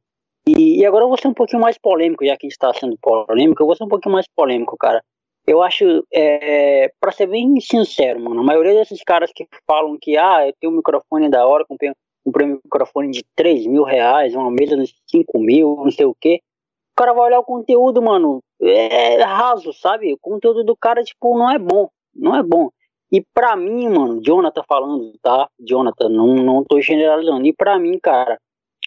e, 0.47 0.81
e 0.81 0.87
agora 0.87 1.05
eu 1.05 1.09
vou 1.09 1.19
ser 1.19 1.29
um 1.29 1.35
pouquinho 1.35 1.63
mais 1.63 1.79
polêmico, 1.79 2.25
já 2.25 2.37
que 2.37 2.47
a 2.47 2.49
gente 2.49 2.53
está 2.53 2.73
sendo 2.75 2.99
polêmico, 3.01 3.63
eu 3.63 3.67
vou 3.67 3.77
ser 3.77 3.85
um 3.85 3.89
pouquinho 3.89 4.13
mais 4.13 4.27
polêmico, 4.37 4.77
cara. 4.77 5.03
Eu 5.49 5.63
acho, 5.63 6.05
é, 6.13 6.93
para 7.01 7.11
ser 7.11 7.27
bem 7.27 7.59
sincero, 7.59 8.21
mano, 8.21 8.41
a 8.41 8.45
maioria 8.45 8.75
desses 8.75 9.03
caras 9.03 9.31
que 9.35 9.49
falam 9.67 9.97
que, 9.99 10.15
ah, 10.15 10.47
eu 10.47 10.53
tenho 10.61 10.71
um 10.71 10.77
microfone 10.77 11.31
da 11.31 11.47
hora, 11.47 11.65
comprei, 11.67 11.91
comprei 12.23 12.47
um 12.47 12.61
microfone 12.63 13.11
de 13.11 13.25
3 13.35 13.67
mil 13.67 13.83
reais, 13.83 14.35
uma 14.35 14.51
mesa 14.51 14.77
de 14.77 14.93
5 15.11 15.39
mil, 15.39 15.75
não 15.77 15.91
sei 15.91 16.05
o 16.05 16.15
quê. 16.21 16.41
O 16.93 17.01
cara 17.01 17.15
vai 17.15 17.29
olhar 17.29 17.39
o 17.41 17.45
conteúdo, 17.45 18.03
mano, 18.03 18.41
é 18.61 19.23
raso, 19.23 19.73
sabe? 19.73 20.13
O 20.13 20.19
conteúdo 20.21 20.63
do 20.65 20.77
cara, 20.77 21.03
tipo, 21.03 21.39
não 21.39 21.51
é 21.51 21.59
bom, 21.59 21.89
não 22.15 22.37
é 22.37 22.43
bom. 22.43 22.69
E 23.11 23.25
pra 23.33 23.57
mim, 23.57 23.89
mano, 23.89 24.21
Jonathan 24.23 24.63
falando, 24.69 25.15
tá? 25.23 25.49
Jonathan, 25.59 26.11
não, 26.11 26.35
não 26.35 26.63
tô 26.63 26.79
generalizando. 26.79 27.47
E 27.47 27.55
pra 27.55 27.79
mim, 27.79 27.99
cara, 27.99 28.39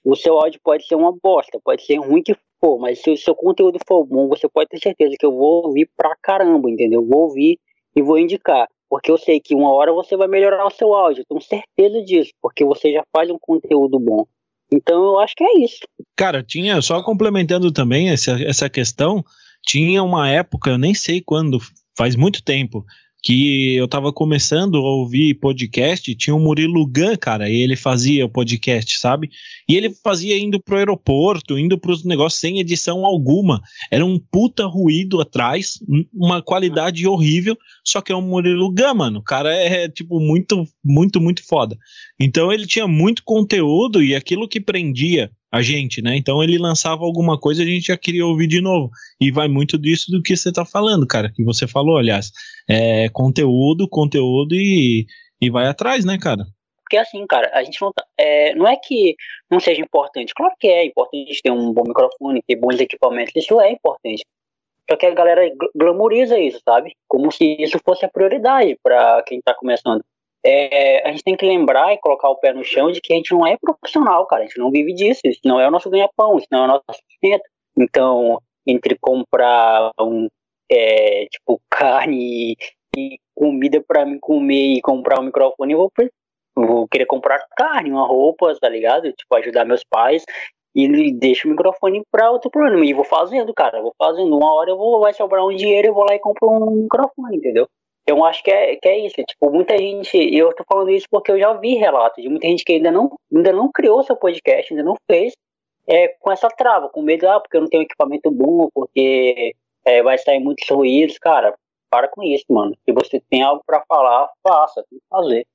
o 0.05 0.16
seu 0.16 0.38
áudio 0.38 0.59
pode 0.64 0.86
ser 0.86 0.93
uma 0.93 1.12
bosta, 1.12 1.59
pode 1.64 1.84
ser 1.84 1.95
ruim 1.95 2.22
que 2.22 2.36
Pô, 2.62 2.78
mas 2.78 2.99
se 3.01 3.09
o 3.09 3.18
seu 3.18 3.34
conteúdo 3.34 3.80
for 3.88 4.05
bom, 4.05 4.28
você 4.28 4.47
pode 4.47 4.70
ter 4.70 4.80
certeza 4.80 5.16
que 5.20 5.26
eu 5.26 5.32
vou 5.32 5.66
ouvir 5.66 5.89
pra 5.97 6.16
caramba, 6.22 6.70
entendeu? 6.70 7.03
Vou 7.03 7.24
ouvir 7.24 7.59
e 7.95 8.03
vou 8.03 8.20
indicar. 8.20 8.68
Porque 8.88 9.09
eu 9.09 9.18
sei 9.18 9.39
que 9.39 9.55
uma 9.55 9.74
hora 9.74 9.91
você 9.91 10.16
vai 10.16 10.28
melhorar 10.28 10.68
o 10.68 10.70
seu 10.70 10.93
áudio, 10.93 11.26
tenho 11.28 11.41
certeza 11.41 12.03
disso, 12.03 12.32
porque 12.39 12.64
você 12.64 12.93
já 12.93 13.03
faz 13.12 13.32
um 13.32 13.38
conteúdo 13.39 13.99
bom. 13.99 14.28
Então 14.72 15.03
eu 15.03 15.20
acho 15.20 15.34
que 15.36 15.43
é 15.43 15.59
isso. 15.59 15.80
Cara, 16.16 16.43
tinha, 16.43 16.80
só 16.82 17.01
complementando 17.01 17.72
também 17.72 18.09
essa, 18.09 18.39
essa 18.43 18.70
questão, 18.70 19.24
tinha 19.64 20.03
uma 20.03 20.30
época, 20.30 20.70
eu 20.70 20.78
nem 20.78 20.93
sei 20.93 21.20
quando, 21.20 21.57
faz 21.97 22.16
muito 22.16 22.43
tempo, 22.43 22.86
que 23.22 23.76
eu 23.76 23.88
tava 23.88 24.11
começando 24.11 24.78
a 24.78 24.89
ouvir 24.95 25.36
podcast, 25.36 26.15
tinha 26.15 26.36
o 26.36 26.39
Murilo 26.39 26.86
Gun, 26.88 27.15
cara, 27.19 27.49
e 27.49 27.55
ele 27.55 27.76
fazia 27.76 28.26
o 28.26 28.30
podcast, 28.30 28.97
sabe? 28.97 29.30
E 29.69 29.76
ele 29.76 29.91
fazia 30.03 30.38
indo 30.39 30.59
pro 30.59 30.78
aeroporto, 30.78 31.57
indo 31.57 31.78
pros 31.78 32.03
negócios 32.03 32.39
sem 32.39 32.59
edição 32.59 33.05
alguma. 33.05 33.61
Era 33.91 34.03
um 34.03 34.17
puta 34.17 34.65
ruído 34.65 35.22
atrás, 35.22 35.80
uma 36.11 36.41
qualidade 36.41 37.05
horrível, 37.05 37.55
só 37.86 38.01
que 38.01 38.11
é 38.11 38.15
o 38.15 38.22
Murilo 38.22 38.74
Gun, 38.74 38.95
mano. 38.95 39.19
O 39.19 39.24
cara 39.24 39.53
é, 39.53 39.88
tipo, 39.88 40.19
muito, 40.19 40.67
muito, 40.84 41.22
muito 41.22 41.45
foda. 41.45 41.78
Então 42.19 42.51
ele 42.51 42.65
tinha 42.65 42.88
muito 42.88 43.24
conteúdo 43.24 44.01
e 44.01 44.15
aquilo 44.15 44.47
que 44.47 44.59
prendia 44.59 45.32
a 45.51 45.61
gente, 45.61 46.01
né? 46.01 46.15
Então 46.15 46.41
ele 46.41 46.57
lançava 46.57 47.03
alguma 47.03 47.37
coisa, 47.37 47.61
a 47.61 47.65
gente 47.65 47.87
já 47.87 47.97
queria 47.97 48.25
ouvir 48.25 48.47
de 48.47 48.61
novo. 48.61 48.89
E 49.19 49.31
vai 49.31 49.47
muito 49.47 49.77
disso 49.77 50.09
do 50.09 50.21
que 50.21 50.35
você 50.35 50.51
tá 50.51 50.63
falando, 50.63 51.05
cara, 51.05 51.31
que 51.31 51.43
você 51.43 51.67
falou, 51.67 51.97
aliás. 51.97 52.31
É 52.69 53.09
conteúdo, 53.09 53.87
conteúdo 53.89 54.55
e, 54.55 55.05
e 55.41 55.49
vai 55.49 55.67
atrás, 55.67 56.05
né, 56.05 56.17
cara? 56.17 56.45
Porque 56.83 56.97
assim, 56.97 57.25
cara, 57.27 57.49
a 57.53 57.63
gente 57.63 57.81
não 57.81 57.91
tá, 57.91 58.05
é, 58.17 58.55
não 58.55 58.67
é 58.67 58.75
que 58.77 59.15
não 59.49 59.59
seja 59.59 59.81
importante. 59.81 60.33
Claro 60.33 60.53
que 60.59 60.67
é 60.67 60.85
importante 60.85 61.41
ter 61.41 61.51
um 61.51 61.73
bom 61.73 61.83
microfone, 61.85 62.43
ter 62.47 62.55
bons 62.55 62.79
equipamentos, 62.79 63.33
isso 63.35 63.59
é 63.59 63.71
importante. 63.71 64.23
Só 64.89 64.97
que 64.97 65.05
a 65.05 65.13
galera 65.13 65.49
glamoriza 65.75 66.37
isso, 66.37 66.59
sabe? 66.65 66.93
Como 67.07 67.31
se 67.31 67.55
isso 67.59 67.79
fosse 67.85 68.05
a 68.05 68.09
prioridade 68.09 68.77
para 68.83 69.23
quem 69.23 69.39
tá 69.41 69.53
começando 69.53 70.03
é, 70.43 71.07
a 71.07 71.11
gente 71.11 71.23
tem 71.23 71.37
que 71.37 71.45
lembrar 71.45 71.93
e 71.93 71.99
colocar 71.99 72.29
o 72.29 72.37
pé 72.37 72.53
no 72.53 72.63
chão 72.63 72.91
de 72.91 72.99
que 72.99 73.13
a 73.13 73.15
gente 73.15 73.33
não 73.33 73.45
é 73.45 73.57
profissional, 73.57 74.25
cara. 74.25 74.43
A 74.43 74.45
gente 74.45 74.57
não 74.57 74.71
vive 74.71 74.93
disso. 74.93 75.21
Isso 75.25 75.41
não 75.45 75.59
é 75.59 75.67
o 75.67 75.71
nosso 75.71 75.89
ganha-pão, 75.89 76.37
isso 76.37 76.47
não 76.51 76.61
é 76.61 76.63
o 76.63 76.67
nosso 76.67 76.83
sustento. 77.09 77.43
Então, 77.77 78.41
entre 78.65 78.97
comprar 78.99 79.91
um, 79.99 80.27
é, 80.71 81.25
tipo, 81.27 81.61
carne 81.69 82.55
e 82.97 83.19
comida 83.35 83.81
para 83.81 84.05
mim 84.05 84.19
comer 84.19 84.75
e 84.75 84.81
comprar 84.81 85.19
um 85.19 85.23
microfone, 85.23 85.73
eu 85.73 85.79
vou, 85.79 85.91
vou 86.55 86.87
querer 86.87 87.05
comprar 87.05 87.45
carne, 87.55 87.91
uma 87.91 88.05
roupa, 88.05 88.53
tá 88.59 88.67
ligado? 88.67 89.11
Tipo, 89.13 89.35
ajudar 89.35 89.65
meus 89.65 89.83
pais 89.83 90.23
e 90.73 91.11
deixo 91.11 91.47
o 91.47 91.51
microfone 91.51 92.01
para 92.11 92.31
outro 92.31 92.49
problema. 92.49 92.85
E 92.85 92.93
vou 92.93 93.03
fazendo, 93.03 93.53
cara. 93.53 93.81
Vou 93.81 93.93
fazendo. 93.97 94.35
Uma 94.35 94.53
hora 94.53 94.71
eu 94.71 94.77
vou, 94.77 94.99
vai 95.01 95.13
sobrar 95.13 95.45
um 95.45 95.55
dinheiro, 95.55 95.89
eu 95.89 95.93
vou 95.93 96.05
lá 96.05 96.15
e 96.15 96.19
compro 96.19 96.49
um 96.49 96.83
microfone, 96.83 97.37
entendeu? 97.37 97.67
Eu 98.05 98.23
acho 98.25 98.43
que 98.43 98.51
é, 98.51 98.75
que 98.75 98.87
é 98.87 99.05
isso. 99.05 99.15
Tipo, 99.23 99.51
muita 99.51 99.77
gente. 99.77 100.17
E 100.17 100.37
eu 100.37 100.53
tô 100.53 100.63
falando 100.67 100.89
isso 100.89 101.05
porque 101.09 101.31
eu 101.31 101.39
já 101.39 101.53
vi 101.53 101.75
relatos 101.75 102.21
de 102.21 102.29
muita 102.29 102.47
gente 102.47 102.63
que 102.63 102.73
ainda 102.73 102.91
não, 102.91 103.11
ainda 103.33 103.51
não 103.51 103.71
criou 103.71 104.03
seu 104.03 104.15
podcast, 104.15 104.73
ainda 104.73 104.83
não 104.83 104.95
fez, 105.09 105.33
é, 105.87 106.09
com 106.19 106.31
essa 106.31 106.47
trava, 106.49 106.89
com 106.89 107.01
medo, 107.01 107.27
ah, 107.27 107.39
porque 107.39 107.57
eu 107.57 107.61
não 107.61 107.67
tenho 107.67 107.83
equipamento 107.83 108.31
bom, 108.31 108.69
porque 108.73 109.55
é, 109.85 110.01
vai 110.01 110.17
sair 110.17 110.39
muitos 110.39 110.67
ruídos. 110.69 111.17
Cara, 111.17 111.53
para 111.91 112.07
com 112.07 112.23
isso, 112.23 112.45
mano. 112.49 112.75
Se 112.85 112.91
você 112.91 113.21
tem 113.29 113.43
algo 113.43 113.61
para 113.65 113.83
falar, 113.87 114.29
faça, 114.41 114.83
tem 114.89 114.99
que 114.99 115.05
fazer. 115.09 115.45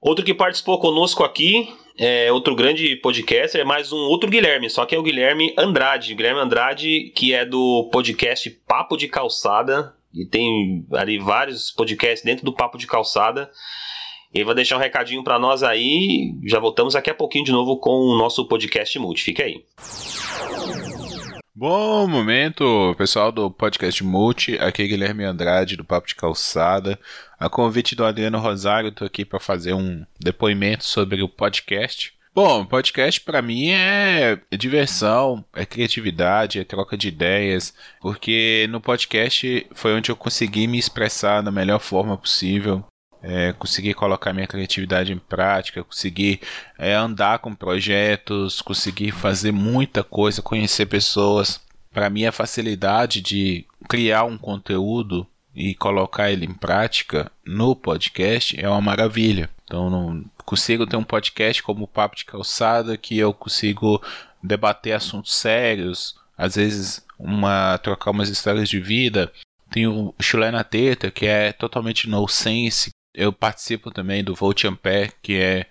Outro 0.00 0.24
que 0.24 0.34
participou 0.34 0.80
conosco 0.80 1.22
aqui, 1.22 1.68
é 1.96 2.32
outro 2.32 2.56
grande 2.56 2.96
podcaster, 2.96 3.60
é 3.60 3.64
mais 3.64 3.92
um 3.92 3.98
outro 4.08 4.28
Guilherme, 4.28 4.68
só 4.68 4.84
que 4.84 4.96
é 4.96 4.98
o 4.98 5.02
Guilherme 5.02 5.54
Andrade. 5.56 6.14
Guilherme 6.16 6.40
Andrade, 6.40 7.12
que 7.14 7.32
é 7.32 7.44
do 7.44 7.88
podcast 7.92 8.50
Papo 8.66 8.96
de 8.96 9.06
Calçada, 9.06 9.94
e 10.14 10.26
tem 10.26 10.86
ali 10.92 11.18
vários 11.18 11.70
podcasts 11.70 12.24
dentro 12.24 12.44
do 12.44 12.52
Papo 12.54 12.78
de 12.78 12.86
Calçada. 12.86 13.50
Ele 14.32 14.44
vai 14.44 14.54
deixar 14.54 14.76
um 14.76 14.80
recadinho 14.80 15.22
para 15.22 15.38
nós 15.38 15.62
aí. 15.62 16.34
Já 16.44 16.58
voltamos 16.58 16.94
daqui 16.94 17.10
a 17.10 17.14
pouquinho 17.14 17.44
de 17.44 17.52
novo 17.52 17.78
com 17.78 17.90
o 17.90 18.16
nosso 18.16 18.46
podcast 18.48 18.98
Multi. 18.98 19.22
Fica 19.22 19.44
aí. 19.44 19.62
Bom 21.54 22.06
momento, 22.06 22.94
pessoal 22.96 23.30
do 23.30 23.50
podcast 23.50 24.02
Multi. 24.02 24.56
Aqui 24.58 24.82
é 24.82 24.86
Guilherme 24.86 25.22
Andrade 25.22 25.76
do 25.76 25.84
Papo 25.84 26.08
de 26.08 26.14
Calçada. 26.14 26.98
A 27.38 27.50
convite 27.50 27.94
do 27.94 28.06
Adriano 28.06 28.38
Rosário, 28.38 28.88
estou 28.88 29.06
aqui 29.06 29.22
para 29.22 29.38
fazer 29.38 29.74
um 29.74 30.02
depoimento 30.18 30.84
sobre 30.84 31.22
o 31.22 31.28
podcast. 31.28 32.14
Bom, 32.34 32.64
podcast 32.64 33.20
para 33.20 33.42
mim 33.42 33.72
é 33.72 34.40
diversão, 34.56 35.44
é 35.52 35.66
criatividade, 35.66 36.58
é 36.58 36.64
troca 36.64 36.96
de 36.96 37.08
ideias, 37.08 37.74
porque 38.00 38.66
no 38.70 38.80
podcast 38.80 39.66
foi 39.74 39.92
onde 39.92 40.10
eu 40.10 40.16
consegui 40.16 40.66
me 40.66 40.78
expressar 40.78 41.42
da 41.42 41.50
melhor 41.50 41.78
forma 41.78 42.16
possível, 42.16 42.82
é, 43.22 43.52
consegui 43.52 43.92
colocar 43.92 44.32
minha 44.32 44.46
criatividade 44.46 45.12
em 45.12 45.18
prática, 45.18 45.84
consegui 45.84 46.40
é, 46.78 46.94
andar 46.94 47.38
com 47.40 47.54
projetos, 47.54 48.62
consegui 48.62 49.10
fazer 49.10 49.52
muita 49.52 50.02
coisa, 50.02 50.40
conhecer 50.40 50.86
pessoas. 50.86 51.60
Para 51.92 52.08
mim, 52.08 52.24
a 52.24 52.32
facilidade 52.32 53.20
de 53.20 53.66
criar 53.86 54.24
um 54.24 54.38
conteúdo 54.38 55.26
e 55.54 55.74
colocar 55.74 56.30
ele 56.30 56.46
em 56.46 56.54
prática 56.54 57.30
no 57.44 57.76
podcast 57.76 58.58
é 58.58 58.68
uma 58.68 58.80
maravilha. 58.80 59.50
Então, 59.64 59.90
não 59.90 60.24
consigo 60.44 60.86
ter 60.86 60.96
um 60.96 61.04
podcast 61.04 61.62
como 61.62 61.84
o 61.84 61.88
Papo 61.88 62.16
de 62.16 62.24
Calçada, 62.24 62.96
que 62.96 63.18
eu 63.18 63.32
consigo 63.32 64.02
debater 64.42 64.92
assuntos 64.92 65.34
sérios, 65.34 66.16
às 66.36 66.56
vezes 66.56 67.04
uma 67.18 67.78
trocar 67.78 68.10
umas 68.10 68.28
histórias 68.28 68.68
de 68.68 68.80
vida. 68.80 69.32
Tem 69.70 69.86
o 69.86 70.14
Chilena 70.20 70.64
Teta, 70.64 71.10
que 71.10 71.26
é 71.26 71.52
totalmente 71.52 72.08
no 72.08 72.26
sense. 72.28 72.90
Eu 73.14 73.32
participo 73.32 73.90
também 73.90 74.24
do 74.24 74.34
Volt 74.34 74.64
Ampere, 74.64 75.12
que 75.22 75.34
é 75.34 75.66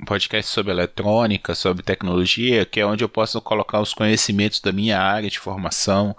um 0.00 0.04
podcast 0.04 0.50
sobre 0.50 0.72
eletrônica, 0.72 1.54
sobre 1.54 1.82
tecnologia, 1.82 2.64
que 2.64 2.80
é 2.80 2.86
onde 2.86 3.04
eu 3.04 3.08
posso 3.08 3.40
colocar 3.40 3.80
os 3.80 3.94
conhecimentos 3.94 4.60
da 4.60 4.72
minha 4.72 5.00
área 5.00 5.30
de 5.30 5.38
formação, 5.38 6.16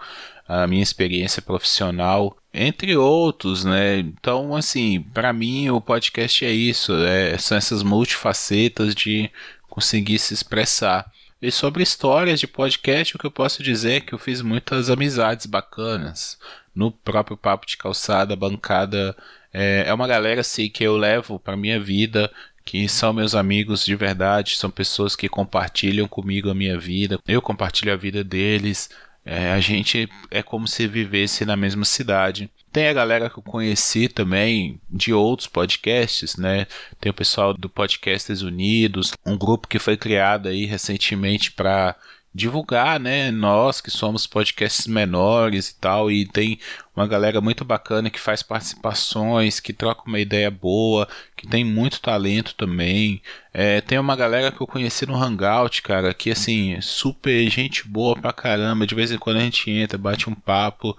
a 0.47 0.67
minha 0.67 0.83
experiência 0.83 1.41
profissional, 1.41 2.37
entre 2.53 2.95
outros, 2.95 3.65
né? 3.65 3.97
Então, 3.97 4.55
assim, 4.55 5.01
para 5.13 5.33
mim 5.33 5.69
o 5.69 5.81
podcast 5.81 6.45
é 6.45 6.51
isso, 6.51 6.93
é, 6.93 7.37
são 7.37 7.57
essas 7.57 7.83
multifacetas 7.83 8.93
de 8.93 9.29
conseguir 9.69 10.19
se 10.19 10.33
expressar. 10.33 11.11
E 11.41 11.51
sobre 11.51 11.83
histórias 11.83 12.39
de 12.39 12.47
podcast, 12.47 13.15
o 13.15 13.19
que 13.19 13.25
eu 13.25 13.31
posso 13.31 13.61
dizer 13.61 13.93
é 13.93 13.99
que 13.99 14.13
eu 14.13 14.17
fiz 14.17 14.41
muitas 14.41 14.89
amizades 14.89 15.45
bacanas. 15.45 16.37
No 16.73 16.91
próprio 16.91 17.37
Papo 17.37 17.65
de 17.65 17.77
Calçada, 17.77 18.35
bancada, 18.35 19.15
é, 19.53 19.83
é 19.87 19.93
uma 19.93 20.07
galera 20.07 20.41
assim 20.41 20.69
que 20.69 20.83
eu 20.83 20.97
levo 20.97 21.39
para 21.39 21.57
minha 21.57 21.79
vida, 21.79 22.31
que 22.63 22.89
são 22.89 23.13
meus 23.13 23.35
amigos 23.35 23.85
de 23.85 23.95
verdade, 23.95 24.57
são 24.57 24.71
pessoas 24.71 25.15
que 25.15 25.29
compartilham 25.29 26.07
comigo 26.07 26.49
a 26.49 26.55
minha 26.55 26.79
vida, 26.79 27.19
eu 27.27 27.41
compartilho 27.41 27.93
a 27.93 27.95
vida 27.95 28.23
deles, 28.23 28.89
é, 29.25 29.51
a 29.51 29.59
gente 29.59 30.07
é 30.29 30.43
como 30.43 30.67
se 30.67 30.87
vivesse 30.87 31.45
na 31.45 31.57
mesma 31.57 31.83
cidade. 31.83 32.49
Tem 32.71 32.87
a 32.87 32.93
galera 32.93 33.29
que 33.29 33.39
eu 33.39 33.43
conheci 33.43 34.07
também 34.07 34.79
de 34.89 35.13
outros 35.13 35.47
podcasts, 35.47 36.37
né? 36.37 36.67
Tem 36.99 37.09
o 37.09 37.13
pessoal 37.13 37.53
do 37.53 37.67
Podcasters 37.67 38.41
Unidos, 38.41 39.13
um 39.25 39.35
grupo 39.37 39.67
que 39.67 39.79
foi 39.79 39.97
criado 39.97 40.47
aí 40.47 40.65
recentemente 40.65 41.51
para 41.51 41.95
divulgar, 42.35 42.99
né? 42.99 43.31
Nós 43.31 43.79
que 43.79 43.89
somos 43.89 44.27
podcasts 44.27 44.87
menores 44.87 45.69
e 45.69 45.79
tal, 45.79 46.11
e 46.11 46.25
tem 46.25 46.59
uma 46.93 47.07
galera 47.07 47.39
muito 47.39 47.63
bacana 47.63 48.09
que 48.09 48.19
faz 48.19 48.43
participações, 48.43 49.61
que 49.61 49.71
troca 49.71 50.03
uma 50.05 50.19
ideia 50.19 50.51
boa, 50.51 51.07
que 51.37 51.47
tem 51.47 51.63
muito 51.63 52.01
talento 52.01 52.53
também. 52.55 53.21
É, 53.53 53.79
tem 53.79 53.97
uma 53.97 54.17
galera 54.17 54.51
que 54.51 54.59
eu 54.61 54.67
conheci 54.67 55.05
no 55.05 55.15
Hangout, 55.15 55.81
cara, 55.81 56.13
que 56.13 56.29
assim, 56.29 56.79
super 56.81 57.49
gente 57.49 57.87
boa 57.87 58.17
pra 58.17 58.33
caramba. 58.33 58.85
De 58.85 58.93
vez 58.93 59.11
em 59.13 59.17
quando 59.17 59.37
a 59.37 59.41
gente 59.41 59.71
entra, 59.71 59.97
bate 59.97 60.29
um 60.29 60.35
papo. 60.35 60.97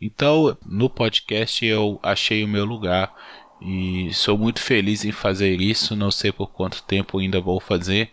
Então, 0.00 0.56
no 0.66 0.90
podcast 0.90 1.64
eu 1.64 2.00
achei 2.02 2.42
o 2.42 2.48
meu 2.48 2.64
lugar 2.64 3.14
e 3.60 4.12
sou 4.12 4.36
muito 4.36 4.60
feliz 4.60 5.04
em 5.04 5.12
fazer 5.12 5.60
isso. 5.60 5.94
Não 5.94 6.10
sei 6.10 6.32
por 6.32 6.48
quanto 6.50 6.82
tempo 6.82 7.18
ainda 7.18 7.40
vou 7.40 7.60
fazer 7.60 8.10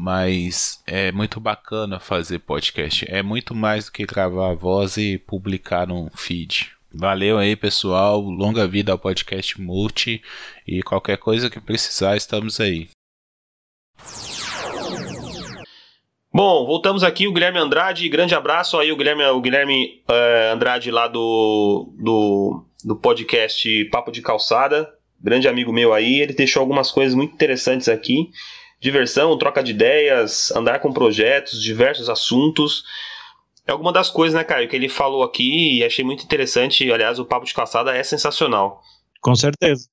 mas 0.00 0.82
é 0.86 1.12
muito 1.12 1.38
bacana 1.38 2.00
fazer 2.00 2.38
podcast. 2.38 3.04
É 3.06 3.22
muito 3.22 3.54
mais 3.54 3.84
do 3.84 3.92
que 3.92 4.06
gravar 4.06 4.50
a 4.50 4.54
voz 4.54 4.96
e 4.96 5.18
publicar 5.18 5.86
num 5.86 6.08
feed. 6.14 6.72
Valeu 6.90 7.36
aí, 7.36 7.54
pessoal. 7.54 8.18
Longa 8.18 8.66
vida 8.66 8.92
ao 8.92 8.98
podcast 8.98 9.60
Multi. 9.60 10.22
E 10.66 10.82
qualquer 10.82 11.18
coisa 11.18 11.50
que 11.50 11.60
precisar, 11.60 12.16
estamos 12.16 12.58
aí. 12.58 12.88
Bom, 16.32 16.64
voltamos 16.64 17.04
aqui, 17.04 17.28
o 17.28 17.32
Guilherme 17.32 17.58
Andrade, 17.58 18.08
grande 18.08 18.34
abraço 18.34 18.78
aí, 18.78 18.90
o 18.90 18.96
Guilherme, 18.96 19.24
o 19.24 19.40
Guilherme 19.40 20.02
uh, 20.08 20.54
Andrade 20.54 20.90
lá 20.90 21.08
do, 21.08 21.92
do, 21.98 22.64
do 22.84 22.96
podcast 22.96 23.84
Papo 23.86 24.12
de 24.12 24.22
Calçada, 24.22 24.88
grande 25.20 25.48
amigo 25.48 25.72
meu 25.72 25.92
aí, 25.92 26.20
ele 26.20 26.32
deixou 26.32 26.60
algumas 26.60 26.92
coisas 26.92 27.16
muito 27.16 27.34
interessantes 27.34 27.88
aqui 27.88 28.30
diversão, 28.80 29.36
troca 29.36 29.62
de 29.62 29.72
ideias, 29.72 30.50
andar 30.52 30.80
com 30.80 30.92
projetos, 30.92 31.62
diversos 31.62 32.08
assuntos. 32.08 32.84
É 33.66 33.72
alguma 33.72 33.92
das 33.92 34.08
coisas, 34.08 34.34
né, 34.34 34.42
Caio, 34.42 34.68
que 34.68 34.74
ele 34.74 34.88
falou 34.88 35.22
aqui 35.22 35.78
e 35.78 35.84
achei 35.84 36.04
muito 36.04 36.24
interessante. 36.24 36.90
Aliás, 36.90 37.18
o 37.18 37.24
papo 37.24 37.46
de 37.46 37.54
calçada 37.54 37.94
é 37.94 38.02
sensacional. 38.02 38.80
Com 39.20 39.34
certeza. 39.34 39.86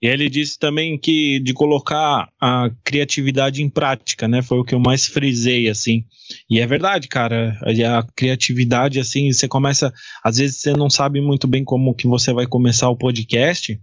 E 0.00 0.06
ele 0.06 0.28
disse 0.28 0.58
também 0.58 0.98
que 0.98 1.40
de 1.40 1.54
colocar 1.54 2.28
a 2.38 2.70
criatividade 2.84 3.62
em 3.62 3.70
prática, 3.70 4.28
né? 4.28 4.42
Foi 4.42 4.58
o 4.58 4.64
que 4.64 4.74
eu 4.74 4.78
mais 4.78 5.06
frisei, 5.06 5.70
assim. 5.70 6.04
E 6.50 6.60
é 6.60 6.66
verdade, 6.66 7.08
cara. 7.08 7.58
A 7.62 8.06
criatividade, 8.14 9.00
assim, 9.00 9.32
você 9.32 9.48
começa. 9.48 9.90
Às 10.22 10.36
vezes 10.36 10.60
você 10.60 10.74
não 10.74 10.90
sabe 10.90 11.20
muito 11.22 11.48
bem 11.48 11.64
como 11.64 11.94
que 11.94 12.06
você 12.06 12.30
vai 12.32 12.46
começar 12.46 12.90
o 12.90 12.96
podcast. 12.96 13.80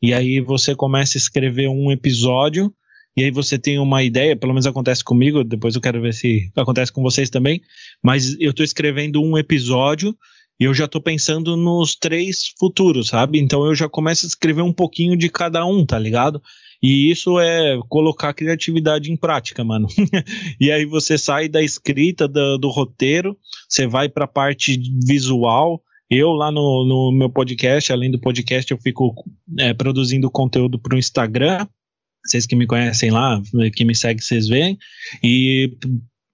E 0.00 0.14
aí 0.14 0.40
você 0.40 0.74
começa 0.74 1.18
a 1.18 1.20
escrever 1.20 1.68
um 1.68 1.90
episódio. 1.90 2.72
E 3.16 3.24
aí 3.24 3.30
você 3.30 3.58
tem 3.58 3.78
uma 3.78 4.02
ideia, 4.02 4.36
pelo 4.36 4.52
menos 4.52 4.66
acontece 4.66 5.02
comigo, 5.02 5.42
depois 5.42 5.74
eu 5.74 5.80
quero 5.80 6.00
ver 6.02 6.12
se 6.12 6.50
acontece 6.54 6.92
com 6.92 7.02
vocês 7.02 7.30
também. 7.30 7.62
Mas 8.02 8.36
eu 8.38 8.52
tô 8.52 8.62
escrevendo 8.62 9.22
um 9.22 9.38
episódio 9.38 10.14
e 10.60 10.64
eu 10.64 10.74
já 10.74 10.86
tô 10.86 11.00
pensando 11.00 11.56
nos 11.56 11.94
três 11.94 12.52
futuros, 12.58 13.08
sabe? 13.08 13.38
Então 13.38 13.64
eu 13.64 13.74
já 13.74 13.88
começo 13.88 14.26
a 14.26 14.28
escrever 14.28 14.62
um 14.62 14.72
pouquinho 14.72 15.16
de 15.16 15.28
cada 15.28 15.64
um, 15.64 15.84
tá 15.84 15.98
ligado? 15.98 16.42
E 16.82 17.10
isso 17.10 17.40
é 17.40 17.78
colocar 17.88 18.30
a 18.30 18.34
criatividade 18.34 19.10
em 19.10 19.16
prática, 19.16 19.64
mano. 19.64 19.86
e 20.60 20.70
aí 20.70 20.84
você 20.84 21.16
sai 21.16 21.48
da 21.48 21.62
escrita 21.62 22.28
do, 22.28 22.58
do 22.58 22.68
roteiro, 22.68 23.36
você 23.68 23.86
vai 23.86 24.08
para 24.08 24.24
a 24.24 24.28
parte 24.28 24.78
visual. 25.06 25.82
Eu 26.08 26.30
lá 26.30 26.52
no, 26.52 26.84
no, 26.86 27.12
meu 27.12 27.28
podcast, 27.28 27.92
além 27.92 28.10
do 28.10 28.20
podcast, 28.20 28.70
eu 28.70 28.78
fico 28.78 29.12
é, 29.58 29.74
produzindo 29.74 30.30
conteúdo 30.30 30.78
para 30.78 30.94
o 30.94 30.98
Instagram. 30.98 31.66
Vocês 32.26 32.46
que 32.46 32.56
me 32.56 32.66
conhecem 32.66 33.10
lá, 33.10 33.40
que 33.74 33.84
me 33.84 33.94
seguem, 33.94 34.22
vocês 34.22 34.48
veem. 34.48 34.78
E 35.22 35.70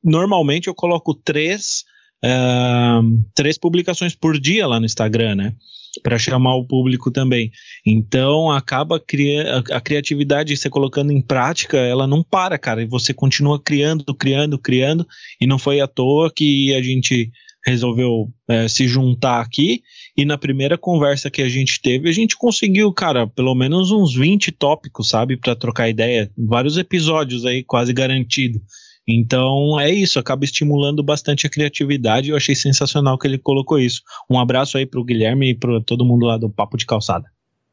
normalmente 0.02 0.68
eu 0.68 0.74
coloco 0.74 1.14
três 1.14 1.84
uh, 2.24 3.24
três 3.34 3.58
publicações 3.58 4.14
por 4.14 4.38
dia 4.38 4.66
lá 4.66 4.78
no 4.78 4.86
Instagram, 4.86 5.34
né? 5.34 5.54
Para 6.02 6.18
chamar 6.18 6.54
o 6.54 6.66
público 6.66 7.10
também. 7.10 7.50
Então 7.84 8.50
acaba 8.50 8.98
cria 8.98 9.58
a, 9.70 9.80
criatividade, 9.80 10.56
você 10.56 10.70
colocando 10.70 11.12
em 11.12 11.20
prática, 11.20 11.76
ela 11.76 12.06
não 12.06 12.22
para, 12.22 12.58
cara. 12.58 12.82
E 12.82 12.86
você 12.86 13.12
continua 13.12 13.60
criando, 13.60 14.14
criando, 14.14 14.58
criando. 14.58 15.06
E 15.40 15.46
não 15.46 15.58
foi 15.58 15.80
à 15.80 15.86
toa 15.86 16.32
que 16.34 16.74
a 16.74 16.82
gente 16.82 17.30
resolveu 17.64 18.28
é, 18.48 18.68
se 18.68 18.88
juntar 18.88 19.40
aqui 19.40 19.82
e 20.16 20.24
na 20.24 20.36
primeira 20.36 20.76
conversa 20.76 21.30
que 21.30 21.42
a 21.42 21.48
gente 21.48 21.80
teve, 21.80 22.08
a 22.08 22.12
gente 22.12 22.36
conseguiu, 22.36 22.92
cara, 22.92 23.26
pelo 23.26 23.54
menos 23.54 23.90
uns 23.90 24.14
20 24.14 24.52
tópicos, 24.52 25.08
sabe, 25.08 25.36
para 25.36 25.54
trocar 25.54 25.88
ideia, 25.88 26.30
vários 26.36 26.76
episódios 26.76 27.46
aí 27.46 27.62
quase 27.62 27.92
garantido. 27.92 28.60
Então 29.06 29.80
é 29.80 29.90
isso, 29.90 30.18
acaba 30.18 30.44
estimulando 30.44 31.02
bastante 31.02 31.46
a 31.46 31.50
criatividade. 31.50 32.30
Eu 32.30 32.36
achei 32.36 32.54
sensacional 32.54 33.18
que 33.18 33.26
ele 33.26 33.38
colocou 33.38 33.78
isso. 33.78 34.02
Um 34.30 34.38
abraço 34.38 34.78
aí 34.78 34.86
pro 34.86 35.04
Guilherme 35.04 35.50
e 35.50 35.54
para 35.54 35.80
todo 35.80 36.04
mundo 36.04 36.26
lá 36.26 36.36
do 36.36 36.50
Papo 36.50 36.76
de 36.76 36.86
Calçada. 36.86 37.24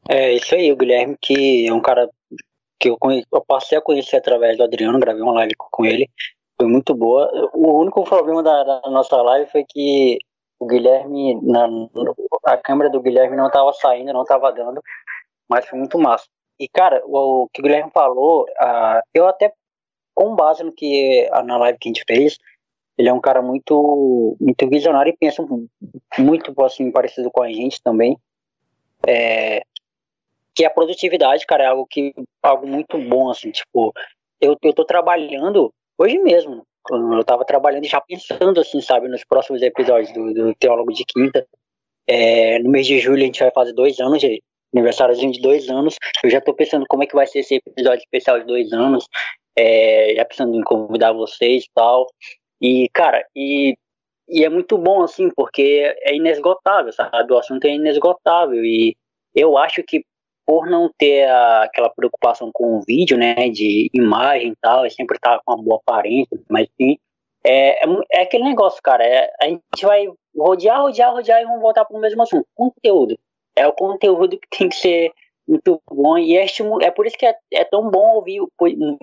É 0.08 0.34
isso 0.34 0.54
aí, 0.54 0.72
o 0.72 0.76
Guilherme, 0.76 1.16
que 1.20 1.66
é 1.66 1.72
um 1.72 1.80
cara 1.80 2.08
que 2.80 2.88
eu, 2.88 2.96
conheci, 2.98 3.26
eu 3.32 3.44
passei 3.46 3.76
a 3.76 3.82
conhecer 3.82 4.16
através 4.16 4.56
do 4.56 4.64
Adriano, 4.64 4.98
gravei 4.98 5.22
uma 5.22 5.34
live 5.34 5.52
com 5.56 5.84
ele, 5.84 6.08
foi 6.60 6.68
muito 6.68 6.94
boa. 6.94 7.30
O 7.54 7.80
único 7.80 8.04
problema 8.04 8.42
da, 8.42 8.62
da 8.62 8.90
nossa 8.90 9.16
live 9.22 9.50
foi 9.50 9.64
que 9.66 10.18
o 10.58 10.66
Guilherme, 10.66 11.40
na, 11.40 11.66
a 12.44 12.56
câmera 12.58 12.90
do 12.90 13.00
Guilherme 13.00 13.34
não 13.34 13.46
estava 13.46 13.72
saindo, 13.72 14.12
não 14.12 14.22
estava 14.22 14.52
dando, 14.52 14.82
mas 15.48 15.64
foi 15.66 15.78
muito 15.78 15.98
massa. 15.98 16.26
E, 16.58 16.68
cara, 16.68 17.02
o, 17.06 17.44
o 17.44 17.48
que 17.48 17.62
o 17.62 17.64
Guilherme 17.64 17.90
falou, 17.90 18.42
uh, 18.42 19.00
eu 19.14 19.26
até 19.26 19.50
com 20.14 20.36
base 20.36 20.62
no 20.62 20.70
que 20.70 21.26
na 21.46 21.56
live 21.56 21.78
que 21.78 21.88
a 21.88 21.92
gente 21.92 22.04
fez, 22.06 22.36
ele 22.98 23.08
é 23.08 23.12
um 23.12 23.20
cara 23.22 23.40
muito, 23.40 24.36
muito 24.38 24.68
visionário 24.68 25.10
e 25.10 25.16
pensa 25.16 25.42
muito 26.18 26.52
assim 26.62 26.90
parecido 26.90 27.30
com 27.30 27.42
a 27.42 27.50
gente 27.50 27.82
também. 27.82 28.18
É, 29.08 29.62
que 30.54 30.62
a 30.66 30.70
produtividade, 30.70 31.46
cara, 31.46 31.64
é 31.64 31.66
algo 31.68 31.86
que 31.86 32.12
algo 32.42 32.66
muito 32.66 32.98
bom 32.98 33.30
assim, 33.30 33.50
tipo, 33.50 33.94
eu 34.38 34.54
eu 34.62 34.74
tô 34.74 34.84
trabalhando 34.84 35.72
hoje 36.00 36.18
mesmo. 36.18 36.64
Eu 36.90 37.24
tava 37.24 37.44
trabalhando 37.44 37.84
e 37.84 37.88
já 37.88 38.00
pensando 38.00 38.60
assim, 38.60 38.80
sabe, 38.80 39.06
nos 39.06 39.24
próximos 39.24 39.62
episódios 39.62 40.12
do, 40.12 40.32
do 40.32 40.54
Teólogo 40.54 40.92
de 40.92 41.04
Quinta. 41.04 41.46
É, 42.06 42.58
no 42.58 42.70
mês 42.70 42.86
de 42.86 42.98
julho 42.98 43.22
a 43.22 43.26
gente 43.26 43.40
vai 43.40 43.52
fazer 43.52 43.72
dois 43.72 44.00
anos 44.00 44.18
de 44.18 44.42
aniversário 44.74 45.14
de 45.14 45.40
dois 45.40 45.68
anos. 45.68 45.96
Eu 46.24 46.30
já 46.30 46.40
tô 46.40 46.54
pensando 46.54 46.86
como 46.88 47.02
é 47.02 47.06
que 47.06 47.14
vai 47.14 47.26
ser 47.26 47.40
esse 47.40 47.56
episódio 47.66 48.00
especial 48.00 48.40
de 48.40 48.46
dois 48.46 48.72
anos 48.72 49.06
é, 49.56 50.14
já 50.16 50.24
pensando 50.24 50.56
em 50.56 50.62
convidar 50.62 51.12
vocês 51.12 51.64
e 51.64 51.70
tal. 51.74 52.06
E, 52.60 52.88
cara, 52.92 53.24
e, 53.36 53.76
e 54.28 54.44
é 54.44 54.48
muito 54.48 54.78
bom, 54.78 55.02
assim, 55.02 55.28
porque 55.34 55.94
é 56.02 56.14
inesgotável, 56.14 56.92
sabe? 56.92 57.32
O 57.32 57.38
assunto 57.38 57.64
é 57.66 57.74
inesgotável. 57.74 58.64
E 58.64 58.96
eu 59.34 59.58
acho 59.58 59.82
que 59.82 60.02
por 60.50 60.66
não 60.66 60.90
ter 60.98 61.28
a, 61.28 61.62
aquela 61.62 61.88
preocupação 61.88 62.50
com 62.52 62.76
o 62.76 62.80
vídeo, 62.80 63.16
né, 63.16 63.48
de 63.50 63.88
imagem 63.94 64.50
e 64.50 64.56
tal, 64.60 64.84
e 64.84 64.90
sempre 64.90 65.14
estar 65.14 65.40
com 65.44 65.52
uma 65.52 65.62
boa 65.62 65.76
aparência, 65.80 66.36
mas 66.50 66.66
sim, 66.76 66.98
é, 67.44 67.84
é, 67.84 67.88
é, 68.10 68.22
aquele 68.22 68.42
negócio, 68.42 68.82
cara, 68.82 69.06
é, 69.06 69.32
a 69.40 69.46
gente 69.46 69.62
vai 69.84 70.08
rodear, 70.36 70.82
rodear, 70.82 71.12
rodear 71.12 71.40
e 71.40 71.44
vamos 71.44 71.60
voltar 71.60 71.84
para 71.84 71.96
o 71.96 72.00
mesmo 72.00 72.20
assunto, 72.20 72.48
conteúdo. 72.52 73.16
É 73.54 73.64
o 73.68 73.72
conteúdo 73.72 74.36
que 74.40 74.58
tem 74.58 74.68
que 74.68 74.74
ser 74.74 75.12
muito 75.46 75.80
bom 75.88 76.18
e 76.18 76.36
é, 76.36 76.44
é 76.82 76.90
por 76.90 77.06
isso 77.06 77.16
que 77.16 77.26
é, 77.26 77.36
é 77.52 77.62
tão 77.62 77.88
bom 77.88 78.16
ouvir 78.16 78.40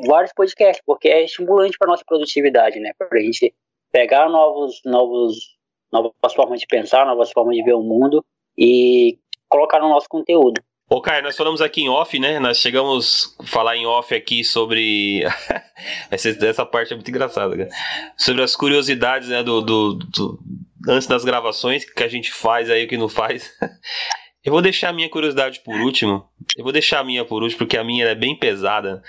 vários 0.05 0.33
podcasts, 0.33 0.83
porque 0.85 1.07
é 1.07 1.23
estimulante 1.23 1.77
para 1.77 1.87
nossa 1.87 2.03
produtividade, 2.05 2.77
né? 2.81 2.91
Para 2.97 3.19
a 3.19 3.21
gente 3.21 3.55
pegar 3.89 4.27
novos, 4.27 4.81
novos, 4.83 5.55
novas 5.93 6.33
formas 6.35 6.59
de 6.59 6.67
pensar, 6.67 7.05
novas 7.05 7.31
formas 7.31 7.55
de 7.55 7.63
ver 7.63 7.73
o 7.73 7.81
mundo 7.81 8.21
e 8.57 9.17
colocar 9.47 9.79
no 9.79 9.87
nosso 9.87 10.09
conteúdo. 10.09 10.61
Ô, 10.89 11.01
Caio, 11.01 11.21
nós 11.21 11.35
falamos 11.35 11.61
aqui 11.61 11.81
em 11.81 11.89
off, 11.89 12.17
né? 12.17 12.39
Nós 12.39 12.59
chegamos 12.59 13.35
a 13.39 13.45
falar 13.45 13.75
em 13.75 13.85
off 13.85 14.15
aqui 14.15 14.41
sobre. 14.41 15.21
essa, 16.09 16.65
parte 16.65 16.93
é 16.93 16.95
muito 16.95 17.09
engraçada, 17.09 17.57
cara. 17.57 17.69
Sobre 18.15 18.41
as 18.41 18.55
curiosidades, 18.55 19.27
né? 19.27 19.43
Do, 19.43 19.61
do, 19.61 19.93
do, 19.95 20.39
Antes 20.87 21.05
das 21.05 21.25
gravações, 21.25 21.83
que 21.83 22.03
a 22.03 22.07
gente 22.07 22.31
faz 22.31 22.69
aí, 22.69 22.85
o 22.85 22.87
que 22.87 22.97
não 22.97 23.09
faz. 23.09 23.51
Eu 24.45 24.53
vou 24.53 24.61
deixar 24.61 24.89
a 24.89 24.93
minha 24.93 25.09
curiosidade 25.09 25.59
por 25.59 25.75
último. 25.75 26.25
Eu 26.55 26.63
vou 26.63 26.71
deixar 26.71 26.99
a 26.99 27.03
minha 27.03 27.25
por 27.25 27.43
último, 27.43 27.57
porque 27.57 27.77
a 27.77 27.83
minha 27.83 28.05
é 28.05 28.15
bem 28.15 28.33
pesada. 28.33 29.03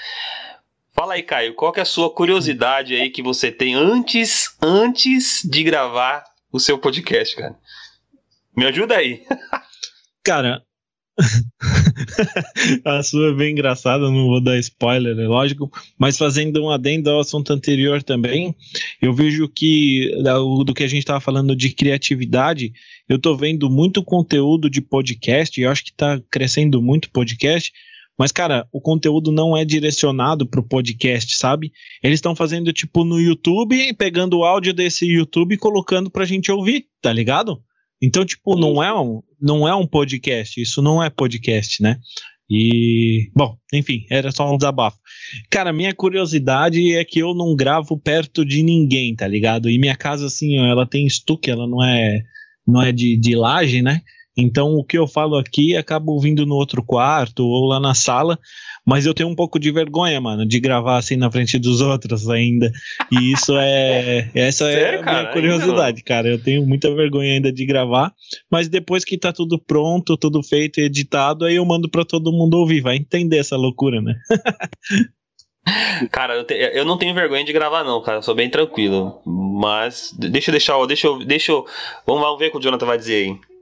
Fala 0.92 1.14
aí, 1.14 1.22
Caio, 1.22 1.54
qual 1.54 1.72
que 1.72 1.78
é 1.78 1.84
a 1.84 1.86
sua 1.86 2.10
curiosidade 2.10 2.92
aí 2.96 3.08
que 3.08 3.22
você 3.22 3.52
tem 3.52 3.74
antes, 3.74 4.56
antes 4.60 5.48
de 5.48 5.62
gravar 5.62 6.24
o 6.50 6.58
seu 6.58 6.76
podcast, 6.76 7.36
cara? 7.36 7.56
Me 8.56 8.66
ajuda 8.66 8.96
aí. 8.96 9.24
Cara, 10.24 10.66
a 12.84 13.02
sua 13.02 13.30
é 13.30 13.34
bem 13.34 13.52
engraçada, 13.52 14.04
não 14.04 14.28
vou 14.28 14.40
dar 14.40 14.58
spoiler, 14.58 15.18
é 15.18 15.26
lógico, 15.26 15.70
mas 15.98 16.16
fazendo 16.16 16.62
um 16.62 16.70
adendo 16.70 17.10
ao 17.10 17.20
assunto 17.20 17.52
anterior 17.52 18.02
também, 18.02 18.54
eu 19.02 19.12
vejo 19.12 19.48
que 19.48 20.10
do 20.64 20.74
que 20.74 20.84
a 20.84 20.88
gente 20.88 21.00
estava 21.00 21.20
falando 21.20 21.56
de 21.56 21.70
criatividade, 21.70 22.72
eu 23.08 23.16
estou 23.16 23.36
vendo 23.36 23.68
muito 23.68 24.02
conteúdo 24.02 24.70
de 24.70 24.80
podcast, 24.80 25.60
e 25.60 25.64
eu 25.64 25.70
acho 25.70 25.84
que 25.84 25.90
está 25.90 26.20
crescendo 26.30 26.80
muito 26.80 27.10
podcast, 27.10 27.72
mas, 28.18 28.32
cara, 28.32 28.66
o 28.72 28.80
conteúdo 28.80 29.30
não 29.30 29.56
é 29.56 29.64
direcionado 29.64 30.44
para 30.44 30.58
o 30.58 30.66
podcast, 30.66 31.36
sabe? 31.36 31.72
Eles 32.02 32.16
estão 32.16 32.34
fazendo 32.34 32.72
tipo 32.72 33.04
no 33.04 33.20
YouTube, 33.20 33.94
pegando 33.94 34.38
o 34.38 34.44
áudio 34.44 34.74
desse 34.74 35.06
YouTube 35.06 35.54
e 35.54 35.58
colocando 35.58 36.10
para 36.10 36.24
a 36.24 36.26
gente 36.26 36.50
ouvir, 36.50 36.86
tá 37.00 37.12
ligado? 37.12 37.62
Então, 38.00 38.24
tipo, 38.24 38.56
não 38.56 38.82
é 38.82 38.92
um, 38.98 39.22
não 39.40 39.66
é 39.66 39.74
um 39.74 39.86
podcast, 39.86 40.60
isso 40.60 40.80
não 40.80 41.02
é 41.02 41.10
podcast, 41.10 41.82
né? 41.82 41.98
E, 42.50 43.30
bom, 43.34 43.58
enfim, 43.72 44.06
era 44.10 44.32
só 44.32 44.50
um 44.50 44.56
desabafo. 44.56 44.98
Cara, 45.50 45.72
minha 45.72 45.94
curiosidade 45.94 46.94
é 46.94 47.04
que 47.04 47.18
eu 47.18 47.34
não 47.34 47.54
gravo 47.54 47.98
perto 47.98 48.44
de 48.44 48.62
ninguém, 48.62 49.14
tá 49.14 49.28
ligado? 49.28 49.68
E 49.68 49.78
minha 49.78 49.96
casa, 49.96 50.26
assim, 50.26 50.56
ela 50.58 50.86
tem 50.86 51.06
estuque, 51.06 51.50
ela 51.50 51.66
não 51.66 51.84
é, 51.84 52.22
não 52.66 52.80
é 52.80 52.90
de, 52.90 53.16
de 53.18 53.36
laje, 53.36 53.82
né? 53.82 54.00
Então 54.38 54.76
o 54.76 54.84
que 54.84 54.96
eu 54.96 55.08
falo 55.08 55.36
aqui 55.36 55.76
acaba 55.76 56.12
ouvindo 56.12 56.46
no 56.46 56.54
outro 56.54 56.80
quarto 56.80 57.44
ou 57.44 57.66
lá 57.66 57.80
na 57.80 57.92
sala, 57.92 58.38
mas 58.86 59.04
eu 59.04 59.12
tenho 59.12 59.28
um 59.28 59.34
pouco 59.34 59.58
de 59.58 59.72
vergonha, 59.72 60.20
mano, 60.20 60.46
de 60.46 60.60
gravar 60.60 60.96
assim 60.96 61.16
na 61.16 61.30
frente 61.30 61.58
dos 61.58 61.80
outros 61.80 62.30
ainda. 62.30 62.70
E 63.10 63.32
isso 63.32 63.52
é. 63.58 64.30
Essa 64.34 64.70
é 64.70 64.74
Sério, 64.74 64.98
é 64.98 65.00
a 65.00 65.02
minha 65.02 65.22
cara? 65.24 65.32
curiosidade, 65.32 66.02
cara. 66.04 66.28
Eu 66.28 66.42
tenho 66.42 66.64
muita 66.64 66.94
vergonha 66.94 67.34
ainda 67.34 67.52
de 67.52 67.66
gravar, 67.66 68.12
mas 68.48 68.68
depois 68.68 69.04
que 69.04 69.18
tá 69.18 69.32
tudo 69.32 69.58
pronto, 69.58 70.16
tudo 70.16 70.40
feito 70.42 70.80
e 70.80 70.84
editado, 70.84 71.44
aí 71.44 71.56
eu 71.56 71.64
mando 71.64 71.90
para 71.90 72.04
todo 72.04 72.32
mundo 72.32 72.54
ouvir. 72.54 72.80
Vai 72.80 72.96
entender 72.96 73.38
essa 73.38 73.56
loucura, 73.56 74.00
né? 74.00 74.14
Cara, 76.10 76.34
eu, 76.34 76.44
te, 76.44 76.54
eu, 76.54 76.84
não 76.84 76.96
tenho 76.96 77.12
vergonha 77.12 77.44
de 77.44 77.52
gravar, 77.52 77.84
não, 77.84 78.00
cara. 78.00 78.18
Eu 78.18 78.22
sou 78.22 78.34
bem 78.34 78.48
tranquilo. 78.48 79.20
Mas 79.26 80.14
deixa 80.16 80.50
eu 80.50 80.52
deixar. 80.52 80.86
Deixa 80.86 81.06
eu. 81.06 81.18
Deixa 81.18 81.52
eu 81.52 81.66
vamos, 82.06 82.22
vamos 82.22 82.38
ver 82.38 82.46
o 82.46 82.50
que 82.52 82.56
o 82.56 82.60
Jonathan 82.60 82.86
vai 82.86 82.96
dizer 82.96 83.26
aí. 83.26 83.57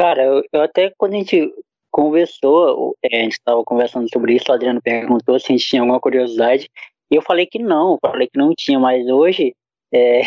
Cara, 0.00 0.24
eu, 0.24 0.42
eu 0.50 0.62
até 0.62 0.90
quando 0.96 1.12
a 1.12 1.18
gente 1.18 1.52
conversou, 1.90 2.96
é, 3.02 3.20
a 3.20 3.22
gente 3.24 3.32
estava 3.32 3.62
conversando 3.62 4.08
sobre 4.10 4.34
isso, 4.34 4.50
o 4.50 4.54
Adriano 4.54 4.80
perguntou 4.80 5.38
se 5.38 5.52
a 5.52 5.54
gente 5.54 5.68
tinha 5.68 5.82
alguma 5.82 6.00
curiosidade, 6.00 6.70
e 7.10 7.16
eu 7.16 7.20
falei 7.20 7.44
que 7.44 7.58
não, 7.58 7.98
falei 8.00 8.26
que 8.26 8.38
não 8.38 8.54
tinha, 8.56 8.78
mas 8.78 9.06
hoje, 9.08 9.54
é, 9.92 10.20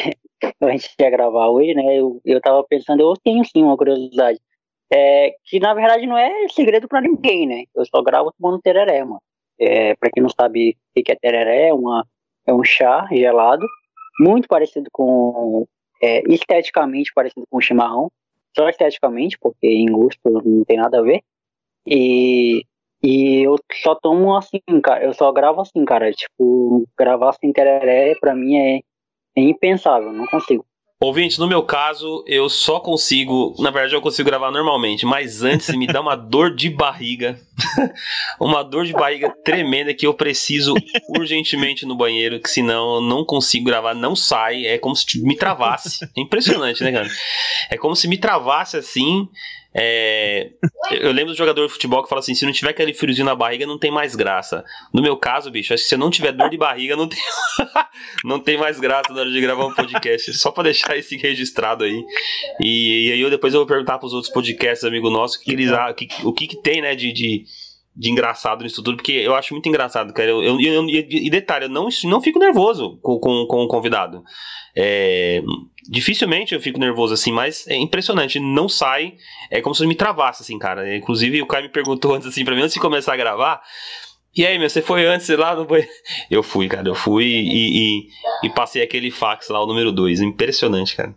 a 0.61 0.69
gente 0.69 0.93
ia 0.99 1.09
gravar 1.09 1.47
hoje, 1.47 1.73
né? 1.73 1.97
Eu, 1.97 2.21
eu 2.23 2.39
tava 2.39 2.63
pensando, 2.65 3.01
eu 3.01 3.15
tenho 3.23 3.43
sim 3.45 3.63
uma 3.63 3.75
curiosidade. 3.75 4.39
É, 4.93 5.33
que 5.43 5.59
na 5.59 5.73
verdade 5.73 6.05
não 6.05 6.19
é 6.19 6.47
segredo 6.49 6.87
para 6.87 7.01
ninguém, 7.01 7.47
né? 7.47 7.63
Eu 7.73 7.83
só 7.87 8.03
gravo 8.03 8.31
tomando 8.39 8.61
tereré, 8.61 9.03
mano. 9.03 9.23
É, 9.59 9.95
para 9.95 10.11
quem 10.11 10.21
não 10.21 10.29
sabe 10.29 10.77
o 10.95 11.03
que 11.03 11.11
é 11.11 11.15
tereré, 11.15 11.69
é, 11.69 11.73
uma, 11.73 12.05
é 12.45 12.53
um 12.53 12.63
chá 12.63 13.07
gelado, 13.11 13.65
muito 14.19 14.47
parecido 14.47 14.87
com. 14.91 15.65
É, 15.99 16.21
esteticamente 16.31 17.11
parecido 17.15 17.47
com 17.49 17.59
chimarrão. 17.59 18.11
Só 18.55 18.69
esteticamente, 18.69 19.37
porque 19.39 19.67
em 19.67 19.91
gosto 19.91 20.19
não 20.25 20.63
tem 20.63 20.77
nada 20.77 20.99
a 20.99 21.01
ver. 21.01 21.21
E, 21.87 22.63
e 23.03 23.45
eu 23.45 23.55
só 23.81 23.95
tomo 23.95 24.35
assim, 24.35 24.61
cara. 24.83 25.03
Eu 25.03 25.13
só 25.13 25.31
gravo 25.31 25.61
assim, 25.61 25.83
cara. 25.85 26.11
Tipo, 26.11 26.87
gravar 26.97 27.33
sem 27.33 27.51
tereré 27.51 28.15
pra 28.19 28.35
mim 28.35 28.55
é, 28.55 28.81
é 29.35 29.41
impensável, 29.41 30.13
não 30.13 30.25
consigo. 30.27 30.65
Ouvinte, 31.03 31.37
no 31.37 31.47
meu 31.47 31.61
caso, 31.61 32.23
eu 32.25 32.47
só 32.47 32.79
consigo. 32.79 33.53
Na 33.59 33.69
verdade, 33.71 33.93
eu 33.93 33.99
consigo 33.99 34.29
gravar 34.29 34.49
normalmente, 34.51 35.05
mas 35.05 35.43
antes 35.43 35.67
me 35.75 35.85
dá 35.85 35.99
uma 35.99 36.15
dor 36.15 36.55
de 36.55 36.69
barriga. 36.69 37.37
uma 38.39 38.63
dor 38.63 38.85
de 38.85 38.93
barriga 38.93 39.29
tremenda 39.43 39.93
que 39.93 40.07
eu 40.07 40.13
preciso 40.13 40.73
urgentemente 41.09 41.85
no 41.85 41.93
banheiro, 41.93 42.39
que 42.39 42.49
senão 42.49 42.95
eu 42.95 43.01
não 43.01 43.25
consigo 43.25 43.65
gravar, 43.65 43.93
não 43.93 44.15
sai. 44.15 44.65
É 44.65 44.77
como 44.77 44.95
se 44.95 45.21
me 45.21 45.35
travasse. 45.35 46.05
É 46.15 46.21
impressionante, 46.21 46.81
né, 46.81 46.93
cara? 46.93 47.09
É 47.69 47.75
como 47.75 47.97
se 47.97 48.07
me 48.07 48.17
travasse 48.17 48.77
assim. 48.77 49.27
É, 49.75 50.51
eu 50.91 51.11
lembro 51.11 51.33
do 51.33 51.37
jogador 51.37 51.65
de 51.65 51.73
futebol 51.73 52.03
que 52.03 52.09
fala 52.09 52.19
assim: 52.19 52.35
se 52.35 52.45
não 52.45 52.51
tiver 52.51 52.69
aquele 52.69 52.93
friozinho 52.93 53.25
na 53.25 53.35
barriga, 53.35 53.65
não 53.65 53.79
tem 53.79 53.91
mais 53.91 54.15
graça. 54.15 54.63
No 54.93 55.01
meu 55.01 55.17
caso, 55.17 55.49
bicho, 55.49 55.73
acho 55.73 55.83
que 55.83 55.89
se 55.89 55.97
não 55.97 56.11
tiver 56.11 56.31
dor 56.31 56.49
de 56.49 56.57
barriga, 56.57 56.95
não 56.95 57.07
tem, 57.07 57.19
não 58.23 58.39
tem 58.39 58.57
mais 58.57 58.79
graça 58.79 59.11
na 59.11 59.21
hora 59.21 59.31
de 59.31 59.41
gravar 59.41 59.65
um 59.65 59.73
podcast. 59.73 60.33
Só 60.33 60.51
para 60.51 60.63
deixar 60.63 60.95
esse 60.97 61.17
registrado 61.17 61.83
aí. 61.83 62.03
E, 62.61 63.07
e, 63.07 63.11
aí 63.13 63.21
eu 63.21 63.29
depois 63.29 63.53
eu 63.53 63.61
vou 63.61 63.67
perguntar 63.67 63.97
pros 63.97 64.13
outros 64.13 64.31
podcasts, 64.31 64.83
amigo 64.83 65.09
nosso, 65.09 65.41
que 65.41 65.51
eles, 65.51 65.71
que, 65.97 66.07
o 66.23 66.31
que, 66.31 66.47
que 66.47 66.61
tem, 66.61 66.81
né, 66.81 66.95
de, 66.95 67.11
de 67.11 67.45
de 67.95 68.09
engraçado 68.09 68.63
nisso 68.63 68.81
tudo, 68.81 68.97
porque 68.97 69.11
eu 69.11 69.35
acho 69.35 69.53
muito 69.53 69.69
engraçado, 69.69 70.13
cara. 70.13 70.29
Eu, 70.29 70.43
eu, 70.43 70.59
eu, 70.59 70.89
e 70.89 71.29
detalhe, 71.29 71.65
eu 71.65 71.69
não, 71.69 71.87
não 72.05 72.21
fico 72.21 72.39
nervoso 72.39 72.97
com, 73.01 73.19
com, 73.19 73.45
com 73.47 73.63
o 73.63 73.67
convidado. 73.67 74.23
É, 74.75 75.43
dificilmente 75.89 76.53
eu 76.53 76.61
fico 76.61 76.79
nervoso 76.79 77.13
assim, 77.13 77.31
mas 77.31 77.67
é 77.67 77.75
impressionante. 77.75 78.39
Não 78.39 78.69
sai, 78.69 79.15
é 79.49 79.61
como 79.61 79.75
se 79.75 79.83
eu 79.83 79.87
me 79.87 79.95
travasse, 79.95 80.43
assim, 80.43 80.57
cara. 80.57 80.95
Inclusive, 80.95 81.41
o 81.41 81.47
Caio 81.47 81.63
me 81.63 81.69
perguntou 81.69 82.13
antes, 82.13 82.27
assim, 82.27 82.45
pra 82.45 82.55
mim, 82.55 82.61
antes 82.61 82.73
de 82.73 82.79
começar 82.79 83.13
a 83.13 83.17
gravar. 83.17 83.61
E 84.35 84.45
aí, 84.45 84.57
meu, 84.57 84.69
você 84.69 84.81
foi 84.81 85.05
antes, 85.05 85.27
sei 85.27 85.37
lá, 85.37 85.55
não 85.55 85.67
foi? 85.67 85.87
Eu 86.29 86.41
fui, 86.41 86.67
cara, 86.67 86.87
eu 86.87 86.95
fui 86.95 87.25
e, 87.25 87.99
e, 88.01 88.07
e 88.43 88.49
passei 88.49 88.81
aquele 88.81 89.11
fax 89.11 89.49
lá, 89.49 89.61
o 89.61 89.67
número 89.67 89.91
2. 89.91 90.21
Impressionante, 90.21 90.95
cara. 90.95 91.13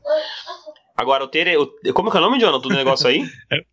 Agora, 0.94 1.24
o 1.24 1.28
Tere. 1.28 1.56
O, 1.56 1.66
como 1.94 2.08
é 2.08 2.12
que 2.12 2.18
é 2.18 2.20
o 2.20 2.22
nome, 2.22 2.38
Jonathan, 2.38 2.68
do 2.68 2.74
negócio 2.74 3.08
aí? 3.08 3.24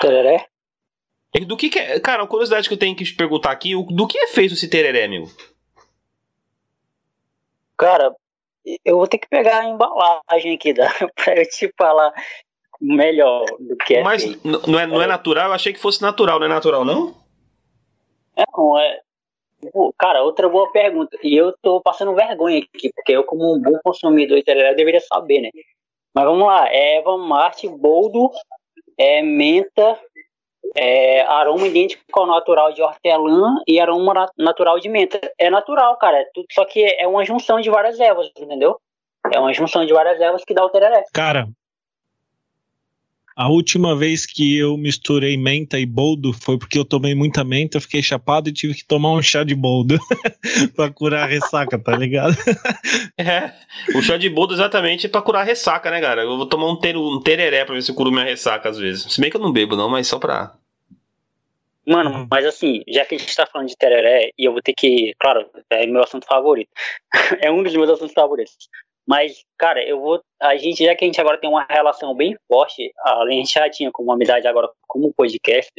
Tereré? 0.00 0.46
Do 1.46 1.56
que, 1.56 1.68
que 1.68 1.78
é. 1.78 1.98
Cara, 2.00 2.22
uma 2.22 2.28
curiosidade 2.28 2.68
que 2.68 2.74
eu 2.74 2.78
tenho 2.78 2.94
que 2.96 3.04
te 3.04 3.14
perguntar 3.14 3.50
aqui: 3.50 3.72
do 3.74 4.06
que 4.06 4.18
é 4.18 4.28
feito 4.28 4.54
esse 4.54 4.68
tereré, 4.68 5.08
meu? 5.08 5.24
Cara, 7.76 8.12
eu 8.84 8.96
vou 8.96 9.06
ter 9.06 9.18
que 9.18 9.28
pegar 9.28 9.60
a 9.60 9.64
embalagem 9.64 10.54
aqui 10.54 10.72
da, 10.72 10.88
pra 11.14 11.36
eu 11.36 11.48
te 11.48 11.72
falar 11.76 12.12
melhor 12.80 13.44
do 13.58 13.76
que 13.76 13.96
é. 13.96 14.02
Mas 14.02 14.24
não 14.42 14.78
é, 14.78 14.86
não 14.86 15.02
é 15.02 15.06
natural? 15.06 15.48
Eu 15.48 15.54
achei 15.54 15.72
que 15.72 15.80
fosse 15.80 16.02
natural, 16.02 16.38
não 16.38 16.46
é 16.46 16.50
natural, 16.50 16.84
não? 16.84 17.14
Não, 18.36 18.78
é. 18.78 19.00
Cara, 19.98 20.22
outra 20.22 20.48
boa 20.48 20.70
pergunta. 20.70 21.18
E 21.22 21.36
eu 21.36 21.52
tô 21.60 21.80
passando 21.80 22.14
vergonha 22.14 22.58
aqui, 22.58 22.92
porque 22.94 23.12
eu, 23.12 23.24
como 23.24 23.56
um 23.56 23.60
bom 23.60 23.76
consumidor 23.82 24.40
tereré, 24.44 24.74
deveria 24.74 25.00
saber, 25.00 25.40
né? 25.40 25.50
Mas 26.14 26.24
vamos 26.24 26.46
lá: 26.46 26.68
é 26.68 26.98
Eva 26.98 27.16
Marte, 27.16 27.68
boldo, 27.68 28.30
é 28.96 29.20
menta, 29.22 29.98
é, 30.76 31.22
aroma 31.22 31.66
idêntico 31.66 32.02
ao 32.12 32.26
natural 32.26 32.72
de 32.72 32.82
hortelã 32.82 33.56
e 33.66 33.80
aroma 33.80 34.26
natural 34.36 34.78
de 34.78 34.88
menta. 34.88 35.20
É 35.38 35.50
natural, 35.50 35.96
cara. 35.96 36.18
É 36.18 36.24
só 36.52 36.64
que 36.64 36.84
é 36.84 37.06
uma 37.06 37.24
junção 37.24 37.60
de 37.60 37.70
várias 37.70 37.98
ervas, 37.98 38.30
entendeu? 38.36 38.78
É 39.32 39.38
uma 39.38 39.52
junção 39.52 39.84
de 39.84 39.92
várias 39.92 40.20
ervas 40.20 40.44
que 40.44 40.54
dá 40.54 40.64
o 40.64 40.70
tereré. 40.70 41.04
Cara, 41.12 41.48
a 43.38 43.48
última 43.48 43.94
vez 43.94 44.26
que 44.26 44.58
eu 44.58 44.76
misturei 44.76 45.36
menta 45.36 45.78
e 45.78 45.86
boldo 45.86 46.32
foi 46.32 46.58
porque 46.58 46.76
eu 46.76 46.84
tomei 46.84 47.14
muita 47.14 47.44
menta, 47.44 47.80
fiquei 47.80 48.02
chapado 48.02 48.48
e 48.48 48.52
tive 48.52 48.74
que 48.74 48.84
tomar 48.84 49.12
um 49.12 49.22
chá 49.22 49.44
de 49.44 49.54
boldo 49.54 49.96
pra 50.74 50.90
curar 50.90 51.22
a 51.22 51.26
ressaca, 51.26 51.78
tá 51.78 51.96
ligado? 51.96 52.34
é, 53.16 53.54
o 53.94 54.02
chá 54.02 54.16
de 54.16 54.28
boldo 54.28 54.54
exatamente 54.54 55.06
é 55.06 55.08
pra 55.08 55.22
curar 55.22 55.42
a 55.42 55.44
ressaca, 55.44 55.88
né, 55.88 56.00
cara? 56.00 56.22
Eu 56.22 56.36
vou 56.36 56.46
tomar 56.46 56.68
um, 56.68 56.74
ter, 56.74 56.96
um 56.96 57.22
tereré 57.22 57.64
pra 57.64 57.76
ver 57.76 57.82
se 57.82 57.92
eu 57.92 57.94
curo 57.94 58.10
minha 58.10 58.24
ressaca 58.24 58.70
às 58.70 58.76
vezes. 58.76 59.04
Se 59.04 59.20
bem 59.20 59.30
que 59.30 59.36
eu 59.36 59.40
não 59.40 59.52
bebo, 59.52 59.76
não, 59.76 59.88
mas 59.88 60.08
só 60.08 60.18
pra. 60.18 60.56
Mano, 61.86 62.10
uhum. 62.10 62.28
mas 62.28 62.44
assim, 62.44 62.82
já 62.88 63.04
que 63.04 63.14
a 63.14 63.18
gente 63.18 63.36
tá 63.36 63.46
falando 63.46 63.68
de 63.68 63.76
tereré, 63.76 64.32
e 64.36 64.46
eu 64.46 64.52
vou 64.52 64.60
ter 64.60 64.74
que. 64.76 65.14
Claro, 65.16 65.48
é 65.70 65.86
meu 65.86 66.02
assunto 66.02 66.26
favorito. 66.26 66.70
é 67.40 67.52
um 67.52 67.62
dos 67.62 67.72
meus 67.72 67.88
assuntos 67.88 68.14
favoritos. 68.14 68.68
Mas, 69.08 69.42
cara, 69.56 69.82
eu 69.82 69.98
vou. 69.98 70.22
A 70.38 70.54
gente, 70.58 70.84
já 70.84 70.94
que 70.94 71.02
a 71.02 71.08
gente 71.08 71.18
agora 71.18 71.40
tem 71.40 71.48
uma 71.48 71.64
relação 71.64 72.14
bem 72.14 72.36
forte, 72.46 72.92
a 73.02 73.24
gente 73.30 73.54
já 73.54 73.68
tinha 73.70 73.90
como 73.90 74.12
amizade 74.12 74.46
agora 74.46 74.68
como 74.86 75.14
podcast, 75.14 75.72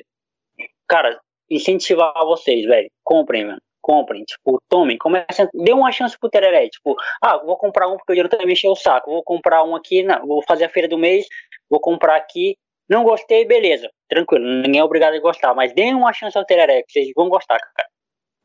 cara, 0.87 1.19
incentivar 1.47 2.11
vocês, 2.25 2.65
velho. 2.65 2.89
Comprem, 3.03 3.45
mano. 3.45 3.61
Comprem, 3.81 4.23
tipo, 4.23 4.59
tomem, 4.67 4.97
comecem, 4.97 5.47
dê 5.53 5.71
uma 5.71 5.91
chance 5.91 6.17
pro 6.19 6.29
Tereré, 6.29 6.67
tipo, 6.67 6.95
ah, 7.23 7.37
vou 7.37 7.55
comprar 7.57 7.87
um 7.87 7.95
porque 7.95 8.11
o 8.11 8.15
dinheiro 8.15 8.29
também 8.29 8.51
encheu 8.51 8.71
o 8.71 8.75
saco, 8.75 9.09
vou 9.09 9.23
comprar 9.23 9.63
um 9.63 9.73
aqui, 9.73 10.05
vou 10.27 10.43
fazer 10.45 10.65
a 10.65 10.69
feira 10.69 10.87
do 10.87 10.97
mês, 10.97 11.25
vou 11.69 11.79
comprar 11.79 12.17
aqui, 12.17 12.57
não 12.89 13.03
gostei, 13.03 13.45
beleza, 13.45 13.89
tranquilo, 14.09 14.45
ninguém 14.45 14.81
é 14.81 14.83
obrigado 14.83 15.15
a 15.15 15.19
gostar, 15.19 15.55
mas 15.55 15.73
dê 15.73 15.93
uma 15.93 16.11
chance 16.11 16.37
ao 16.37 16.45
Tereré, 16.45 16.83
que 16.83 16.91
vocês 16.91 17.09
vão 17.15 17.29
gostar, 17.29 17.57
cara. 17.57 17.89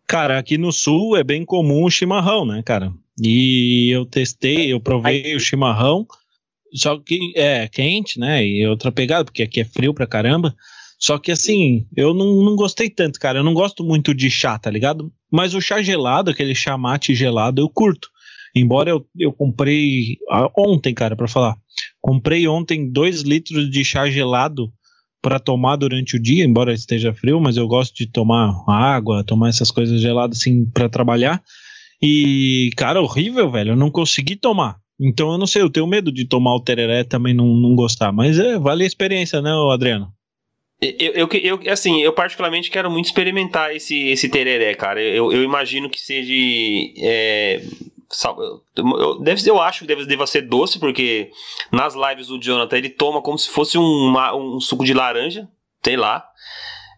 Cara, 0.06 0.38
aqui 0.38 0.58
no 0.58 0.72
sul 0.72 1.16
é 1.16 1.24
bem 1.24 1.44
comum 1.44 1.84
o 1.84 1.90
chimarrão, 1.90 2.44
né, 2.44 2.62
cara? 2.62 2.92
E 3.20 3.90
eu 3.90 4.04
testei, 4.04 4.72
eu 4.72 4.80
provei 4.80 5.34
o 5.34 5.40
chimarrão, 5.40 6.06
só 6.74 6.98
que 6.98 7.32
é 7.36 7.68
quente, 7.68 8.18
né? 8.18 8.44
E 8.44 8.66
outra 8.66 8.92
pegada, 8.92 9.24
porque 9.24 9.42
aqui 9.42 9.60
é 9.60 9.64
frio 9.64 9.94
pra 9.94 10.06
caramba. 10.06 10.54
Só 10.98 11.18
que 11.18 11.30
assim, 11.30 11.86
eu 11.96 12.12
não, 12.14 12.42
não 12.42 12.56
gostei 12.56 12.90
tanto, 12.90 13.18
cara. 13.18 13.38
Eu 13.38 13.44
não 13.44 13.54
gosto 13.54 13.84
muito 13.84 14.14
de 14.14 14.30
chá, 14.30 14.58
tá 14.58 14.70
ligado? 14.70 15.12
Mas 15.30 15.54
o 15.54 15.60
chá 15.60 15.82
gelado, 15.82 16.30
aquele 16.30 16.54
chá 16.54 16.76
mate 16.76 17.14
gelado, 17.14 17.60
eu 17.60 17.68
curto. 17.68 18.08
Embora 18.54 18.90
eu, 18.90 19.06
eu 19.18 19.32
comprei 19.32 20.18
ah, 20.30 20.50
ontem, 20.56 20.94
cara, 20.94 21.16
para 21.16 21.28
falar. 21.28 21.56
Comprei 22.00 22.46
ontem 22.46 22.90
dois 22.90 23.22
litros 23.22 23.70
de 23.70 23.84
chá 23.84 24.08
gelado 24.08 24.72
para 25.24 25.38
tomar 25.38 25.76
durante 25.76 26.16
o 26.16 26.22
dia, 26.22 26.44
embora 26.44 26.74
esteja 26.74 27.14
frio, 27.14 27.40
mas 27.40 27.56
eu 27.56 27.66
gosto 27.66 27.96
de 27.96 28.06
tomar 28.06 28.62
água, 28.68 29.24
tomar 29.24 29.48
essas 29.48 29.70
coisas 29.70 29.98
geladas 29.98 30.38
assim 30.38 30.66
para 30.66 30.86
trabalhar. 30.86 31.42
E, 32.02 32.68
cara, 32.76 33.00
horrível, 33.00 33.50
velho. 33.50 33.70
Eu 33.70 33.76
não 33.76 33.90
consegui 33.90 34.36
tomar. 34.36 34.76
Então 35.00 35.32
eu 35.32 35.38
não 35.38 35.46
sei, 35.46 35.62
eu 35.62 35.70
tenho 35.70 35.86
medo 35.86 36.12
de 36.12 36.26
tomar 36.26 36.54
o 36.54 36.60
tereré 36.60 37.04
também 37.04 37.32
não, 37.32 37.46
não 37.56 37.74
gostar. 37.74 38.12
Mas 38.12 38.38
é, 38.38 38.58
vale 38.58 38.84
a 38.84 38.86
experiência, 38.86 39.40
né, 39.40 39.50
Adriano? 39.72 40.12
Eu, 40.82 41.14
eu, 41.14 41.28
eu, 41.32 41.72
assim, 41.72 42.02
eu 42.02 42.12
particularmente 42.12 42.70
quero 42.70 42.90
muito 42.90 43.06
experimentar 43.06 43.74
esse, 43.74 44.08
esse 44.08 44.28
tereré, 44.28 44.74
cara. 44.74 45.00
Eu, 45.00 45.32
eu 45.32 45.42
imagino 45.42 45.88
que 45.88 45.98
seja. 45.98 46.34
É, 46.98 47.62
eu, 48.76 49.20
deve, 49.20 49.48
eu 49.48 49.60
acho 49.60 49.80
que 49.80 49.86
deve, 49.86 50.06
deva 50.06 50.26
ser 50.26 50.42
doce, 50.42 50.78
porque 50.78 51.30
nas 51.70 51.94
lives 51.94 52.28
do 52.28 52.38
Jonathan 52.38 52.76
ele 52.76 52.90
toma 52.90 53.22
como 53.22 53.38
se 53.38 53.48
fosse 53.48 53.78
um, 53.78 54.14
um 54.34 54.60
suco 54.60 54.84
de 54.84 54.94
laranja, 54.94 55.48
sei 55.82 55.96
lá. 55.96 56.26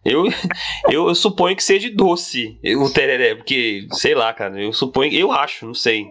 Eu, 0.05 0.25
eu, 0.89 1.07
eu, 1.07 1.15
suponho 1.15 1.55
que 1.55 1.63
seja 1.63 1.89
doce 1.91 2.59
o 2.77 2.89
tereré, 2.89 3.35
porque, 3.35 3.87
sei 3.91 4.15
lá, 4.15 4.33
cara, 4.33 4.61
eu 4.61 4.71
suponho, 4.71 5.13
eu 5.13 5.31
acho, 5.31 5.65
não 5.65 5.73
sei. 5.73 6.05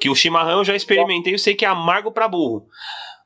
Que 0.00 0.08
o 0.08 0.14
chimarrão 0.14 0.58
eu 0.58 0.64
já 0.64 0.76
experimentei, 0.76 1.34
eu 1.34 1.38
sei 1.38 1.54
que 1.54 1.64
é 1.64 1.68
amargo 1.68 2.12
para 2.12 2.28
burro. 2.28 2.66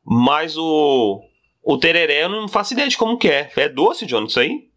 Mas 0.05 0.57
o, 0.57 1.21
o 1.63 1.79
tereré 1.79 2.25
eu 2.25 2.29
não 2.29 2.49
faço 2.49 2.73
ideia 2.73 2.89
de 2.89 2.97
como 2.97 3.19
que 3.19 3.29
é. 3.29 3.51
É 3.57 3.69
doce, 3.69 4.07
John, 4.07 4.25
isso 4.25 4.41
aí? 4.41 4.71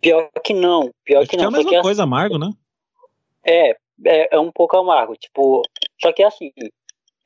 Pior 0.00 0.30
que 0.42 0.54
não, 0.54 0.90
pior 1.04 1.22
que, 1.22 1.30
que 1.30 1.36
não. 1.36 1.44
É 1.44 1.48
a 1.48 1.50
mesma 1.50 1.82
coisa, 1.82 2.02
amargo, 2.02 2.38
né? 2.38 2.50
É, 3.44 3.76
é, 4.04 4.34
é, 4.34 4.38
um 4.38 4.50
pouco 4.52 4.76
amargo, 4.76 5.14
tipo, 5.16 5.62
só 6.00 6.12
que 6.12 6.22
assim, 6.22 6.52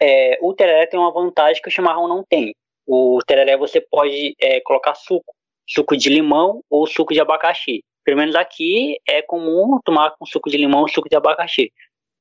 é, 0.00 0.38
o 0.40 0.52
tereré 0.54 0.86
tem 0.86 0.98
uma 0.98 1.12
vantagem 1.12 1.62
que 1.62 1.68
o 1.68 1.72
chimarrão 1.72 2.08
não 2.08 2.22
tem. 2.22 2.54
O 2.86 3.18
tereré 3.26 3.56
você 3.56 3.80
pode 3.80 4.34
é, 4.40 4.60
colocar 4.60 4.94
suco 4.94 5.34
suco 5.66 5.96
de 5.96 6.10
limão 6.10 6.62
ou 6.68 6.86
suco 6.86 7.14
de 7.14 7.20
abacaxi. 7.20 7.82
Pelo 8.04 8.18
menos 8.18 8.34
aqui 8.34 8.98
é 9.08 9.22
comum 9.22 9.78
tomar 9.84 10.14
com 10.18 10.26
suco 10.26 10.50
de 10.50 10.58
limão 10.58 10.82
ou 10.82 10.88
suco 10.88 11.08
de 11.08 11.16
abacaxi. 11.16 11.72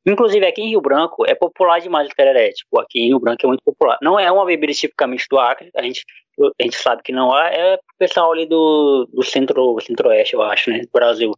Inclusive 0.06 0.46
aqui 0.46 0.62
em 0.62 0.70
Rio 0.70 0.82
Branco 0.82 1.26
é 1.26 1.34
popular 1.34 1.80
demais 1.80 2.10
o 2.10 2.16
tereré. 2.16 2.52
Tipo, 2.52 2.80
aqui 2.80 3.00
em 3.00 3.08
Rio 3.08 3.20
Branco 3.20 3.46
é 3.46 3.48
muito 3.48 3.64
popular. 3.64 3.98
Não 4.02 4.20
é 4.20 4.32
uma 4.32 4.46
bebida 4.46 4.74
tipicamente 4.74 5.26
do 5.30 5.40
Acre, 5.40 5.70
a 5.76 5.82
gente, 5.82 6.04
a 6.40 6.64
gente 6.64 6.76
sabe 6.76 7.02
que 7.04 7.12
não 7.12 7.38
é, 7.38 7.74
é 7.74 7.76
o 7.76 7.80
pessoal 7.98 8.32
ali 8.32 8.46
do, 8.46 9.08
do 9.12 9.24
centro, 9.24 9.80
centro-oeste, 9.82 10.34
eu 10.34 10.42
acho, 10.42 10.70
né, 10.70 10.80
do 10.80 10.90
Brasil. 10.92 11.32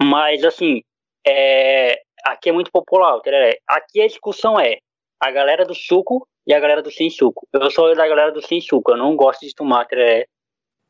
Mas, 0.00 0.44
assim, 0.44 0.82
é, 1.26 2.00
aqui 2.32 2.48
é 2.48 2.52
muito 2.52 2.70
popular 2.70 3.16
o 3.16 3.20
tereré. 3.20 3.58
Aqui 3.66 4.00
a 4.02 4.06
discussão 4.06 4.58
é, 4.58 4.78
a 5.20 5.30
galera 5.30 5.64
do 5.64 5.74
suco 5.74 6.26
e 6.46 6.54
a 6.54 6.60
galera 6.60 6.82
do 6.82 6.90
sem 6.90 7.10
suco. 7.10 7.46
Eu 7.52 7.70
sou 7.70 7.94
da 7.94 8.06
galera 8.06 8.32
do 8.32 8.40
sem 8.40 8.60
suco, 8.60 8.92
eu 8.92 8.96
não 8.96 9.16
gosto 9.16 9.46
de 9.46 9.54
tomar 9.54 9.86
é, 9.92 10.26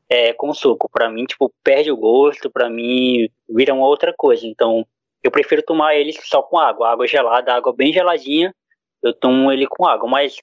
é, 0.08 0.32
com 0.32 0.52
suco. 0.52 0.88
Pra 0.90 1.10
mim, 1.10 1.24
tipo, 1.24 1.52
perde 1.62 1.90
o 1.90 1.96
gosto, 1.96 2.50
pra 2.50 2.68
mim 2.68 3.28
vira 3.48 3.74
uma 3.74 3.86
outra 3.86 4.14
coisa. 4.16 4.46
Então, 4.46 4.86
eu 5.22 5.30
prefiro 5.30 5.62
tomar 5.62 5.94
ele 5.96 6.12
só 6.12 6.42
com 6.42 6.58
água, 6.58 6.90
água 6.90 7.06
gelada, 7.06 7.54
água 7.54 7.72
bem 7.72 7.92
geladinha, 7.92 8.54
eu 9.02 9.12
tomo 9.12 9.50
ele 9.50 9.66
com 9.66 9.86
água. 9.86 10.08
Mas 10.08 10.36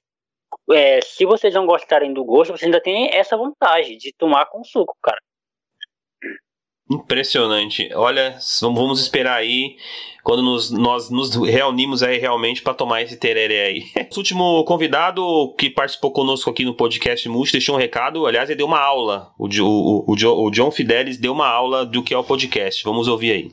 é, 0.70 1.00
se 1.00 1.24
vocês 1.24 1.54
não 1.54 1.66
gostarem 1.66 2.12
do 2.12 2.24
gosto, 2.24 2.50
vocês 2.50 2.64
ainda 2.64 2.80
têm 2.80 3.10
essa 3.14 3.36
vantagem 3.36 3.96
de 3.96 4.12
tomar 4.16 4.46
com 4.46 4.64
suco, 4.64 4.96
cara. 5.02 5.20
Impressionante. 6.88 7.90
Olha, 7.94 8.38
vamos 8.60 9.00
esperar 9.00 9.36
aí 9.36 9.76
quando 10.22 10.42
nos, 10.42 10.70
nós 10.70 11.10
nos 11.10 11.34
reunimos 11.34 12.02
aí 12.02 12.18
realmente 12.18 12.62
para 12.62 12.74
tomar 12.74 13.02
esse 13.02 13.16
tereré 13.16 13.66
aí. 13.66 13.84
O 14.14 14.18
último 14.18 14.64
convidado 14.64 15.54
que 15.58 15.68
participou 15.68 16.10
conosco 16.10 16.48
aqui 16.48 16.64
no 16.64 16.74
podcast 16.74 17.28
Multi 17.28 17.52
deixou 17.52 17.74
um 17.74 17.78
recado. 17.78 18.24
Aliás, 18.26 18.48
ele 18.48 18.58
deu 18.58 18.66
uma 18.66 18.80
aula. 18.80 19.32
O, 19.38 19.46
o, 19.46 20.04
o, 20.10 20.46
o 20.46 20.50
John 20.50 20.70
Fidelis 20.70 21.18
deu 21.18 21.32
uma 21.32 21.48
aula 21.48 21.84
do 21.84 22.02
que 22.02 22.14
é 22.14 22.18
o 22.18 22.24
podcast. 22.24 22.82
Vamos 22.82 23.08
ouvir 23.08 23.32
aí. 23.32 23.52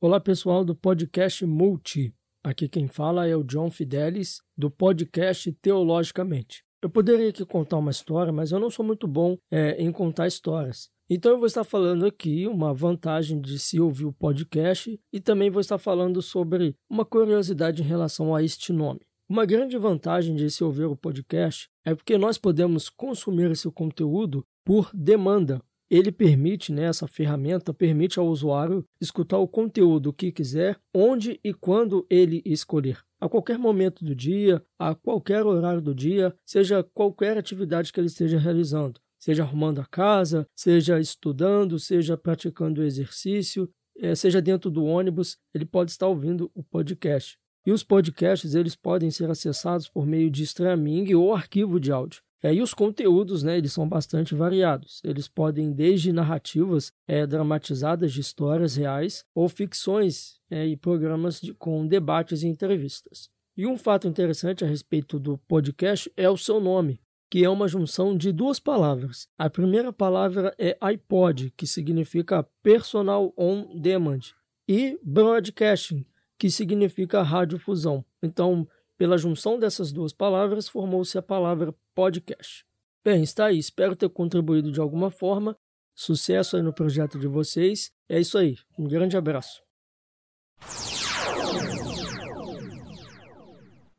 Olá, 0.00 0.20
pessoal 0.20 0.64
do 0.64 0.74
podcast 0.74 1.44
Multi. 1.44 2.14
Aqui 2.44 2.68
quem 2.68 2.86
fala 2.86 3.26
é 3.26 3.34
o 3.34 3.42
John 3.42 3.70
Fidelis, 3.70 4.40
do 4.56 4.70
podcast 4.70 5.52
Teologicamente. 5.60 6.62
Eu 6.80 6.88
poderia 6.88 7.30
aqui 7.30 7.44
contar 7.44 7.78
uma 7.78 7.90
história, 7.90 8.32
mas 8.32 8.52
eu 8.52 8.60
não 8.60 8.70
sou 8.70 8.84
muito 8.84 9.08
bom 9.08 9.36
é, 9.50 9.82
em 9.82 9.90
contar 9.90 10.28
histórias. 10.28 10.88
Então 11.10 11.32
eu 11.32 11.38
vou 11.38 11.46
estar 11.46 11.64
falando 11.64 12.04
aqui 12.04 12.46
uma 12.46 12.74
vantagem 12.74 13.40
de 13.40 13.58
se 13.58 13.80
ouvir 13.80 14.04
o 14.04 14.12
podcast 14.12 15.00
e 15.10 15.18
também 15.18 15.48
vou 15.48 15.62
estar 15.62 15.78
falando 15.78 16.20
sobre 16.20 16.76
uma 16.86 17.02
curiosidade 17.02 17.82
em 17.82 17.86
relação 17.86 18.34
a 18.34 18.42
este 18.42 18.74
nome. 18.74 19.00
Uma 19.26 19.46
grande 19.46 19.78
vantagem 19.78 20.36
de 20.36 20.50
se 20.50 20.62
ouvir 20.62 20.84
o 20.84 20.94
podcast 20.94 21.70
é 21.82 21.94
porque 21.94 22.18
nós 22.18 22.36
podemos 22.36 22.90
consumir 22.90 23.50
esse 23.50 23.70
conteúdo 23.70 24.44
por 24.62 24.90
demanda. 24.92 25.62
Ele 25.90 26.12
permite, 26.12 26.70
né, 26.74 26.84
essa 26.84 27.08
ferramenta 27.08 27.72
permite 27.72 28.18
ao 28.18 28.26
usuário 28.26 28.84
escutar 29.00 29.38
o 29.38 29.48
conteúdo 29.48 30.12
que 30.12 30.30
quiser, 30.30 30.78
onde 30.94 31.40
e 31.42 31.54
quando 31.54 32.06
ele 32.10 32.42
escolher. 32.44 32.98
A 33.18 33.30
qualquer 33.30 33.58
momento 33.58 34.04
do 34.04 34.14
dia, 34.14 34.62
a 34.78 34.94
qualquer 34.94 35.46
horário 35.46 35.80
do 35.80 35.94
dia, 35.94 36.36
seja 36.44 36.82
qualquer 36.82 37.38
atividade 37.38 37.94
que 37.94 37.98
ele 37.98 38.08
esteja 38.08 38.38
realizando 38.38 39.00
seja 39.18 39.42
arrumando 39.42 39.80
a 39.80 39.86
casa, 39.86 40.46
seja 40.54 41.00
estudando, 41.00 41.78
seja 41.78 42.16
praticando 42.16 42.82
exercício, 42.82 43.68
eh, 43.98 44.14
seja 44.14 44.40
dentro 44.40 44.70
do 44.70 44.84
ônibus, 44.84 45.36
ele 45.52 45.64
pode 45.64 45.90
estar 45.90 46.06
ouvindo 46.06 46.50
o 46.54 46.62
podcast. 46.62 47.36
E 47.66 47.72
os 47.72 47.82
podcasts 47.82 48.54
eles 48.54 48.76
podem 48.76 49.10
ser 49.10 49.28
acessados 49.30 49.88
por 49.88 50.06
meio 50.06 50.30
de 50.30 50.42
streaming 50.42 51.12
ou 51.14 51.34
arquivo 51.34 51.78
de 51.78 51.92
áudio. 51.92 52.22
É, 52.40 52.54
e 52.54 52.62
os 52.62 52.72
conteúdos, 52.72 53.42
né, 53.42 53.58
eles 53.58 53.72
são 53.72 53.88
bastante 53.88 54.32
variados. 54.34 55.00
Eles 55.02 55.26
podem 55.26 55.72
desde 55.72 56.12
narrativas 56.12 56.92
é, 57.06 57.26
dramatizadas 57.26 58.12
de 58.12 58.20
histórias 58.20 58.76
reais 58.76 59.24
ou 59.34 59.48
ficções 59.48 60.38
é, 60.48 60.64
e 60.64 60.76
programas 60.76 61.40
de, 61.40 61.52
com 61.52 61.84
debates 61.86 62.42
e 62.42 62.46
entrevistas. 62.46 63.28
E 63.56 63.66
um 63.66 63.76
fato 63.76 64.06
interessante 64.06 64.64
a 64.64 64.68
respeito 64.68 65.18
do 65.18 65.36
podcast 65.36 66.10
é 66.16 66.30
o 66.30 66.36
seu 66.36 66.60
nome 66.60 67.00
que 67.30 67.44
é 67.44 67.48
uma 67.48 67.68
junção 67.68 68.16
de 68.16 68.32
duas 68.32 68.58
palavras. 68.58 69.28
A 69.36 69.50
primeira 69.50 69.92
palavra 69.92 70.54
é 70.58 70.76
iPod, 70.80 71.52
que 71.56 71.66
significa 71.66 72.42
Personal 72.62 73.32
On 73.36 73.78
Demand, 73.78 74.20
e 74.66 74.98
Broadcasting, 75.02 76.04
que 76.38 76.50
significa 76.50 77.22
radiofusão. 77.22 78.04
Então, 78.22 78.68
pela 78.96 79.16
junção 79.16 79.58
dessas 79.58 79.92
duas 79.92 80.12
palavras, 80.12 80.68
formou-se 80.68 81.16
a 81.16 81.22
palavra 81.22 81.74
podcast. 81.94 82.66
Bem, 83.04 83.22
está 83.22 83.46
aí. 83.46 83.58
Espero 83.58 83.96
ter 83.96 84.08
contribuído 84.08 84.70
de 84.70 84.80
alguma 84.80 85.10
forma. 85.10 85.56
Sucesso 85.94 86.56
aí 86.56 86.62
no 86.62 86.72
projeto 86.72 87.18
de 87.18 87.26
vocês. 87.26 87.90
É 88.08 88.20
isso 88.20 88.36
aí. 88.36 88.56
Um 88.78 88.86
grande 88.86 89.16
abraço. 89.16 89.62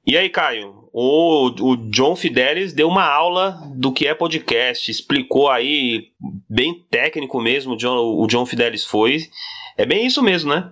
E 0.09 0.17
aí, 0.17 0.27
Caio, 0.27 0.89
o, 0.91 1.49
o 1.61 1.77
John 1.91 2.15
Fidelis 2.15 2.73
deu 2.73 2.87
uma 2.87 3.05
aula 3.05 3.61
do 3.75 3.91
que 3.91 4.07
é 4.07 4.15
podcast, 4.15 4.89
explicou 4.89 5.51
aí, 5.51 6.07
bem 6.49 6.83
técnico 6.89 7.39
mesmo, 7.39 7.73
o 7.73 7.77
John, 7.77 8.19
o 8.19 8.25
John 8.25 8.43
Fidelis 8.43 8.83
foi. 8.83 9.27
É 9.77 9.85
bem 9.85 10.07
isso 10.07 10.23
mesmo, 10.23 10.49
né? 10.49 10.71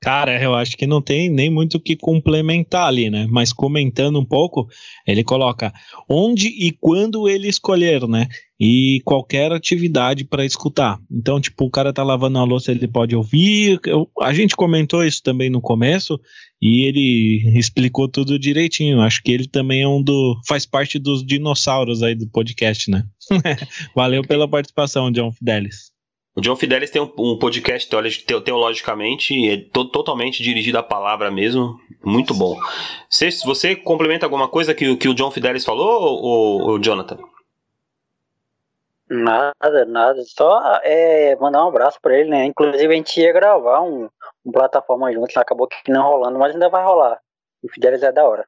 Cara, 0.00 0.40
eu 0.40 0.54
acho 0.54 0.76
que 0.76 0.86
não 0.86 1.02
tem 1.02 1.28
nem 1.28 1.50
muito 1.50 1.78
o 1.78 1.80
que 1.80 1.96
complementar 1.96 2.86
ali, 2.86 3.10
né? 3.10 3.26
Mas 3.28 3.52
comentando 3.52 4.20
um 4.20 4.24
pouco, 4.24 4.68
ele 5.04 5.24
coloca 5.24 5.72
onde 6.08 6.46
e 6.48 6.70
quando 6.78 7.28
ele 7.28 7.48
escolher, 7.48 8.06
né? 8.06 8.28
E 8.60 9.00
qualquer 9.04 9.50
atividade 9.50 10.22
para 10.24 10.44
escutar. 10.44 11.00
Então, 11.10 11.40
tipo, 11.40 11.64
o 11.64 11.70
cara 11.70 11.92
tá 11.92 12.04
lavando 12.04 12.38
a 12.38 12.44
louça, 12.44 12.70
ele 12.70 12.86
pode 12.86 13.16
ouvir. 13.16 13.80
Eu, 13.86 14.08
a 14.20 14.32
gente 14.34 14.54
comentou 14.54 15.02
isso 15.02 15.22
também 15.22 15.48
no 15.48 15.60
começo 15.60 16.20
e 16.66 16.86
ele 16.86 17.58
explicou 17.58 18.08
tudo 18.08 18.38
direitinho. 18.38 19.02
Acho 19.02 19.22
que 19.22 19.30
ele 19.30 19.46
também 19.46 19.82
é 19.82 19.86
um 19.86 20.02
do. 20.02 20.40
faz 20.48 20.64
parte 20.64 20.98
dos 20.98 21.22
dinossauros 21.22 22.02
aí 22.02 22.14
do 22.14 22.26
podcast, 22.26 22.90
né? 22.90 23.04
Valeu 23.94 24.26
pela 24.26 24.48
participação, 24.48 25.12
John 25.12 25.30
Fidelis. 25.30 25.92
O 26.34 26.40
John 26.40 26.56
Fidelis 26.56 26.90
tem 26.90 27.02
um, 27.02 27.12
um 27.18 27.38
podcast 27.38 27.88
teologicamente, 28.42 29.46
é 29.46 29.58
to, 29.58 29.84
totalmente 29.84 30.42
dirigido 30.42 30.78
à 30.78 30.82
palavra 30.82 31.30
mesmo, 31.30 31.78
muito 32.02 32.32
bom. 32.32 32.58
Se 33.10 33.30
você 33.44 33.76
complementa 33.76 34.24
alguma 34.24 34.48
coisa 34.48 34.74
que, 34.74 34.96
que 34.96 35.08
o 35.08 35.14
John 35.14 35.30
Fidelis 35.30 35.66
falou, 35.66 36.02
ou, 36.02 36.62
ou 36.70 36.78
Jonathan? 36.82 37.18
Nada, 39.08 39.84
nada. 39.86 40.22
Só 40.24 40.80
é, 40.82 41.36
mandar 41.36 41.64
um 41.64 41.68
abraço 41.68 41.98
para 42.00 42.18
ele, 42.18 42.30
né? 42.30 42.46
Inclusive 42.46 42.92
a 42.92 42.96
gente 42.96 43.20
ia 43.20 43.32
gravar 43.32 43.82
um 43.82 44.08
plataforma 44.52 45.12
juntos, 45.12 45.36
acabou 45.36 45.66
que 45.66 45.90
não 45.90 46.02
rolando, 46.02 46.38
mas 46.38 46.52
ainda 46.52 46.68
vai 46.68 46.84
rolar. 46.84 47.20
O 47.62 47.68
Fidelis 47.68 48.02
é 48.02 48.12
da 48.12 48.24
hora. 48.24 48.46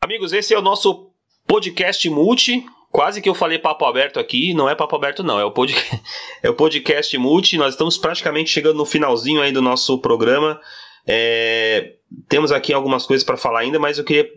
Amigos, 0.00 0.32
esse 0.32 0.52
é 0.52 0.58
o 0.58 0.62
nosso 0.62 1.12
podcast 1.46 2.08
multi. 2.10 2.64
Quase 2.90 3.22
que 3.22 3.28
eu 3.28 3.34
falei 3.34 3.58
papo 3.58 3.86
aberto 3.86 4.20
aqui, 4.20 4.52
não 4.52 4.68
é 4.68 4.74
papo 4.74 4.94
aberto 4.96 5.22
não, 5.22 5.40
é 5.40 5.44
o, 5.44 5.50
pod... 5.50 5.74
é 6.42 6.50
o 6.50 6.54
podcast 6.54 7.16
multi, 7.16 7.56
nós 7.56 7.74
estamos 7.74 7.96
praticamente 7.96 8.50
chegando 8.50 8.76
no 8.76 8.84
finalzinho 8.84 9.40
aí 9.40 9.50
do 9.50 9.62
nosso 9.62 9.98
programa, 9.98 10.60
é... 11.06 11.94
temos 12.28 12.52
aqui 12.52 12.70
algumas 12.70 13.06
coisas 13.06 13.24
para 13.24 13.38
falar 13.38 13.60
ainda, 13.60 13.78
mas 13.78 13.96
eu 13.96 14.04
queria 14.04 14.28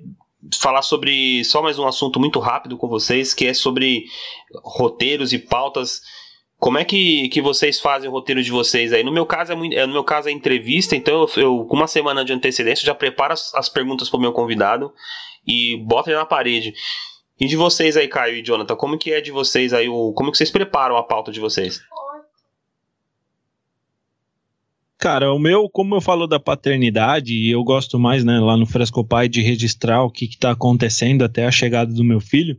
falar 0.62 0.82
sobre 0.82 1.44
só 1.44 1.62
mais 1.62 1.78
um 1.80 1.88
assunto 1.88 2.20
muito 2.20 2.40
rápido 2.40 2.78
com 2.78 2.88
vocês, 2.88 3.34
que 3.34 3.46
é 3.46 3.54
sobre 3.54 4.06
roteiros 4.64 5.34
e 5.34 5.40
pautas, 5.40 6.02
como 6.66 6.80
é 6.80 6.84
que, 6.84 7.30
que 7.30 7.44
vocês 7.44 7.80
fazem 7.80 8.10
o 8.10 8.12
roteiro 8.12 8.42
de 8.42 8.50
vocês 8.50 8.92
aí? 8.92 9.04
No 9.04 9.12
meu 9.12 9.24
caso 9.24 9.54
é, 9.54 9.76
é 9.76 9.86
no 9.86 9.94
meu 9.94 10.04
caso 10.04 10.30
é 10.30 10.32
entrevista, 10.32 10.96
então 10.96 11.28
eu, 11.38 11.64
com 11.66 11.76
uma 11.76 11.86
semana 11.86 12.26
de 12.26 12.34
antecedência 12.34 12.84
já 12.84 12.96
preparo 12.96 13.34
as, 13.34 13.54
as 13.54 13.70
perguntas 13.70 14.10
para 14.10 14.18
o 14.18 14.20
meu 14.20 14.34
convidado 14.34 14.92
e 15.46 15.78
boto 15.86 16.10
ele 16.10 16.18
na 16.18 16.26
parede. 16.26 16.74
E 17.40 17.46
de 17.46 17.56
vocês 17.56 17.96
aí, 17.96 18.08
Caio 18.08 18.38
e 18.38 18.42
Jonathan, 18.44 18.76
como 18.76 18.98
que 18.98 19.12
é 19.12 19.22
de 19.22 19.30
vocês 19.30 19.74
aí, 19.74 19.88
o, 19.88 20.12
como 20.14 20.32
que 20.32 20.40
vocês 20.40 20.50
preparam 20.50 20.98
a 20.98 21.04
pauta 21.04 21.32
de 21.32 21.40
vocês? 21.40 21.80
Cara, 24.98 25.32
o 25.32 25.38
meu, 25.38 25.70
como 25.70 25.94
eu 25.94 26.02
falo 26.02 26.26
da 26.26 26.40
paternidade, 26.40 27.48
eu 27.48 27.64
gosto 27.64 28.00
mais, 28.00 28.26
né, 28.26 28.40
lá 28.40 28.58
no 28.58 28.66
Frescopai, 28.66 29.30
de 29.30 29.40
registrar 29.40 30.02
o 30.02 30.10
que 30.10 30.26
está 30.26 30.50
acontecendo 30.50 31.24
até 31.24 31.46
a 31.46 31.52
chegada 31.52 31.94
do 31.94 32.04
meu 32.04 32.20
filho. 32.20 32.58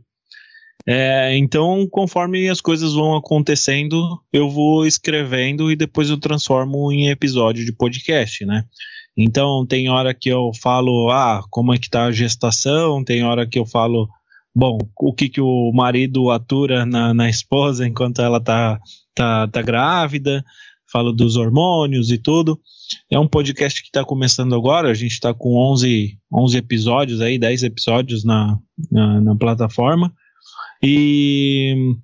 É, 0.85 1.35
então, 1.37 1.87
conforme 1.89 2.49
as 2.49 2.61
coisas 2.61 2.93
vão 2.93 3.15
acontecendo, 3.15 4.21
eu 4.31 4.49
vou 4.49 4.85
escrevendo 4.85 5.71
e 5.71 5.75
depois 5.75 6.09
eu 6.09 6.17
transformo 6.17 6.91
em 6.91 7.09
episódio 7.09 7.65
de 7.65 7.73
podcast, 7.73 8.45
né? 8.45 8.63
Então, 9.17 9.65
tem 9.65 9.89
hora 9.89 10.13
que 10.13 10.29
eu 10.29 10.51
falo, 10.61 11.09
ah, 11.09 11.43
como 11.49 11.73
é 11.73 11.77
que 11.77 11.89
tá 11.89 12.05
a 12.05 12.11
gestação, 12.11 13.03
tem 13.03 13.23
hora 13.23 13.47
que 13.47 13.57
eu 13.57 13.65
falo 13.65 14.07
bom, 14.55 14.77
o 14.99 15.13
que, 15.13 15.29
que 15.29 15.41
o 15.41 15.71
marido 15.73 16.31
atura 16.31 16.85
na, 16.85 17.13
na 17.13 17.29
esposa 17.29 17.87
enquanto 17.87 18.21
ela 18.21 18.39
tá, 18.39 18.79
tá, 19.13 19.47
tá 19.47 19.61
grávida, 19.61 20.43
falo 20.91 21.11
dos 21.11 21.35
hormônios 21.35 22.11
e 22.11 22.17
tudo. 22.17 22.59
É 23.11 23.19
um 23.19 23.27
podcast 23.27 23.81
que 23.81 23.89
está 23.89 24.03
começando 24.05 24.55
agora, 24.55 24.89
a 24.89 24.93
gente 24.93 25.11
está 25.11 25.33
com 25.33 25.55
11, 25.55 26.17
11 26.33 26.57
episódios 26.57 27.21
aí, 27.21 27.37
10 27.37 27.63
episódios 27.63 28.23
na, 28.23 28.57
na, 28.91 29.21
na 29.21 29.35
plataforma. 29.35 30.13
E 30.81 31.95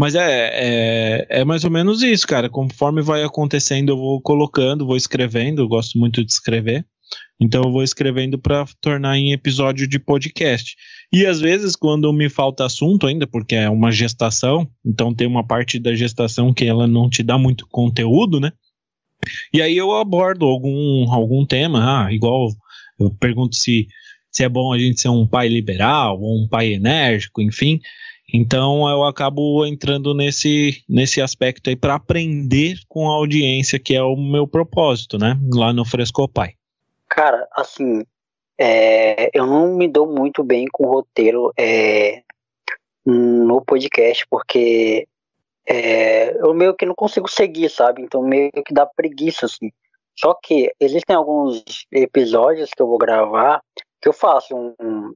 mas 0.00 0.14
é, 0.14 0.50
é, 0.54 1.26
é, 1.28 1.44
mais 1.44 1.62
ou 1.62 1.70
menos 1.70 2.02
isso, 2.02 2.26
cara. 2.26 2.48
Conforme 2.48 3.02
vai 3.02 3.22
acontecendo, 3.22 3.90
eu 3.90 3.98
vou 3.98 4.18
colocando, 4.18 4.86
vou 4.86 4.96
escrevendo. 4.96 5.60
Eu 5.60 5.68
gosto 5.68 5.98
muito 5.98 6.24
de 6.24 6.32
escrever. 6.32 6.86
Então 7.38 7.62
eu 7.64 7.70
vou 7.70 7.82
escrevendo 7.82 8.38
para 8.38 8.64
tornar 8.80 9.18
em 9.18 9.32
episódio 9.32 9.86
de 9.86 9.98
podcast. 9.98 10.74
E 11.12 11.26
às 11.26 11.38
vezes, 11.38 11.76
quando 11.76 12.10
me 12.14 12.30
falta 12.30 12.64
assunto 12.64 13.06
ainda, 13.06 13.26
porque 13.26 13.54
é 13.54 13.68
uma 13.68 13.92
gestação, 13.92 14.66
então 14.82 15.14
tem 15.14 15.26
uma 15.26 15.46
parte 15.46 15.78
da 15.78 15.94
gestação 15.94 16.52
que 16.54 16.64
ela 16.64 16.86
não 16.86 17.10
te 17.10 17.22
dá 17.22 17.36
muito 17.36 17.66
conteúdo, 17.68 18.40
né? 18.40 18.52
E 19.52 19.60
aí 19.60 19.76
eu 19.76 19.92
abordo 19.92 20.46
algum, 20.46 21.12
algum 21.12 21.44
tema, 21.44 22.06
ah, 22.06 22.12
igual 22.12 22.48
eu 22.98 23.10
pergunto 23.10 23.54
se, 23.54 23.86
se 24.30 24.44
é 24.44 24.48
bom 24.48 24.72
a 24.72 24.78
gente 24.78 24.98
ser 24.98 25.08
um 25.08 25.26
pai 25.26 25.48
liberal 25.48 26.18
ou 26.18 26.42
um 26.42 26.48
pai 26.48 26.72
enérgico, 26.72 27.42
enfim. 27.42 27.80
Então 28.32 28.88
eu 28.88 29.04
acabo 29.04 29.66
entrando 29.66 30.14
nesse, 30.14 30.82
nesse 30.88 31.20
aspecto 31.20 31.68
aí 31.68 31.76
para 31.76 31.94
aprender 31.94 32.78
com 32.88 33.10
a 33.10 33.14
audiência, 33.14 33.78
que 33.78 33.94
é 33.94 34.02
o 34.02 34.16
meu 34.16 34.46
propósito, 34.46 35.18
né? 35.18 35.38
Lá 35.52 35.72
no 35.72 35.84
Fresco 35.84 36.28
Pai. 36.28 36.54
Cara, 37.08 37.48
assim, 37.56 38.04
é, 38.58 39.30
eu 39.32 39.46
não 39.46 39.74
me 39.74 39.88
dou 39.88 40.06
muito 40.06 40.44
bem 40.44 40.66
com 40.70 40.86
roteiro 40.86 41.52
é, 41.58 42.22
no 43.04 43.62
podcast, 43.62 44.26
porque 44.28 45.06
é, 45.66 46.36
eu 46.38 46.54
meio 46.54 46.74
que 46.74 46.86
não 46.86 46.94
consigo 46.94 47.28
seguir, 47.28 47.68
sabe? 47.70 48.02
Então 48.02 48.22
meio 48.22 48.50
que 48.64 48.72
dá 48.72 48.86
preguiça, 48.86 49.46
assim. 49.46 49.70
Só 50.18 50.34
que 50.34 50.72
existem 50.78 51.16
alguns 51.16 51.64
episódios 51.90 52.70
que 52.70 52.82
eu 52.82 52.86
vou 52.86 52.98
gravar 52.98 53.62
que 54.00 54.08
eu 54.08 54.12
faço 54.12 54.56
um, 54.56 54.74
um 54.80 55.14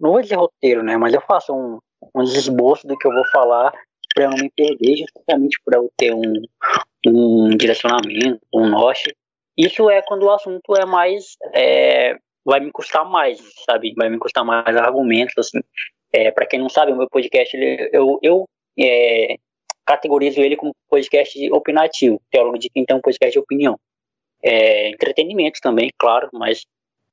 não 0.00 0.12
vou 0.12 0.20
dizer 0.20 0.36
roteiro, 0.36 0.82
né? 0.82 0.96
Mas 0.96 1.14
eu 1.14 1.20
faço 1.20 1.54
um, 1.54 1.78
um 2.14 2.22
esboço 2.22 2.86
do 2.86 2.96
que 2.96 3.06
eu 3.06 3.12
vou 3.12 3.24
falar 3.26 3.72
para 4.14 4.28
não 4.28 4.36
me 4.36 4.50
perder, 4.50 4.96
justamente 4.96 5.58
para 5.64 5.78
eu 5.78 5.90
ter 5.96 6.14
um, 6.14 6.32
um 7.06 7.56
direcionamento, 7.56 8.40
um 8.54 8.68
norte. 8.68 9.14
Isso 9.56 9.88
é 9.90 10.02
quando 10.02 10.24
o 10.24 10.30
assunto 10.30 10.76
é 10.76 10.84
mais. 10.84 11.36
É, 11.52 12.16
vai 12.44 12.60
me 12.60 12.70
custar 12.70 13.08
mais, 13.08 13.40
sabe? 13.64 13.92
Vai 13.96 14.08
me 14.08 14.18
custar 14.18 14.44
mais 14.44 14.76
argumentos, 14.76 15.34
assim. 15.38 15.60
É, 16.12 16.30
para 16.30 16.46
quem 16.46 16.60
não 16.60 16.68
sabe, 16.68 16.92
o 16.92 16.96
meu 16.96 17.08
podcast, 17.08 17.56
ele, 17.56 17.90
eu, 17.92 18.18
eu 18.22 18.44
é, 18.78 19.36
categorizo 19.84 20.40
ele 20.40 20.56
como 20.56 20.74
podcast 20.88 21.52
opinativo. 21.52 22.20
Teólogo 22.30 22.58
de 22.58 22.70
um 22.92 23.00
podcast 23.00 23.32
de 23.32 23.38
opinião. 23.38 23.78
É, 24.42 24.90
entretenimento 24.90 25.58
também, 25.60 25.90
claro, 25.98 26.28
mas 26.32 26.66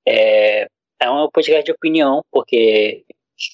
é, 0.07 0.67
é 0.99 1.09
um 1.09 1.29
podcast 1.31 1.63
de 1.63 1.71
opinião, 1.71 2.21
porque 2.31 3.05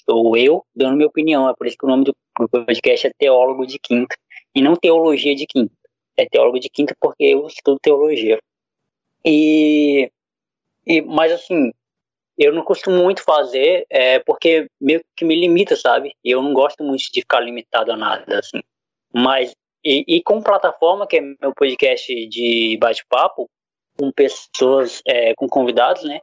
sou 0.10 0.36
eu 0.38 0.66
dando 0.76 0.98
minha 0.98 1.08
opinião. 1.08 1.50
É 1.50 1.54
por 1.56 1.68
isso 1.68 1.78
que 1.78 1.86
o 1.86 1.90
nome 1.90 2.06
do 2.06 2.16
podcast 2.50 3.08
é 3.08 3.12
Teólogo 3.18 3.66
de 3.66 3.80
Quinta 3.80 4.16
e 4.54 4.62
não 4.62 4.76
Teologia 4.76 5.36
de 5.36 5.46
Quinta. 5.46 5.74
É 6.16 6.26
Teólogo 6.26 6.60
de 6.60 6.70
Quinta 6.70 6.96
porque 7.00 7.24
eu 7.24 7.48
estudo 7.48 7.80
teologia. 7.82 8.40
E, 9.26 10.12
e 10.86 11.02
mas 11.02 11.32
assim, 11.32 11.72
eu 12.38 12.54
não 12.54 12.64
costumo 12.64 12.98
muito 13.04 13.24
fazer 13.24 13.86
é, 13.90 14.20
porque 14.20 14.68
meio 14.80 15.04
que 15.16 15.26
me 15.26 15.36
limita, 15.36 15.76
sabe? 15.76 16.14
Eu 16.24 16.42
não 16.42 16.54
gosto 16.54 16.84
muito 16.84 17.04
de 17.12 17.22
ficar 17.22 17.40
limitado 17.40 17.92
a 17.92 17.98
nada, 17.98 18.40
assim. 18.40 18.62
Mas 19.14 19.54
e, 19.84 20.04
e 20.08 20.24
com 20.24 20.42
plataforma 20.42 21.08
que 21.08 21.18
é 21.18 21.22
meu 21.22 21.54
podcast 21.56 22.14
de 22.28 22.78
bate-papo 22.80 23.50
com 23.98 24.12
pessoas, 24.12 25.02
é, 25.08 25.34
com 25.36 25.48
convidados, 25.48 26.04
né? 26.04 26.20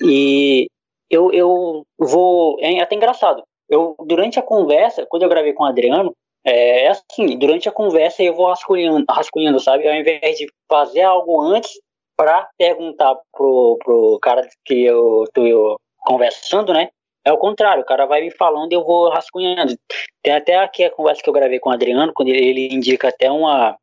E 0.00 0.68
eu, 1.10 1.32
eu 1.32 1.86
vou. 1.98 2.56
É 2.60 2.80
até 2.80 2.94
engraçado. 2.94 3.42
Eu, 3.68 3.96
durante 4.06 4.38
a 4.38 4.42
conversa, 4.42 5.06
quando 5.06 5.22
eu 5.22 5.28
gravei 5.28 5.52
com 5.52 5.62
o 5.62 5.66
Adriano, 5.66 6.14
é, 6.44 6.84
é 6.84 6.88
assim, 6.88 7.36
durante 7.38 7.68
a 7.68 7.72
conversa 7.72 8.22
eu 8.22 8.34
vou 8.34 8.46
rascunhando, 8.46 9.04
rascunhando, 9.10 9.60
sabe? 9.60 9.86
Ao 9.86 9.94
invés 9.94 10.38
de 10.38 10.46
fazer 10.68 11.02
algo 11.02 11.40
antes 11.40 11.72
para 12.16 12.48
perguntar 12.56 13.16
pro, 13.32 13.78
pro 13.84 14.18
cara 14.20 14.48
que 14.64 14.84
eu 14.84 15.24
tô 15.32 15.78
conversando, 15.98 16.72
né? 16.72 16.88
É 17.24 17.32
o 17.32 17.38
contrário, 17.38 17.82
o 17.82 17.86
cara 17.86 18.06
vai 18.06 18.22
me 18.22 18.30
falando 18.30 18.72
e 18.72 18.74
eu 18.74 18.84
vou 18.84 19.10
rascunhando. 19.10 19.76
Tem 20.22 20.34
até 20.34 20.56
aqui 20.56 20.84
a 20.84 20.90
conversa 20.90 21.22
que 21.22 21.28
eu 21.28 21.34
gravei 21.34 21.58
com 21.58 21.68
o 21.68 21.72
Adriano, 21.72 22.12
quando 22.14 22.28
ele, 22.28 22.44
ele 22.44 22.74
indica 22.74 23.08
até 23.08 23.30
uma, 23.30 23.76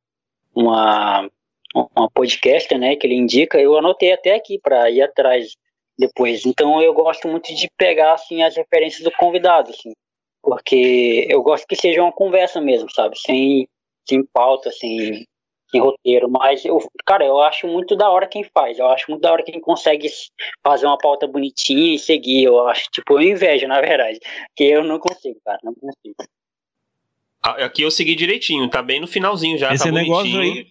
uma, 0.55 1.29
uma 1.95 2.09
podcast, 2.09 2.75
né? 2.75 2.95
Que 2.95 3.05
ele 3.05 3.15
indica, 3.15 3.59
eu 3.59 3.77
anotei 3.77 4.11
até 4.11 4.33
aqui 4.33 4.59
para 4.59 4.89
ir 4.89 5.03
atrás 5.03 5.55
depois. 5.97 6.45
Então 6.45 6.81
eu 6.81 6.93
gosto 6.93 7.27
muito 7.27 7.53
de 7.53 7.69
pegar 7.77 8.13
assim 8.13 8.43
as 8.43 8.55
referências 8.55 9.03
do 9.03 9.11
convidado, 9.11 9.71
assim, 9.71 9.91
porque 10.41 11.27
eu 11.29 11.41
gosto 11.41 11.65
que 11.67 11.75
seja 11.75 12.01
uma 12.01 12.11
conversa 12.11 12.61
mesmo, 12.61 12.89
sabe, 12.91 13.17
sem 13.19 13.67
sem 14.07 14.23
pauta, 14.23 14.71
sem, 14.71 15.25
sem 15.69 15.81
roteiro. 15.81 16.29
Mas 16.29 16.63
eu, 16.63 16.77
cara, 17.05 17.25
eu 17.25 17.39
acho 17.41 17.67
muito 17.67 17.95
da 17.95 18.09
hora 18.09 18.27
quem 18.27 18.43
faz. 18.43 18.77
Eu 18.77 18.87
acho 18.87 19.09
muito 19.09 19.21
da 19.21 19.31
hora 19.31 19.43
quem 19.43 19.59
consegue 19.59 20.07
fazer 20.63 20.85
uma 20.85 20.97
pauta 20.97 21.27
bonitinha 21.27 21.95
e 21.95 21.99
seguir. 21.99 22.43
Eu 22.43 22.67
acho 22.67 22.85
tipo 22.91 23.13
eu 23.13 23.21
invejo, 23.21 23.67
na 23.67 23.81
verdade, 23.81 24.19
que 24.55 24.63
eu 24.63 24.83
não 24.83 24.99
consigo, 24.99 25.39
cara, 25.43 25.59
não 25.63 25.73
consigo. 25.73 26.15
Aqui 27.41 27.83
eu 27.83 27.91
segui 27.91 28.15
direitinho, 28.15 28.67
tá 28.69 28.81
bem 28.81 28.99
no 28.99 29.07
finalzinho 29.07 29.57
já. 29.57 29.71
Esse 29.71 29.83
tá 29.83 29.91
negócio 29.91 30.39
aí, 30.39 30.65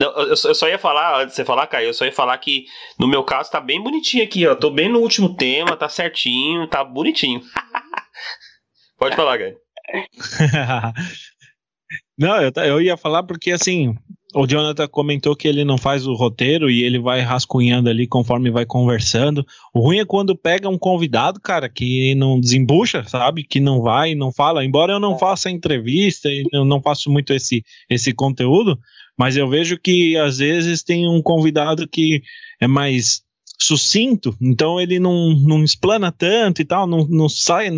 não, 0.00 0.10
eu, 0.10 0.28
eu, 0.28 0.54
só 0.54 0.68
ia 0.68 0.78
falar, 0.78 1.20
antes 1.20 1.30
de 1.30 1.36
você 1.36 1.44
falar, 1.44 1.66
Caio, 1.66 1.88
eu 1.88 1.94
só 1.94 2.04
ia 2.04 2.12
falar 2.12 2.36
que 2.38 2.66
no 2.98 3.06
meu 3.06 3.22
caso 3.22 3.50
tá 3.50 3.60
bem 3.60 3.82
bonitinho 3.82 4.24
aqui, 4.24 4.46
ó. 4.46 4.54
Tô 4.54 4.70
bem 4.70 4.88
no 4.88 4.98
último 4.98 5.36
tema, 5.36 5.76
tá 5.76 5.88
certinho, 5.88 6.66
tá 6.66 6.82
bonitinho. 6.82 7.40
Pode 8.98 9.14
falar, 9.14 9.38
Caio. 9.38 9.56
não, 12.18 12.42
eu, 12.42 12.52
eu 12.64 12.80
ia 12.80 12.96
falar 12.96 13.22
porque 13.22 13.52
assim, 13.52 13.94
o 14.34 14.48
Jonathan 14.48 14.88
comentou 14.88 15.36
que 15.36 15.46
ele 15.46 15.64
não 15.64 15.78
faz 15.78 16.06
o 16.06 16.14
roteiro 16.14 16.68
e 16.68 16.82
ele 16.82 16.98
vai 16.98 17.20
rascunhando 17.20 17.88
ali 17.88 18.06
conforme 18.06 18.50
vai 18.50 18.66
conversando. 18.66 19.46
O 19.72 19.80
ruim 19.80 19.98
é 19.98 20.04
quando 20.04 20.36
pega 20.36 20.68
um 20.68 20.76
convidado, 20.76 21.40
cara, 21.40 21.68
que 21.68 22.14
não 22.16 22.40
desembucha, 22.40 23.04
sabe? 23.04 23.44
Que 23.44 23.60
não 23.60 23.80
vai, 23.80 24.16
não 24.16 24.32
fala. 24.32 24.64
Embora 24.64 24.94
eu 24.94 25.00
não 25.00 25.14
é. 25.14 25.18
faça 25.18 25.50
entrevista 25.50 26.28
e 26.28 26.44
eu 26.52 26.64
não 26.64 26.82
faço 26.82 27.10
muito 27.10 27.32
esse, 27.32 27.62
esse 27.88 28.12
conteúdo, 28.12 28.76
mas 29.18 29.36
eu 29.36 29.48
vejo 29.48 29.78
que 29.78 30.16
às 30.16 30.38
vezes 30.38 30.82
tem 30.82 31.08
um 31.08 31.22
convidado 31.22 31.88
que 31.88 32.22
é 32.60 32.66
mais 32.66 33.23
sucinto, 33.60 34.36
então 34.40 34.80
ele 34.80 34.98
não, 34.98 35.30
não 35.30 35.62
explana 35.62 36.10
tanto 36.10 36.60
e 36.60 36.64
tal, 36.64 36.86
não, 36.86 37.06
não 37.06 37.28
sai 37.28 37.70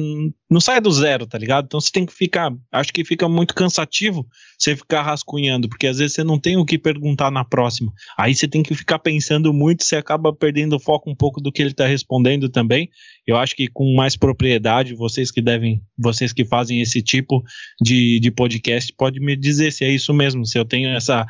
não 0.48 0.60
sai 0.60 0.80
do 0.80 0.90
zero, 0.90 1.26
tá 1.26 1.36
ligado? 1.36 1.66
Então 1.66 1.80
você 1.80 1.90
tem 1.90 2.06
que 2.06 2.12
ficar, 2.12 2.52
acho 2.70 2.92
que 2.92 3.04
fica 3.04 3.28
muito 3.28 3.52
cansativo 3.54 4.26
você 4.56 4.76
ficar 4.76 5.02
rascunhando, 5.02 5.68
porque 5.68 5.88
às 5.88 5.98
vezes 5.98 6.14
você 6.14 6.24
não 6.24 6.38
tem 6.38 6.56
o 6.56 6.64
que 6.64 6.78
perguntar 6.78 7.30
na 7.30 7.44
próxima. 7.44 7.92
Aí 8.16 8.34
você 8.34 8.46
tem 8.46 8.62
que 8.62 8.74
ficar 8.74 9.00
pensando 9.00 9.52
muito, 9.52 9.84
você 9.84 9.96
acaba 9.96 10.32
perdendo 10.32 10.76
o 10.76 10.80
foco 10.80 11.10
um 11.10 11.16
pouco 11.16 11.40
do 11.40 11.50
que 11.50 11.62
ele 11.62 11.74
tá 11.74 11.86
respondendo 11.86 12.48
também. 12.48 12.88
Eu 13.26 13.36
acho 13.36 13.56
que 13.56 13.66
com 13.66 13.92
mais 13.94 14.16
propriedade, 14.16 14.94
vocês 14.94 15.32
que 15.32 15.42
devem, 15.42 15.82
vocês 15.98 16.32
que 16.32 16.44
fazem 16.44 16.80
esse 16.80 17.02
tipo 17.02 17.42
de, 17.82 18.20
de 18.20 18.30
podcast, 18.30 18.94
pode 18.96 19.18
me 19.18 19.36
dizer 19.36 19.72
se 19.72 19.84
é 19.84 19.90
isso 19.90 20.14
mesmo, 20.14 20.46
se 20.46 20.58
eu 20.58 20.64
tenho 20.64 20.90
essa 20.90 21.26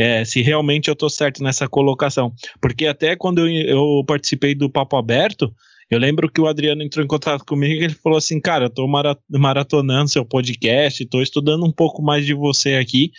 é, 0.00 0.24
se 0.24 0.40
realmente 0.40 0.88
eu 0.88 0.94
estou 0.94 1.10
certo 1.10 1.42
nessa 1.42 1.68
colocação. 1.68 2.32
Porque 2.60 2.86
até 2.86 3.14
quando 3.14 3.46
eu, 3.46 3.48
eu, 3.48 4.04
participei 4.06 4.54
do 4.54 4.70
Papo 4.70 4.96
Aberto, 4.96 5.52
eu 5.90 5.98
lembro 5.98 6.30
que 6.30 6.40
o 6.40 6.46
Adriano 6.46 6.82
entrou 6.82 7.04
em 7.04 7.08
contato 7.08 7.44
comigo 7.44 7.82
e 7.82 7.84
ele 7.84 7.94
falou 7.94 8.16
assim: 8.16 8.40
Cara, 8.40 8.66
eu 8.66 8.70
tô 8.70 8.86
maratonando 9.28 10.08
seu 10.08 10.24
podcast, 10.24 11.02
estou 11.02 11.20
estudando 11.20 11.66
um 11.66 11.72
pouco 11.72 12.02
mais 12.02 12.24
de 12.24 12.32
você 12.32 12.74
aqui. 12.74 13.10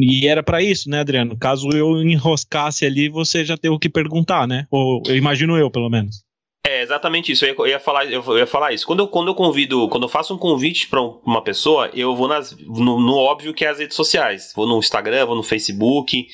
E 0.00 0.26
era 0.26 0.42
para 0.42 0.60
isso, 0.60 0.90
né, 0.90 1.00
Adriano? 1.00 1.38
Caso 1.38 1.68
eu 1.72 2.02
enroscasse 2.02 2.84
ali, 2.84 3.08
você 3.08 3.44
já 3.44 3.56
tem 3.56 3.70
o 3.70 3.78
que 3.78 3.88
perguntar, 3.88 4.46
né? 4.46 4.66
Ou 4.70 5.02
eu 5.06 5.16
imagino 5.16 5.56
eu, 5.56 5.70
pelo 5.70 5.88
menos. 5.88 6.27
É 6.68 6.82
exatamente 6.82 7.32
isso. 7.32 7.46
Eu 7.46 7.66
ia, 7.66 7.80
falar, 7.80 8.04
eu 8.04 8.22
ia 8.36 8.46
falar 8.46 8.72
isso. 8.72 8.86
Quando 8.86 9.00
eu, 9.00 9.08
quando 9.08 9.28
eu 9.28 9.34
convido, 9.34 9.88
quando 9.88 10.02
eu 10.02 10.08
faço 10.08 10.34
um 10.34 10.38
convite 10.38 10.86
para 10.86 11.00
uma 11.00 11.42
pessoa, 11.42 11.90
eu 11.94 12.14
vou 12.14 12.28
nas, 12.28 12.54
no, 12.58 13.00
no, 13.00 13.16
óbvio 13.16 13.54
que 13.54 13.64
é 13.64 13.68
as 13.68 13.78
redes 13.78 13.96
sociais. 13.96 14.52
Vou 14.54 14.66
no 14.66 14.78
Instagram, 14.78 15.24
vou 15.24 15.34
no 15.34 15.42
Facebook. 15.42 16.28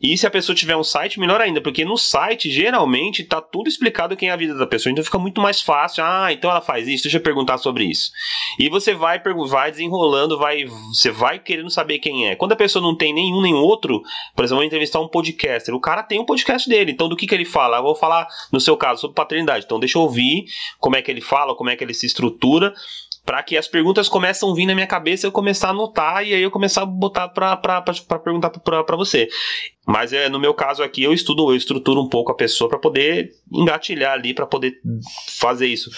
E 0.00 0.16
se 0.16 0.26
a 0.26 0.30
pessoa 0.30 0.56
tiver 0.56 0.76
um 0.76 0.82
site, 0.82 1.20
melhor 1.20 1.40
ainda, 1.40 1.60
porque 1.60 1.84
no 1.84 1.96
site 1.96 2.50
geralmente 2.50 3.22
tá 3.22 3.40
tudo 3.40 3.68
explicado 3.68 4.16
quem 4.16 4.30
é 4.30 4.32
a 4.32 4.36
vida 4.36 4.54
da 4.54 4.66
pessoa, 4.66 4.90
então 4.90 5.04
fica 5.04 5.18
muito 5.18 5.40
mais 5.40 5.60
fácil. 5.60 6.02
Ah, 6.02 6.32
então 6.32 6.50
ela 6.50 6.62
faz 6.62 6.88
isso, 6.88 7.04
deixa 7.04 7.18
eu 7.18 7.22
perguntar 7.22 7.58
sobre 7.58 7.84
isso. 7.84 8.10
E 8.58 8.70
você 8.70 8.94
vai, 8.94 9.20
vai 9.48 9.70
desenrolando, 9.70 10.38
vai, 10.38 10.64
você 10.64 11.10
vai 11.10 11.38
querendo 11.38 11.68
saber 11.68 11.98
quem 11.98 12.28
é. 12.28 12.34
Quando 12.34 12.52
a 12.52 12.56
pessoa 12.56 12.82
não 12.82 12.96
tem 12.96 13.12
nenhum 13.12 13.42
nem 13.42 13.54
outro, 13.54 14.02
por 14.34 14.44
exemplo, 14.44 14.60
vou 14.60 14.64
entrevistar 14.64 15.00
um 15.00 15.08
podcaster, 15.08 15.74
o 15.74 15.80
cara 15.80 16.02
tem 16.02 16.18
um 16.18 16.24
podcast 16.24 16.68
dele, 16.68 16.92
então 16.92 17.08
do 17.08 17.16
que, 17.16 17.26
que 17.26 17.34
ele 17.34 17.44
fala? 17.44 17.76
Eu 17.76 17.82
vou 17.82 17.94
falar, 17.94 18.26
no 18.50 18.60
seu 18.60 18.76
caso, 18.76 19.02
sobre 19.02 19.14
paternidade. 19.14 19.66
Então 19.66 19.78
deixa 19.78 19.98
eu 19.98 20.02
ouvir 20.02 20.46
como 20.78 20.96
é 20.96 21.02
que 21.02 21.10
ele 21.10 21.20
fala, 21.20 21.54
como 21.54 21.68
é 21.68 21.76
que 21.76 21.84
ele 21.84 21.94
se 21.94 22.06
estrutura 22.06 22.72
para 23.24 23.42
que 23.42 23.56
as 23.56 23.68
perguntas 23.68 24.08
começam 24.08 24.50
a 24.50 24.54
vir 24.54 24.66
na 24.66 24.74
minha 24.74 24.86
cabeça 24.86 25.26
eu 25.26 25.32
começar 25.32 25.68
a 25.68 25.70
anotar 25.70 26.26
e 26.26 26.34
aí 26.34 26.42
eu 26.42 26.50
começar 26.50 26.82
a 26.82 26.86
botar 26.86 27.28
para 27.28 27.82
perguntar 28.22 28.50
para 28.50 28.96
você. 28.96 29.28
Mas 29.86 30.12
é, 30.12 30.28
no 30.28 30.38
meu 30.38 30.54
caso 30.54 30.82
aqui 30.82 31.02
eu 31.02 31.12
estudo, 31.12 31.50
eu 31.50 31.56
estruturo 31.56 32.00
um 32.00 32.08
pouco 32.08 32.32
a 32.32 32.34
pessoa 32.34 32.68
para 32.68 32.78
poder 32.78 33.30
engatilhar 33.52 34.12
ali, 34.12 34.32
para 34.32 34.46
poder 34.46 34.74
fazer 35.38 35.66
isso. 35.66 35.90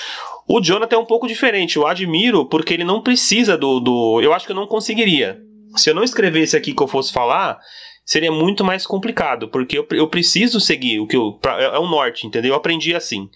O 0.49 0.61
Jonathan 0.61 0.97
é 0.97 0.99
um 0.99 1.07
pouco 1.07 1.27
diferente, 1.27 1.77
eu 1.77 1.87
admiro 1.87 2.47
porque 2.47 2.75
ele 2.75 2.85
não 2.85 3.03
precisa 3.03 3.57
do, 3.57 3.81
do. 3.81 4.21
Eu 4.21 4.33
acho 4.33 4.47
que 4.47 4.53
eu 4.53 4.57
não 4.57 4.67
conseguiria. 4.67 5.41
Se 5.77 5.91
eu 5.91 5.95
não 5.95 6.03
escrevesse 6.03 6.57
aqui 6.57 6.75
que 6.75 6.83
eu 6.83 6.89
fosse 6.89 7.13
falar, 7.13 7.59
seria 8.05 8.33
muito 8.33 8.65
mais 8.65 8.87
complicado, 8.87 9.49
porque 9.49 9.79
eu, 9.79 9.87
eu 9.93 10.09
preciso 10.09 10.61
seguir 10.61 11.01
o 11.01 11.07
que 11.07 11.17
eu. 11.17 11.35
Pra, 11.35 11.61
é, 11.61 11.65
é 11.65 11.79
o 11.79 11.89
norte, 11.89 12.27
entendeu? 12.27 12.51
Eu 12.51 12.57
aprendi 12.57 12.95
assim. 12.95 13.31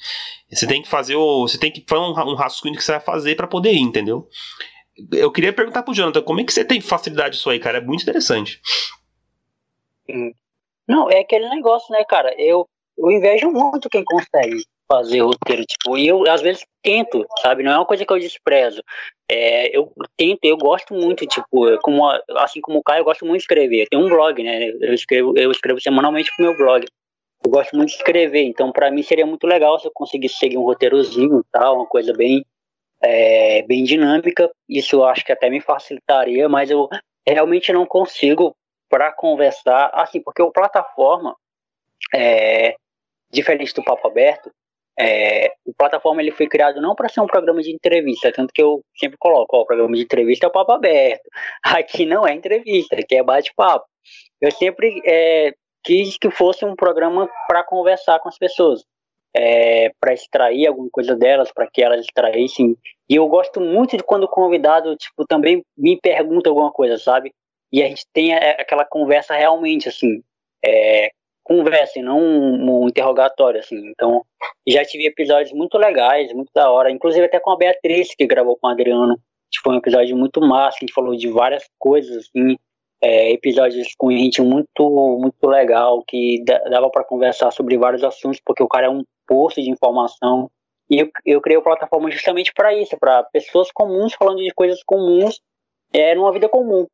Você 0.50 0.66
tem 0.66 0.82
que 0.82 0.88
fazer 0.88 1.16
o. 1.16 1.46
Você 1.46 1.58
tem 1.58 1.70
que 1.70 1.84
fazer 1.88 2.02
um, 2.02 2.32
um 2.32 2.34
rascunho 2.34 2.74
que 2.74 2.82
você 2.82 2.92
vai 2.92 3.00
fazer 3.00 3.36
para 3.36 3.46
poder 3.46 3.72
ir, 3.72 3.80
entendeu? 3.80 4.28
Eu 5.12 5.30
queria 5.30 5.52
perguntar 5.52 5.82
pro 5.82 5.94
Jonathan, 5.94 6.22
como 6.22 6.40
é 6.40 6.44
que 6.44 6.52
você 6.52 6.64
tem 6.64 6.80
facilidade 6.80 7.36
isso 7.36 7.50
aí, 7.50 7.58
cara? 7.58 7.78
É 7.78 7.80
muito 7.80 8.02
interessante. 8.02 8.60
Não, 10.88 11.10
é 11.10 11.20
aquele 11.20 11.48
negócio, 11.48 11.92
né, 11.92 12.04
cara? 12.04 12.34
Eu, 12.38 12.66
eu 12.96 13.10
invejo 13.10 13.50
muito 13.50 13.90
quem 13.90 14.04
consegue 14.04 14.64
fazer 14.88 15.20
roteiro, 15.20 15.64
tipo, 15.64 15.98
e 15.98 16.06
eu 16.06 16.28
às 16.30 16.40
vezes 16.40 16.64
tento, 16.82 17.26
sabe? 17.42 17.62
Não 17.62 17.72
é 17.72 17.76
uma 17.76 17.86
coisa 17.86 18.04
que 18.04 18.12
eu 18.12 18.18
desprezo. 18.18 18.82
É, 19.30 19.76
eu 19.76 19.92
tento, 20.16 20.44
eu 20.44 20.56
gosto 20.56 20.94
muito, 20.94 21.26
tipo, 21.26 21.78
como, 21.82 22.08
assim 22.36 22.60
como 22.60 22.78
o 22.78 22.82
Caio, 22.82 23.00
eu 23.00 23.04
gosto 23.04 23.24
muito 23.24 23.38
de 23.38 23.44
escrever. 23.44 23.86
Tenho 23.90 24.04
um 24.04 24.08
blog, 24.08 24.42
né? 24.42 24.68
Eu 24.68 24.94
escrevo, 24.94 25.36
eu 25.36 25.50
escrevo 25.50 25.80
semanalmente 25.80 26.30
pro 26.36 26.46
meu 26.46 26.56
blog. 26.56 26.86
Eu 27.44 27.50
gosto 27.50 27.76
muito 27.76 27.90
de 27.90 27.96
escrever, 27.96 28.44
então 28.44 28.72
para 28.72 28.90
mim 28.90 29.02
seria 29.02 29.26
muito 29.26 29.46
legal 29.46 29.78
se 29.78 29.86
eu 29.86 29.92
conseguisse 29.94 30.36
seguir 30.36 30.56
um 30.56 30.64
roteirozinho 30.64 31.44
tal, 31.52 31.76
uma 31.76 31.86
coisa 31.86 32.12
bem, 32.12 32.44
é, 33.02 33.62
bem 33.62 33.84
dinâmica. 33.84 34.50
Isso 34.68 34.96
eu 34.96 35.04
acho 35.04 35.24
que 35.24 35.32
até 35.32 35.50
me 35.50 35.60
facilitaria, 35.60 36.48
mas 36.48 36.70
eu 36.70 36.88
realmente 37.26 37.72
não 37.72 37.84
consigo 37.84 38.56
para 38.88 39.12
conversar, 39.12 39.90
assim, 39.92 40.20
porque 40.20 40.42
o 40.42 40.52
plataforma, 40.52 41.36
é, 42.14 42.76
diferente 43.30 43.74
do 43.74 43.82
Papo 43.82 44.06
Aberto, 44.06 44.50
é, 44.98 45.52
o 45.64 45.74
plataforma 45.74 46.22
ele 46.22 46.30
foi 46.30 46.46
criado 46.48 46.80
não 46.80 46.94
para 46.94 47.08
ser 47.08 47.20
um 47.20 47.26
programa 47.26 47.60
de 47.60 47.72
entrevista, 47.72 48.32
tanto 48.32 48.52
que 48.52 48.62
eu 48.62 48.82
sempre 48.96 49.18
coloco, 49.18 49.56
ó, 49.56 49.62
o 49.62 49.66
programa 49.66 49.94
de 49.94 50.02
entrevista 50.02 50.46
é 50.46 50.48
o 50.48 50.52
papo 50.52 50.72
aberto. 50.72 51.28
Aqui 51.62 52.06
não 52.06 52.26
é 52.26 52.32
entrevista, 52.32 52.96
aqui 52.96 53.16
é 53.16 53.22
bate-papo. 53.22 53.84
Eu 54.40 54.50
sempre 54.50 55.02
é, 55.04 55.52
quis 55.84 56.16
que 56.16 56.30
fosse 56.30 56.64
um 56.64 56.74
programa 56.74 57.28
para 57.46 57.62
conversar 57.64 58.18
com 58.20 58.28
as 58.28 58.38
pessoas, 58.38 58.84
é, 59.34 59.90
para 60.00 60.14
extrair 60.14 60.66
alguma 60.66 60.88
coisa 60.90 61.14
delas, 61.14 61.52
para 61.52 61.68
que 61.70 61.82
elas 61.82 62.00
extraíssem. 62.00 62.76
E 63.08 63.16
eu 63.16 63.26
gosto 63.28 63.60
muito 63.60 63.96
de 63.96 64.02
quando 64.02 64.24
o 64.24 64.28
convidado 64.28 64.96
tipo 64.96 65.26
também 65.26 65.62
me 65.76 65.98
pergunta 66.00 66.48
alguma 66.48 66.72
coisa, 66.72 66.98
sabe? 66.98 67.32
E 67.72 67.82
a 67.82 67.88
gente 67.88 68.06
tem 68.12 68.34
é, 68.34 68.60
aquela 68.60 68.84
conversa 68.84 69.34
realmente 69.34 69.88
assim, 69.88 70.22
é, 70.64 71.10
conversa, 71.46 71.98
e 71.98 72.02
não 72.02 72.18
um, 72.18 72.82
um, 72.82 72.88
interrogatório, 72.88 73.60
assim. 73.60 73.76
Então, 73.88 74.22
já 74.66 74.84
tive 74.84 75.06
episódios 75.06 75.52
muito 75.52 75.78
legais, 75.78 76.32
muito 76.32 76.50
da 76.52 76.70
hora, 76.70 76.90
inclusive 76.90 77.24
até 77.24 77.38
com 77.38 77.52
a 77.52 77.56
Beatriz, 77.56 78.14
que 78.14 78.26
gravou 78.26 78.56
com 78.56 78.66
o 78.66 78.70
Adriano. 78.70 79.16
Foi 79.62 79.74
um 79.74 79.78
episódio 79.78 80.16
muito 80.16 80.40
massa, 80.40 80.78
a 80.78 80.80
gente 80.80 80.92
falou 80.92 81.16
de 81.16 81.28
várias 81.28 81.64
coisas, 81.78 82.16
assim, 82.16 82.56
é, 83.00 83.30
episódios 83.30 83.94
com 83.96 84.10
gente 84.10 84.42
muito, 84.42 85.18
muito 85.20 85.46
legal, 85.46 86.02
que 86.06 86.42
dava 86.44 86.90
para 86.90 87.04
conversar 87.04 87.50
sobre 87.52 87.78
vários 87.78 88.02
assuntos, 88.02 88.40
porque 88.44 88.62
o 88.62 88.68
cara 88.68 88.86
é 88.86 88.90
um 88.90 89.04
posto 89.26 89.62
de 89.62 89.70
informação. 89.70 90.50
E 90.90 90.98
eu, 90.98 91.10
eu 91.24 91.40
criei 91.40 91.58
a 91.58 91.62
plataforma 91.62 92.10
justamente 92.10 92.52
para 92.52 92.74
isso, 92.74 92.96
para 92.98 93.22
pessoas 93.24 93.70
comuns 93.72 94.14
falando 94.14 94.42
de 94.42 94.52
coisas 94.52 94.82
comuns 94.84 95.40
é, 95.92 96.14
numa 96.14 96.32
vida 96.32 96.48
comum, 96.48 96.86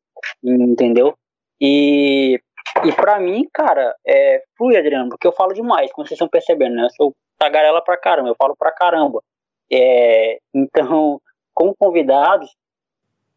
entendeu? 0.42 1.14
E 1.60 2.40
e 2.84 2.92
pra 2.92 3.20
mim, 3.20 3.48
cara, 3.52 3.94
é, 4.06 4.42
flui, 4.56 4.76
Adriano, 4.76 5.10
porque 5.10 5.26
eu 5.26 5.32
falo 5.32 5.52
demais, 5.52 5.92
como 5.92 6.06
vocês 6.06 6.16
estão 6.16 6.28
percebendo, 6.28 6.76
né? 6.76 6.84
Eu 6.84 6.90
sou 6.90 7.14
tagarela 7.38 7.82
pra 7.82 7.96
caramba, 7.96 8.30
eu 8.30 8.36
falo 8.36 8.56
pra 8.56 8.72
caramba. 8.72 9.22
É, 9.70 10.38
então, 10.54 11.20
com 11.54 11.74
convidados, 11.74 12.50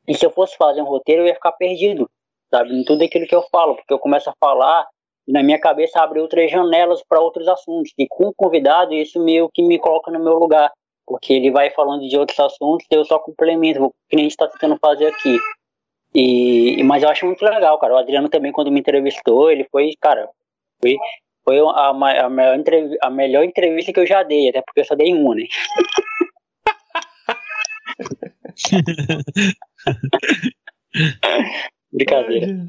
e 0.08 0.14
se 0.14 0.26
eu 0.26 0.32
fosse 0.32 0.56
fazer 0.58 0.82
um 0.82 0.86
roteiro, 0.86 1.24
eu 1.24 1.28
ia 1.28 1.34
ficar 1.34 1.52
perdido, 1.54 2.10
sabe? 2.50 2.74
Em 2.74 2.84
tudo 2.84 3.04
aquilo 3.04 3.28
que 3.28 3.36
eu 3.36 3.44
falo, 3.52 3.76
porque 3.76 3.94
eu 3.94 4.00
começo 4.00 4.30
a 4.30 4.36
falar 4.40 4.88
e 5.28 5.32
na 5.32 5.42
minha 5.42 5.60
cabeça 5.60 6.02
abre 6.02 6.20
outras 6.20 6.52
janelas 6.52 7.04
para 7.08 7.20
outros 7.20 7.48
assuntos. 7.48 7.92
E 7.98 8.08
com 8.08 8.28
o 8.28 8.34
convidado, 8.34 8.94
isso 8.94 9.20
meio 9.24 9.50
que 9.52 9.64
me 9.64 9.80
coloca 9.80 10.12
no 10.12 10.20
meu 10.20 10.36
lugar, 10.36 10.72
porque 11.06 11.34
ele 11.34 11.52
vai 11.52 11.72
falando 11.72 12.08
de 12.08 12.18
outros 12.18 12.40
assuntos 12.40 12.86
eu 12.92 13.04
só 13.06 13.20
complemento, 13.20 13.94
que 14.10 14.16
nem 14.16 14.26
a 14.26 14.30
gente 14.30 14.32
está 14.32 14.48
tentando 14.48 14.78
fazer 14.80 15.08
aqui. 15.08 15.38
E, 16.16 16.82
mas 16.84 17.04
eu 17.04 17.10
acho 17.10 17.26
muito 17.26 17.44
legal, 17.44 17.78
cara. 17.78 17.94
O 17.94 17.98
Adriano 17.98 18.30
também, 18.30 18.54
quando 18.54 18.72
me 18.72 18.80
entrevistou, 18.80 19.52
ele 19.52 19.68
foi, 19.70 19.92
cara, 20.00 20.30
foi, 20.82 20.96
foi 21.44 21.60
a, 21.60 21.90
a, 21.90 22.30
melhor, 22.30 22.58
a 23.02 23.10
melhor 23.10 23.44
entrevista 23.44 23.92
que 23.92 24.00
eu 24.00 24.08
já 24.08 24.24
dei, 24.24 24.48
até 24.48 24.62
porque 24.62 24.80
eu 24.80 24.86
só 24.86 24.96
dei 24.96 25.14
uma, 25.14 25.36
né? 25.36 25.44
Brincadeira. 31.92 32.66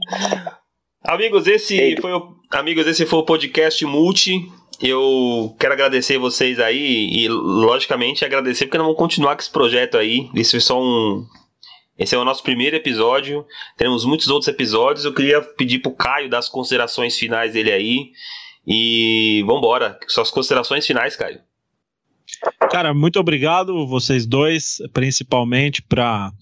Amigos, 1.04 1.46
esse 1.46 1.96
foi 2.00 2.12
o, 2.12 2.34
amigos, 2.50 2.88
esse 2.88 3.06
foi 3.06 3.20
o 3.20 3.24
podcast 3.24 3.86
Multi. 3.86 4.40
Eu 4.82 5.54
quero 5.58 5.72
agradecer 5.72 6.18
vocês 6.18 6.58
aí 6.58 7.08
e, 7.12 7.28
logicamente, 7.28 8.24
agradecer 8.24 8.66
porque 8.66 8.76
nós 8.76 8.88
vamos 8.88 8.98
continuar 8.98 9.36
com 9.36 9.40
esse 9.40 9.52
projeto 9.52 9.96
aí. 9.96 10.28
Isso 10.34 10.56
é 10.56 10.60
só 10.60 10.82
um, 10.82 11.24
esse 11.98 12.14
é 12.14 12.18
o 12.18 12.24
nosso 12.24 12.42
primeiro 12.42 12.76
episódio. 12.76 13.46
Teremos 13.76 14.04
muitos 14.04 14.28
outros 14.28 14.48
episódios. 14.48 15.04
Eu 15.04 15.14
queria 15.14 15.40
pedir 15.40 15.78
pro 15.78 15.92
Caio 15.92 16.28
dar 16.28 16.38
as 16.38 16.48
considerações 16.48 17.16
finais 17.16 17.52
dele 17.52 17.72
aí. 17.72 18.10
E 18.66 19.42
vambora. 19.46 19.98
Suas 20.08 20.30
considerações 20.30 20.86
finais, 20.86 21.16
Caio. 21.16 21.40
Cara, 22.70 22.92
muito 22.92 23.18
obrigado 23.18 23.86
vocês 23.86 24.26
dois, 24.26 24.78
principalmente 24.92 25.80
pra, 25.80 26.32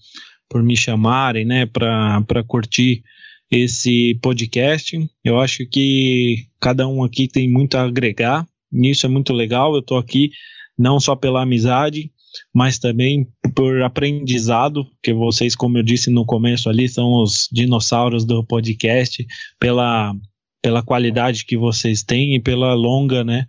por 0.49 0.61
me 0.63 0.75
chamarem, 0.75 1.45
né, 1.45 1.65
para 1.65 2.43
curtir 2.47 3.03
esse 3.49 4.17
podcast. 4.21 4.97
Eu 5.23 5.39
acho 5.39 5.65
que 5.67 6.47
cada 6.59 6.87
um 6.87 7.03
aqui 7.03 7.27
tem 7.27 7.49
muito 7.49 7.75
a 7.75 7.83
agregar. 7.83 8.45
Isso 8.73 9.05
é 9.05 9.09
muito 9.09 9.31
legal. 9.31 9.75
Eu 9.75 9.81
tô 9.81 9.95
aqui 9.95 10.31
não 10.77 10.99
só 10.99 11.15
pela 11.15 11.43
amizade, 11.43 12.11
mas 12.53 12.79
também 12.79 13.27
por 13.55 13.81
aprendizado, 13.81 14.85
que 15.01 15.13
vocês, 15.13 15.55
como 15.55 15.77
eu 15.77 15.83
disse 15.83 16.09
no 16.09 16.25
começo 16.25 16.69
ali, 16.69 16.87
são 16.89 17.23
os 17.23 17.47
dinossauros 17.51 18.25
do 18.25 18.43
podcast, 18.43 19.25
pela, 19.59 20.13
pela 20.61 20.83
qualidade 20.83 21.45
que 21.45 21.57
vocês 21.57 22.03
têm 22.03 22.35
e 22.35 22.41
pela 22.41 22.73
longa, 22.73 23.23
né, 23.23 23.45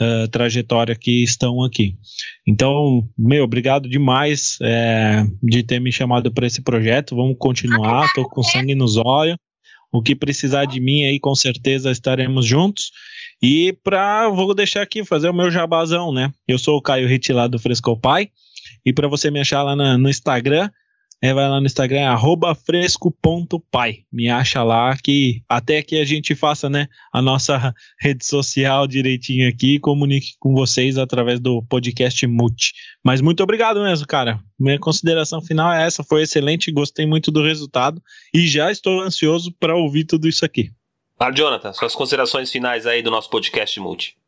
uh, 0.00 0.28
trajetória 0.28 0.96
que 0.96 1.22
estão 1.22 1.62
aqui. 1.62 1.96
Então, 2.46 3.06
meu, 3.16 3.44
obrigado 3.44 3.88
demais 3.88 4.56
é, 4.62 5.24
de 5.42 5.62
ter 5.62 5.80
me 5.80 5.92
chamado 5.92 6.32
para 6.32 6.46
esse 6.46 6.62
projeto. 6.62 7.14
Vamos 7.14 7.36
continuar, 7.38 8.06
estou 8.06 8.28
com 8.28 8.42
sangue 8.42 8.74
nos 8.74 8.96
olhos. 8.96 9.36
O 9.92 10.02
que 10.02 10.14
precisar 10.14 10.64
de 10.64 10.80
mim 10.80 11.04
aí, 11.04 11.18
com 11.18 11.34
certeza 11.34 11.90
estaremos 11.90 12.46
juntos. 12.46 12.90
E 13.42 13.72
para 13.82 14.28
vou 14.28 14.54
deixar 14.54 14.82
aqui 14.82 15.04
fazer 15.04 15.28
o 15.28 15.34
meu 15.34 15.50
jabazão, 15.50 16.12
né? 16.12 16.32
Eu 16.46 16.58
sou 16.58 16.76
o 16.76 16.82
Caio 16.82 17.08
Ritt 17.08 17.32
lá 17.32 17.46
do 17.46 17.58
Frescopai. 17.58 18.30
E 18.84 18.92
para 18.92 19.08
você 19.08 19.30
me 19.30 19.40
achar 19.40 19.62
lá 19.62 19.74
na, 19.74 19.98
no 19.98 20.08
Instagram, 20.08 20.70
é, 21.22 21.34
vai 21.34 21.48
lá 21.48 21.60
no 21.60 21.66
Instagram, 21.66 22.16
fresco.pai. 22.64 24.04
Me 24.10 24.30
acha 24.30 24.62
lá 24.62 24.96
que 24.96 25.42
até 25.48 25.82
que 25.82 25.98
a 25.98 26.04
gente 26.04 26.34
faça 26.34 26.70
né, 26.70 26.88
a 27.12 27.20
nossa 27.20 27.74
rede 28.00 28.24
social 28.24 28.86
direitinho 28.86 29.48
aqui 29.48 29.74
e 29.74 29.80
comunique 29.80 30.32
com 30.38 30.54
vocês 30.54 30.96
através 30.96 31.38
do 31.38 31.62
podcast 31.64 32.26
Multi. 32.26 32.72
Mas 33.04 33.20
muito 33.20 33.42
obrigado 33.42 33.82
mesmo, 33.82 34.06
cara. 34.06 34.40
Minha 34.58 34.78
consideração 34.78 35.42
final 35.42 35.72
é 35.72 35.86
essa, 35.86 36.02
foi 36.02 36.22
excelente, 36.22 36.72
gostei 36.72 37.06
muito 37.06 37.30
do 37.30 37.42
resultado 37.42 38.02
e 38.32 38.46
já 38.46 38.70
estou 38.70 39.00
ansioso 39.00 39.52
para 39.60 39.76
ouvir 39.76 40.04
tudo 40.04 40.26
isso 40.26 40.44
aqui. 40.44 40.70
Ah, 41.18 41.30
Jonathan, 41.30 41.72
suas 41.74 41.94
considerações 41.94 42.50
finais 42.50 42.86
aí 42.86 43.02
do 43.02 43.10
nosso 43.10 43.28
podcast 43.28 43.78
Multi. 43.78 44.19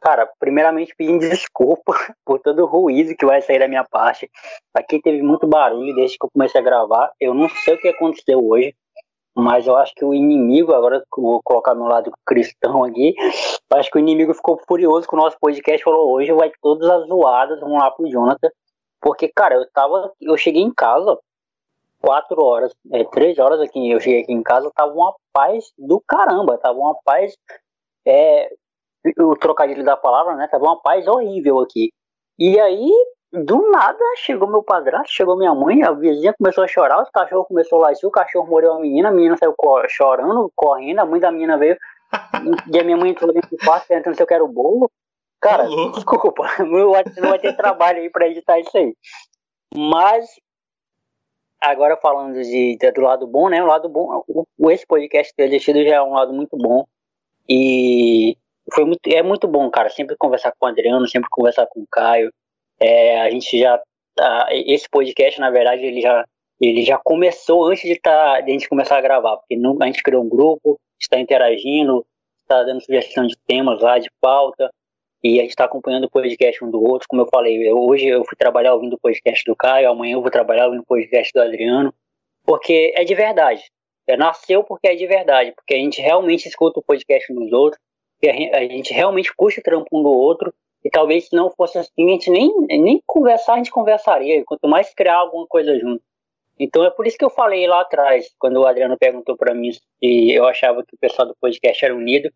Cara, 0.00 0.30
primeiramente 0.38 0.94
pedindo 0.96 1.20
desculpa 1.28 1.92
por 2.24 2.40
todo 2.40 2.62
o 2.62 2.66
ruído 2.66 3.16
que 3.16 3.26
vai 3.26 3.42
sair 3.42 3.58
da 3.58 3.68
minha 3.68 3.84
parte. 3.84 4.30
Aqui 4.74 5.00
teve 5.00 5.22
muito 5.22 5.46
barulho 5.46 5.94
desde 5.94 6.16
que 6.18 6.24
eu 6.24 6.30
comecei 6.32 6.60
a 6.60 6.64
gravar. 6.64 7.12
Eu 7.20 7.34
não 7.34 7.48
sei 7.48 7.74
o 7.74 7.78
que 7.78 7.88
aconteceu 7.88 8.44
hoje, 8.46 8.74
mas 9.34 9.66
eu 9.66 9.76
acho 9.76 9.94
que 9.94 10.04
o 10.04 10.14
inimigo, 10.14 10.72
agora 10.72 11.02
vou 11.16 11.40
colocar 11.44 11.74
meu 11.74 11.84
lado 11.84 12.12
cristão 12.26 12.84
aqui, 12.84 13.14
acho 13.72 13.90
que 13.90 13.98
o 13.98 14.00
inimigo 14.00 14.34
ficou 14.34 14.60
furioso 14.66 15.06
com 15.06 15.16
o 15.16 15.20
nosso 15.20 15.36
podcast 15.40 15.82
falou 15.82 16.12
hoje 16.12 16.32
vai 16.32 16.50
todas 16.60 16.88
as 16.88 17.06
zoadas, 17.06 17.60
vamos 17.60 17.78
lá 17.78 17.90
pro 17.90 18.08
Jonathan. 18.08 18.50
Porque, 19.00 19.28
cara, 19.28 19.54
eu 19.54 19.70
tava. 19.70 20.12
Eu 20.20 20.36
cheguei 20.36 20.62
em 20.62 20.74
casa 20.74 21.16
quatro 22.00 22.42
horas, 22.42 22.72
é, 22.92 23.04
três 23.04 23.38
horas 23.38 23.60
aqui, 23.60 23.90
eu 23.90 24.00
cheguei 24.00 24.22
aqui 24.22 24.32
em 24.32 24.42
casa, 24.42 24.70
tava 24.74 24.92
uma 24.92 25.14
paz 25.32 25.72
do 25.76 26.00
caramba, 26.00 26.58
tava 26.58 26.78
uma 26.78 26.96
paz. 27.04 27.36
É, 28.06 28.50
o 29.18 29.36
trocadilho 29.36 29.84
da 29.84 29.96
palavra, 29.96 30.34
né? 30.36 30.48
Tava 30.48 30.64
uma 30.64 30.80
paz 30.80 31.06
horrível 31.06 31.60
aqui. 31.60 31.92
E 32.38 32.58
aí, 32.58 32.90
do 33.32 33.70
nada, 33.70 33.98
chegou 34.16 34.48
meu 34.48 34.62
padrasto, 34.62 35.12
chegou 35.12 35.36
minha 35.36 35.54
mãe, 35.54 35.82
a 35.82 35.92
vizinha 35.92 36.34
começou 36.38 36.64
a 36.64 36.68
chorar, 36.68 37.02
os 37.02 37.10
cachorros 37.10 37.46
começou 37.46 37.84
a 37.84 37.88
latir, 37.88 38.08
o 38.08 38.12
cachorro 38.12 38.46
morreu 38.46 38.74
a 38.74 38.80
menina, 38.80 39.08
a 39.08 39.12
menina 39.12 39.36
saiu 39.36 39.54
chorando, 39.88 40.50
correndo, 40.54 41.00
a 41.00 41.06
mãe 41.06 41.20
da 41.20 41.30
menina 41.30 41.58
veio, 41.58 41.76
e 42.72 42.78
a 42.78 42.84
minha 42.84 42.96
mãe 42.96 43.10
entrou 43.10 43.32
dentro 43.32 43.50
do 43.50 43.56
quarto 43.58 43.86
perguntando 43.86 44.16
se 44.16 44.22
eu 44.22 44.26
quero 44.26 44.48
bolo. 44.48 44.90
Cara, 45.40 45.68
desculpa, 45.92 46.44
não 46.64 46.90
vai 46.90 47.38
ter 47.38 47.56
trabalho 47.56 48.00
aí 48.00 48.10
pra 48.10 48.28
editar 48.28 48.58
isso 48.58 48.76
aí. 48.76 48.94
Mas, 49.76 50.26
agora 51.60 51.96
falando 51.96 52.40
de, 52.40 52.76
de, 52.76 52.92
do 52.92 53.00
lado 53.02 53.26
bom, 53.26 53.48
né? 53.48 53.62
O 53.62 53.66
lado 53.66 53.88
bom, 53.88 54.22
o, 54.26 54.70
esse 54.70 54.86
podcast 54.86 55.34
ter 55.34 55.44
existido 55.44 55.82
já 55.84 55.96
é 55.96 56.02
um 56.02 56.14
lado 56.14 56.32
muito 56.32 56.56
bom. 56.56 56.84
E 57.48 58.36
foi 58.72 58.84
muito, 58.84 59.00
é 59.06 59.22
muito 59.22 59.46
bom, 59.48 59.70
cara, 59.70 59.88
sempre 59.88 60.16
conversar 60.16 60.52
com 60.58 60.66
o 60.66 60.68
Adriano, 60.68 61.06
sempre 61.08 61.28
conversar 61.30 61.66
com 61.66 61.80
o 61.80 61.86
Caio. 61.90 62.32
É, 62.80 63.20
a 63.20 63.30
gente 63.30 63.58
já. 63.58 63.80
esse 64.50 64.88
podcast, 64.88 65.40
na 65.40 65.50
verdade, 65.50 65.84
ele 65.84 66.00
já, 66.00 66.24
ele 66.60 66.82
já 66.82 66.98
começou 66.98 67.66
antes 67.66 67.82
de, 67.82 67.98
tá, 67.98 68.40
de 68.40 68.50
a 68.50 68.52
gente 68.52 68.68
começar 68.68 68.98
a 68.98 69.00
gravar, 69.00 69.36
porque 69.36 69.56
não, 69.56 69.76
a 69.80 69.86
gente 69.86 70.02
criou 70.02 70.24
um 70.24 70.28
grupo, 70.28 70.78
está 71.00 71.18
interagindo, 71.18 72.04
está 72.42 72.62
dando 72.62 72.82
sugestão 72.82 73.26
de 73.26 73.36
temas 73.46 73.80
lá, 73.80 73.98
de 73.98 74.08
pauta, 74.20 74.70
e 75.22 75.38
a 75.38 75.42
gente 75.42 75.50
está 75.50 75.64
acompanhando 75.64 76.04
o 76.04 76.10
podcast 76.10 76.64
um 76.64 76.70
do 76.70 76.82
outro. 76.82 77.08
Como 77.08 77.22
eu 77.22 77.26
falei, 77.26 77.68
eu, 77.68 77.76
hoje 77.78 78.06
eu 78.06 78.24
fui 78.24 78.36
trabalhar 78.36 78.74
ouvindo 78.74 78.94
o 78.94 79.00
podcast 79.00 79.44
do 79.44 79.56
Caio, 79.56 79.90
amanhã 79.90 80.14
eu 80.14 80.22
vou 80.22 80.30
trabalhar 80.30 80.66
ouvindo 80.66 80.82
o 80.82 80.86
podcast 80.86 81.32
do 81.32 81.42
Adriano, 81.42 81.92
porque 82.44 82.92
é 82.96 83.04
de 83.04 83.14
verdade. 83.14 83.64
É, 84.06 84.16
nasceu 84.16 84.64
porque 84.64 84.88
é 84.88 84.94
de 84.94 85.06
verdade, 85.06 85.52
porque 85.52 85.74
a 85.74 85.78
gente 85.78 86.00
realmente 86.00 86.48
escuta 86.48 86.80
o 86.80 86.82
podcast 86.82 87.32
dos 87.34 87.52
outros, 87.52 87.82
gente, 88.22 88.54
a 88.54 88.60
gente 88.60 88.92
realmente 88.92 89.34
curte 89.34 89.60
o 89.60 89.62
trampo 89.62 89.86
um 89.92 90.02
do 90.02 90.10
outro, 90.10 90.52
e 90.84 90.90
talvez 90.90 91.28
se 91.28 91.36
não 91.36 91.50
fosse 91.50 91.78
assim, 91.78 92.08
a 92.08 92.12
gente 92.12 92.30
nem, 92.30 92.52
nem 92.68 93.02
conversar, 93.06 93.54
a 93.54 93.56
gente 93.56 93.70
conversaria, 93.70 94.44
quanto 94.44 94.68
mais 94.68 94.92
criar 94.94 95.16
alguma 95.16 95.46
coisa 95.46 95.78
junto. 95.78 96.02
Então 96.58 96.84
é 96.84 96.90
por 96.90 97.06
isso 97.06 97.16
que 97.16 97.24
eu 97.24 97.30
falei 97.30 97.66
lá 97.66 97.80
atrás, 97.80 98.32
quando 98.38 98.56
o 98.56 98.66
Adriano 98.66 98.98
perguntou 98.98 99.36
para 99.36 99.54
mim 99.54 99.70
se 99.72 99.82
eu 100.02 100.46
achava 100.46 100.84
que 100.84 100.94
o 100.94 100.98
pessoal 100.98 101.28
do 101.28 101.36
podcast 101.40 101.84
era 101.84 101.94
unido, 101.94 102.30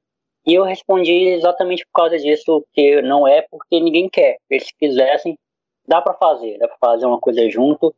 e 0.47 0.55
eu 0.55 0.65
respondi 0.65 1.29
exatamente 1.29 1.85
por 1.87 2.03
causa 2.03 2.19
disso, 2.19 2.65
que 2.73 3.01
não 3.03 3.27
é 3.27 3.43
porque 3.43 3.81
ninguém 3.81 4.09
quer. 4.09 4.39
Se 4.51 4.75
quisessem, 4.77 5.39
dá 5.87 6.01
para 6.01 6.15
fazer, 6.15 6.59
dá 6.59 6.67
para 6.67 6.77
fazer 6.79 7.07
uma 7.07 7.21
coisa 7.21 7.49
junto. 7.49 7.95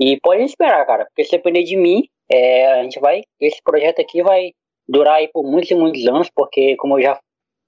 E 0.00 0.18
pode 0.20 0.42
esperar, 0.42 0.86
cara, 0.86 1.04
porque 1.04 1.24
se 1.24 1.32
depender 1.32 1.64
de 1.64 1.76
mim, 1.76 2.08
é, 2.30 2.66
a 2.72 2.82
gente 2.82 2.98
vai, 2.98 3.22
esse 3.38 3.62
projeto 3.62 4.00
aqui 4.00 4.22
vai 4.22 4.52
durar 4.88 5.16
aí 5.16 5.28
por 5.28 5.44
muitos 5.44 5.70
e 5.70 5.74
muitos 5.74 6.06
anos, 6.06 6.28
porque 6.34 6.76
como 6.76 6.98
eu 6.98 7.02
já 7.02 7.20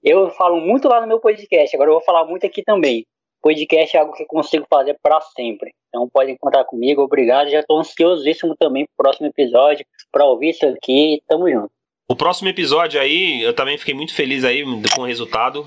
eu 0.03 0.29
falo 0.29 0.61
muito 0.61 0.87
lá 0.87 1.01
no 1.01 1.07
meu 1.07 1.19
podcast, 1.19 1.75
agora 1.75 1.89
eu 1.89 1.95
vou 1.95 2.03
falar 2.03 2.25
muito 2.25 2.45
aqui 2.45 2.61
também. 2.61 3.03
Podcast 3.41 3.97
é 3.97 3.99
algo 3.99 4.13
que 4.13 4.21
eu 4.21 4.27
consigo 4.27 4.65
fazer 4.69 4.95
para 5.01 5.19
sempre. 5.21 5.71
Então 5.89 6.07
podem 6.07 6.37
contar 6.37 6.63
comigo, 6.63 7.01
obrigado. 7.01 7.49
Já 7.49 7.59
estou 7.59 7.79
ansiosíssimo 7.79 8.55
também 8.55 8.85
pro 8.85 9.05
próximo 9.05 9.27
episódio, 9.27 9.83
para 10.11 10.25
ouvir 10.25 10.49
isso 10.49 10.65
aqui. 10.65 11.21
Tamo 11.27 11.49
junto. 11.49 11.71
O 12.07 12.15
próximo 12.15 12.49
episódio 12.49 13.01
aí, 13.01 13.41
eu 13.41 13.53
também 13.53 13.79
fiquei 13.79 13.95
muito 13.95 14.13
feliz 14.13 14.43
aí 14.43 14.63
com 14.95 15.01
o 15.01 15.05
resultado. 15.05 15.65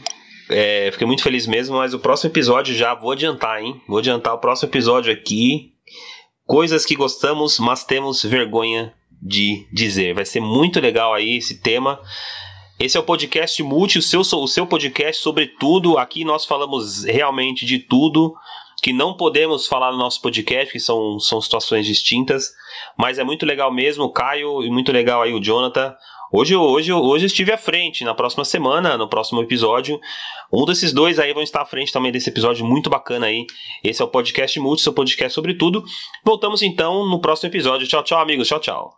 É, 0.50 0.90
fiquei 0.92 1.06
muito 1.06 1.22
feliz 1.22 1.46
mesmo, 1.46 1.76
mas 1.76 1.92
o 1.92 1.98
próximo 1.98 2.30
episódio 2.30 2.74
já 2.74 2.94
vou 2.94 3.10
adiantar, 3.10 3.60
hein? 3.60 3.80
Vou 3.88 3.98
adiantar 3.98 4.34
o 4.34 4.38
próximo 4.38 4.68
episódio 4.70 5.12
aqui. 5.12 5.72
Coisas 6.46 6.86
que 6.86 6.94
gostamos, 6.94 7.58
mas 7.58 7.84
temos 7.84 8.24
vergonha 8.24 8.94
de 9.20 9.66
dizer. 9.72 10.14
Vai 10.14 10.24
ser 10.24 10.40
muito 10.40 10.80
legal 10.80 11.14
aí 11.14 11.36
esse 11.36 11.60
tema. 11.60 12.00
Esse 12.78 12.96
é 12.96 13.00
o 13.00 13.04
podcast 13.04 13.60
Multi, 13.62 13.98
o 13.98 14.02
seu, 14.02 14.20
o 14.20 14.46
seu 14.46 14.66
podcast 14.66 15.22
sobre 15.22 15.46
tudo. 15.46 15.98
Aqui 15.98 16.24
nós 16.24 16.44
falamos 16.44 17.04
realmente 17.04 17.66
de 17.66 17.78
tudo 17.78 18.34
que 18.82 18.92
não 18.92 19.14
podemos 19.14 19.66
falar 19.66 19.90
no 19.90 19.98
nosso 19.98 20.22
podcast, 20.22 20.72
que 20.72 20.78
são, 20.78 21.18
são 21.18 21.40
situações 21.40 21.86
distintas. 21.86 22.52
Mas 22.96 23.18
é 23.18 23.24
muito 23.24 23.44
legal 23.44 23.72
mesmo, 23.72 24.04
o 24.04 24.12
Caio, 24.12 24.62
e 24.62 24.70
muito 24.70 24.92
legal 24.92 25.22
aí 25.22 25.34
o 25.34 25.42
Jonathan. 25.42 25.94
Hoje, 26.30 26.54
hoje, 26.54 26.92
hoje 26.92 27.26
estive 27.26 27.52
à 27.52 27.58
frente. 27.58 28.04
Na 28.04 28.14
próxima 28.14 28.44
semana, 28.44 28.96
no 28.96 29.08
próximo 29.08 29.42
episódio, 29.42 29.98
um 30.52 30.64
desses 30.64 30.92
dois 30.92 31.18
aí 31.18 31.32
vão 31.32 31.42
estar 31.42 31.62
à 31.62 31.66
frente 31.66 31.92
também 31.92 32.12
desse 32.12 32.28
episódio 32.28 32.64
muito 32.64 32.90
bacana 32.90 33.26
aí. 33.26 33.46
Esse 33.82 34.02
é 34.02 34.04
o 34.04 34.08
podcast 34.08 34.60
Multi, 34.60 34.82
seu 34.82 34.92
podcast 34.92 35.34
sobre 35.34 35.54
tudo. 35.54 35.82
Voltamos 36.24 36.62
então 36.62 37.08
no 37.08 37.20
próximo 37.20 37.50
episódio. 37.50 37.88
Tchau, 37.88 38.04
tchau, 38.04 38.20
amigos. 38.20 38.46
Tchau, 38.46 38.60
tchau. 38.60 38.97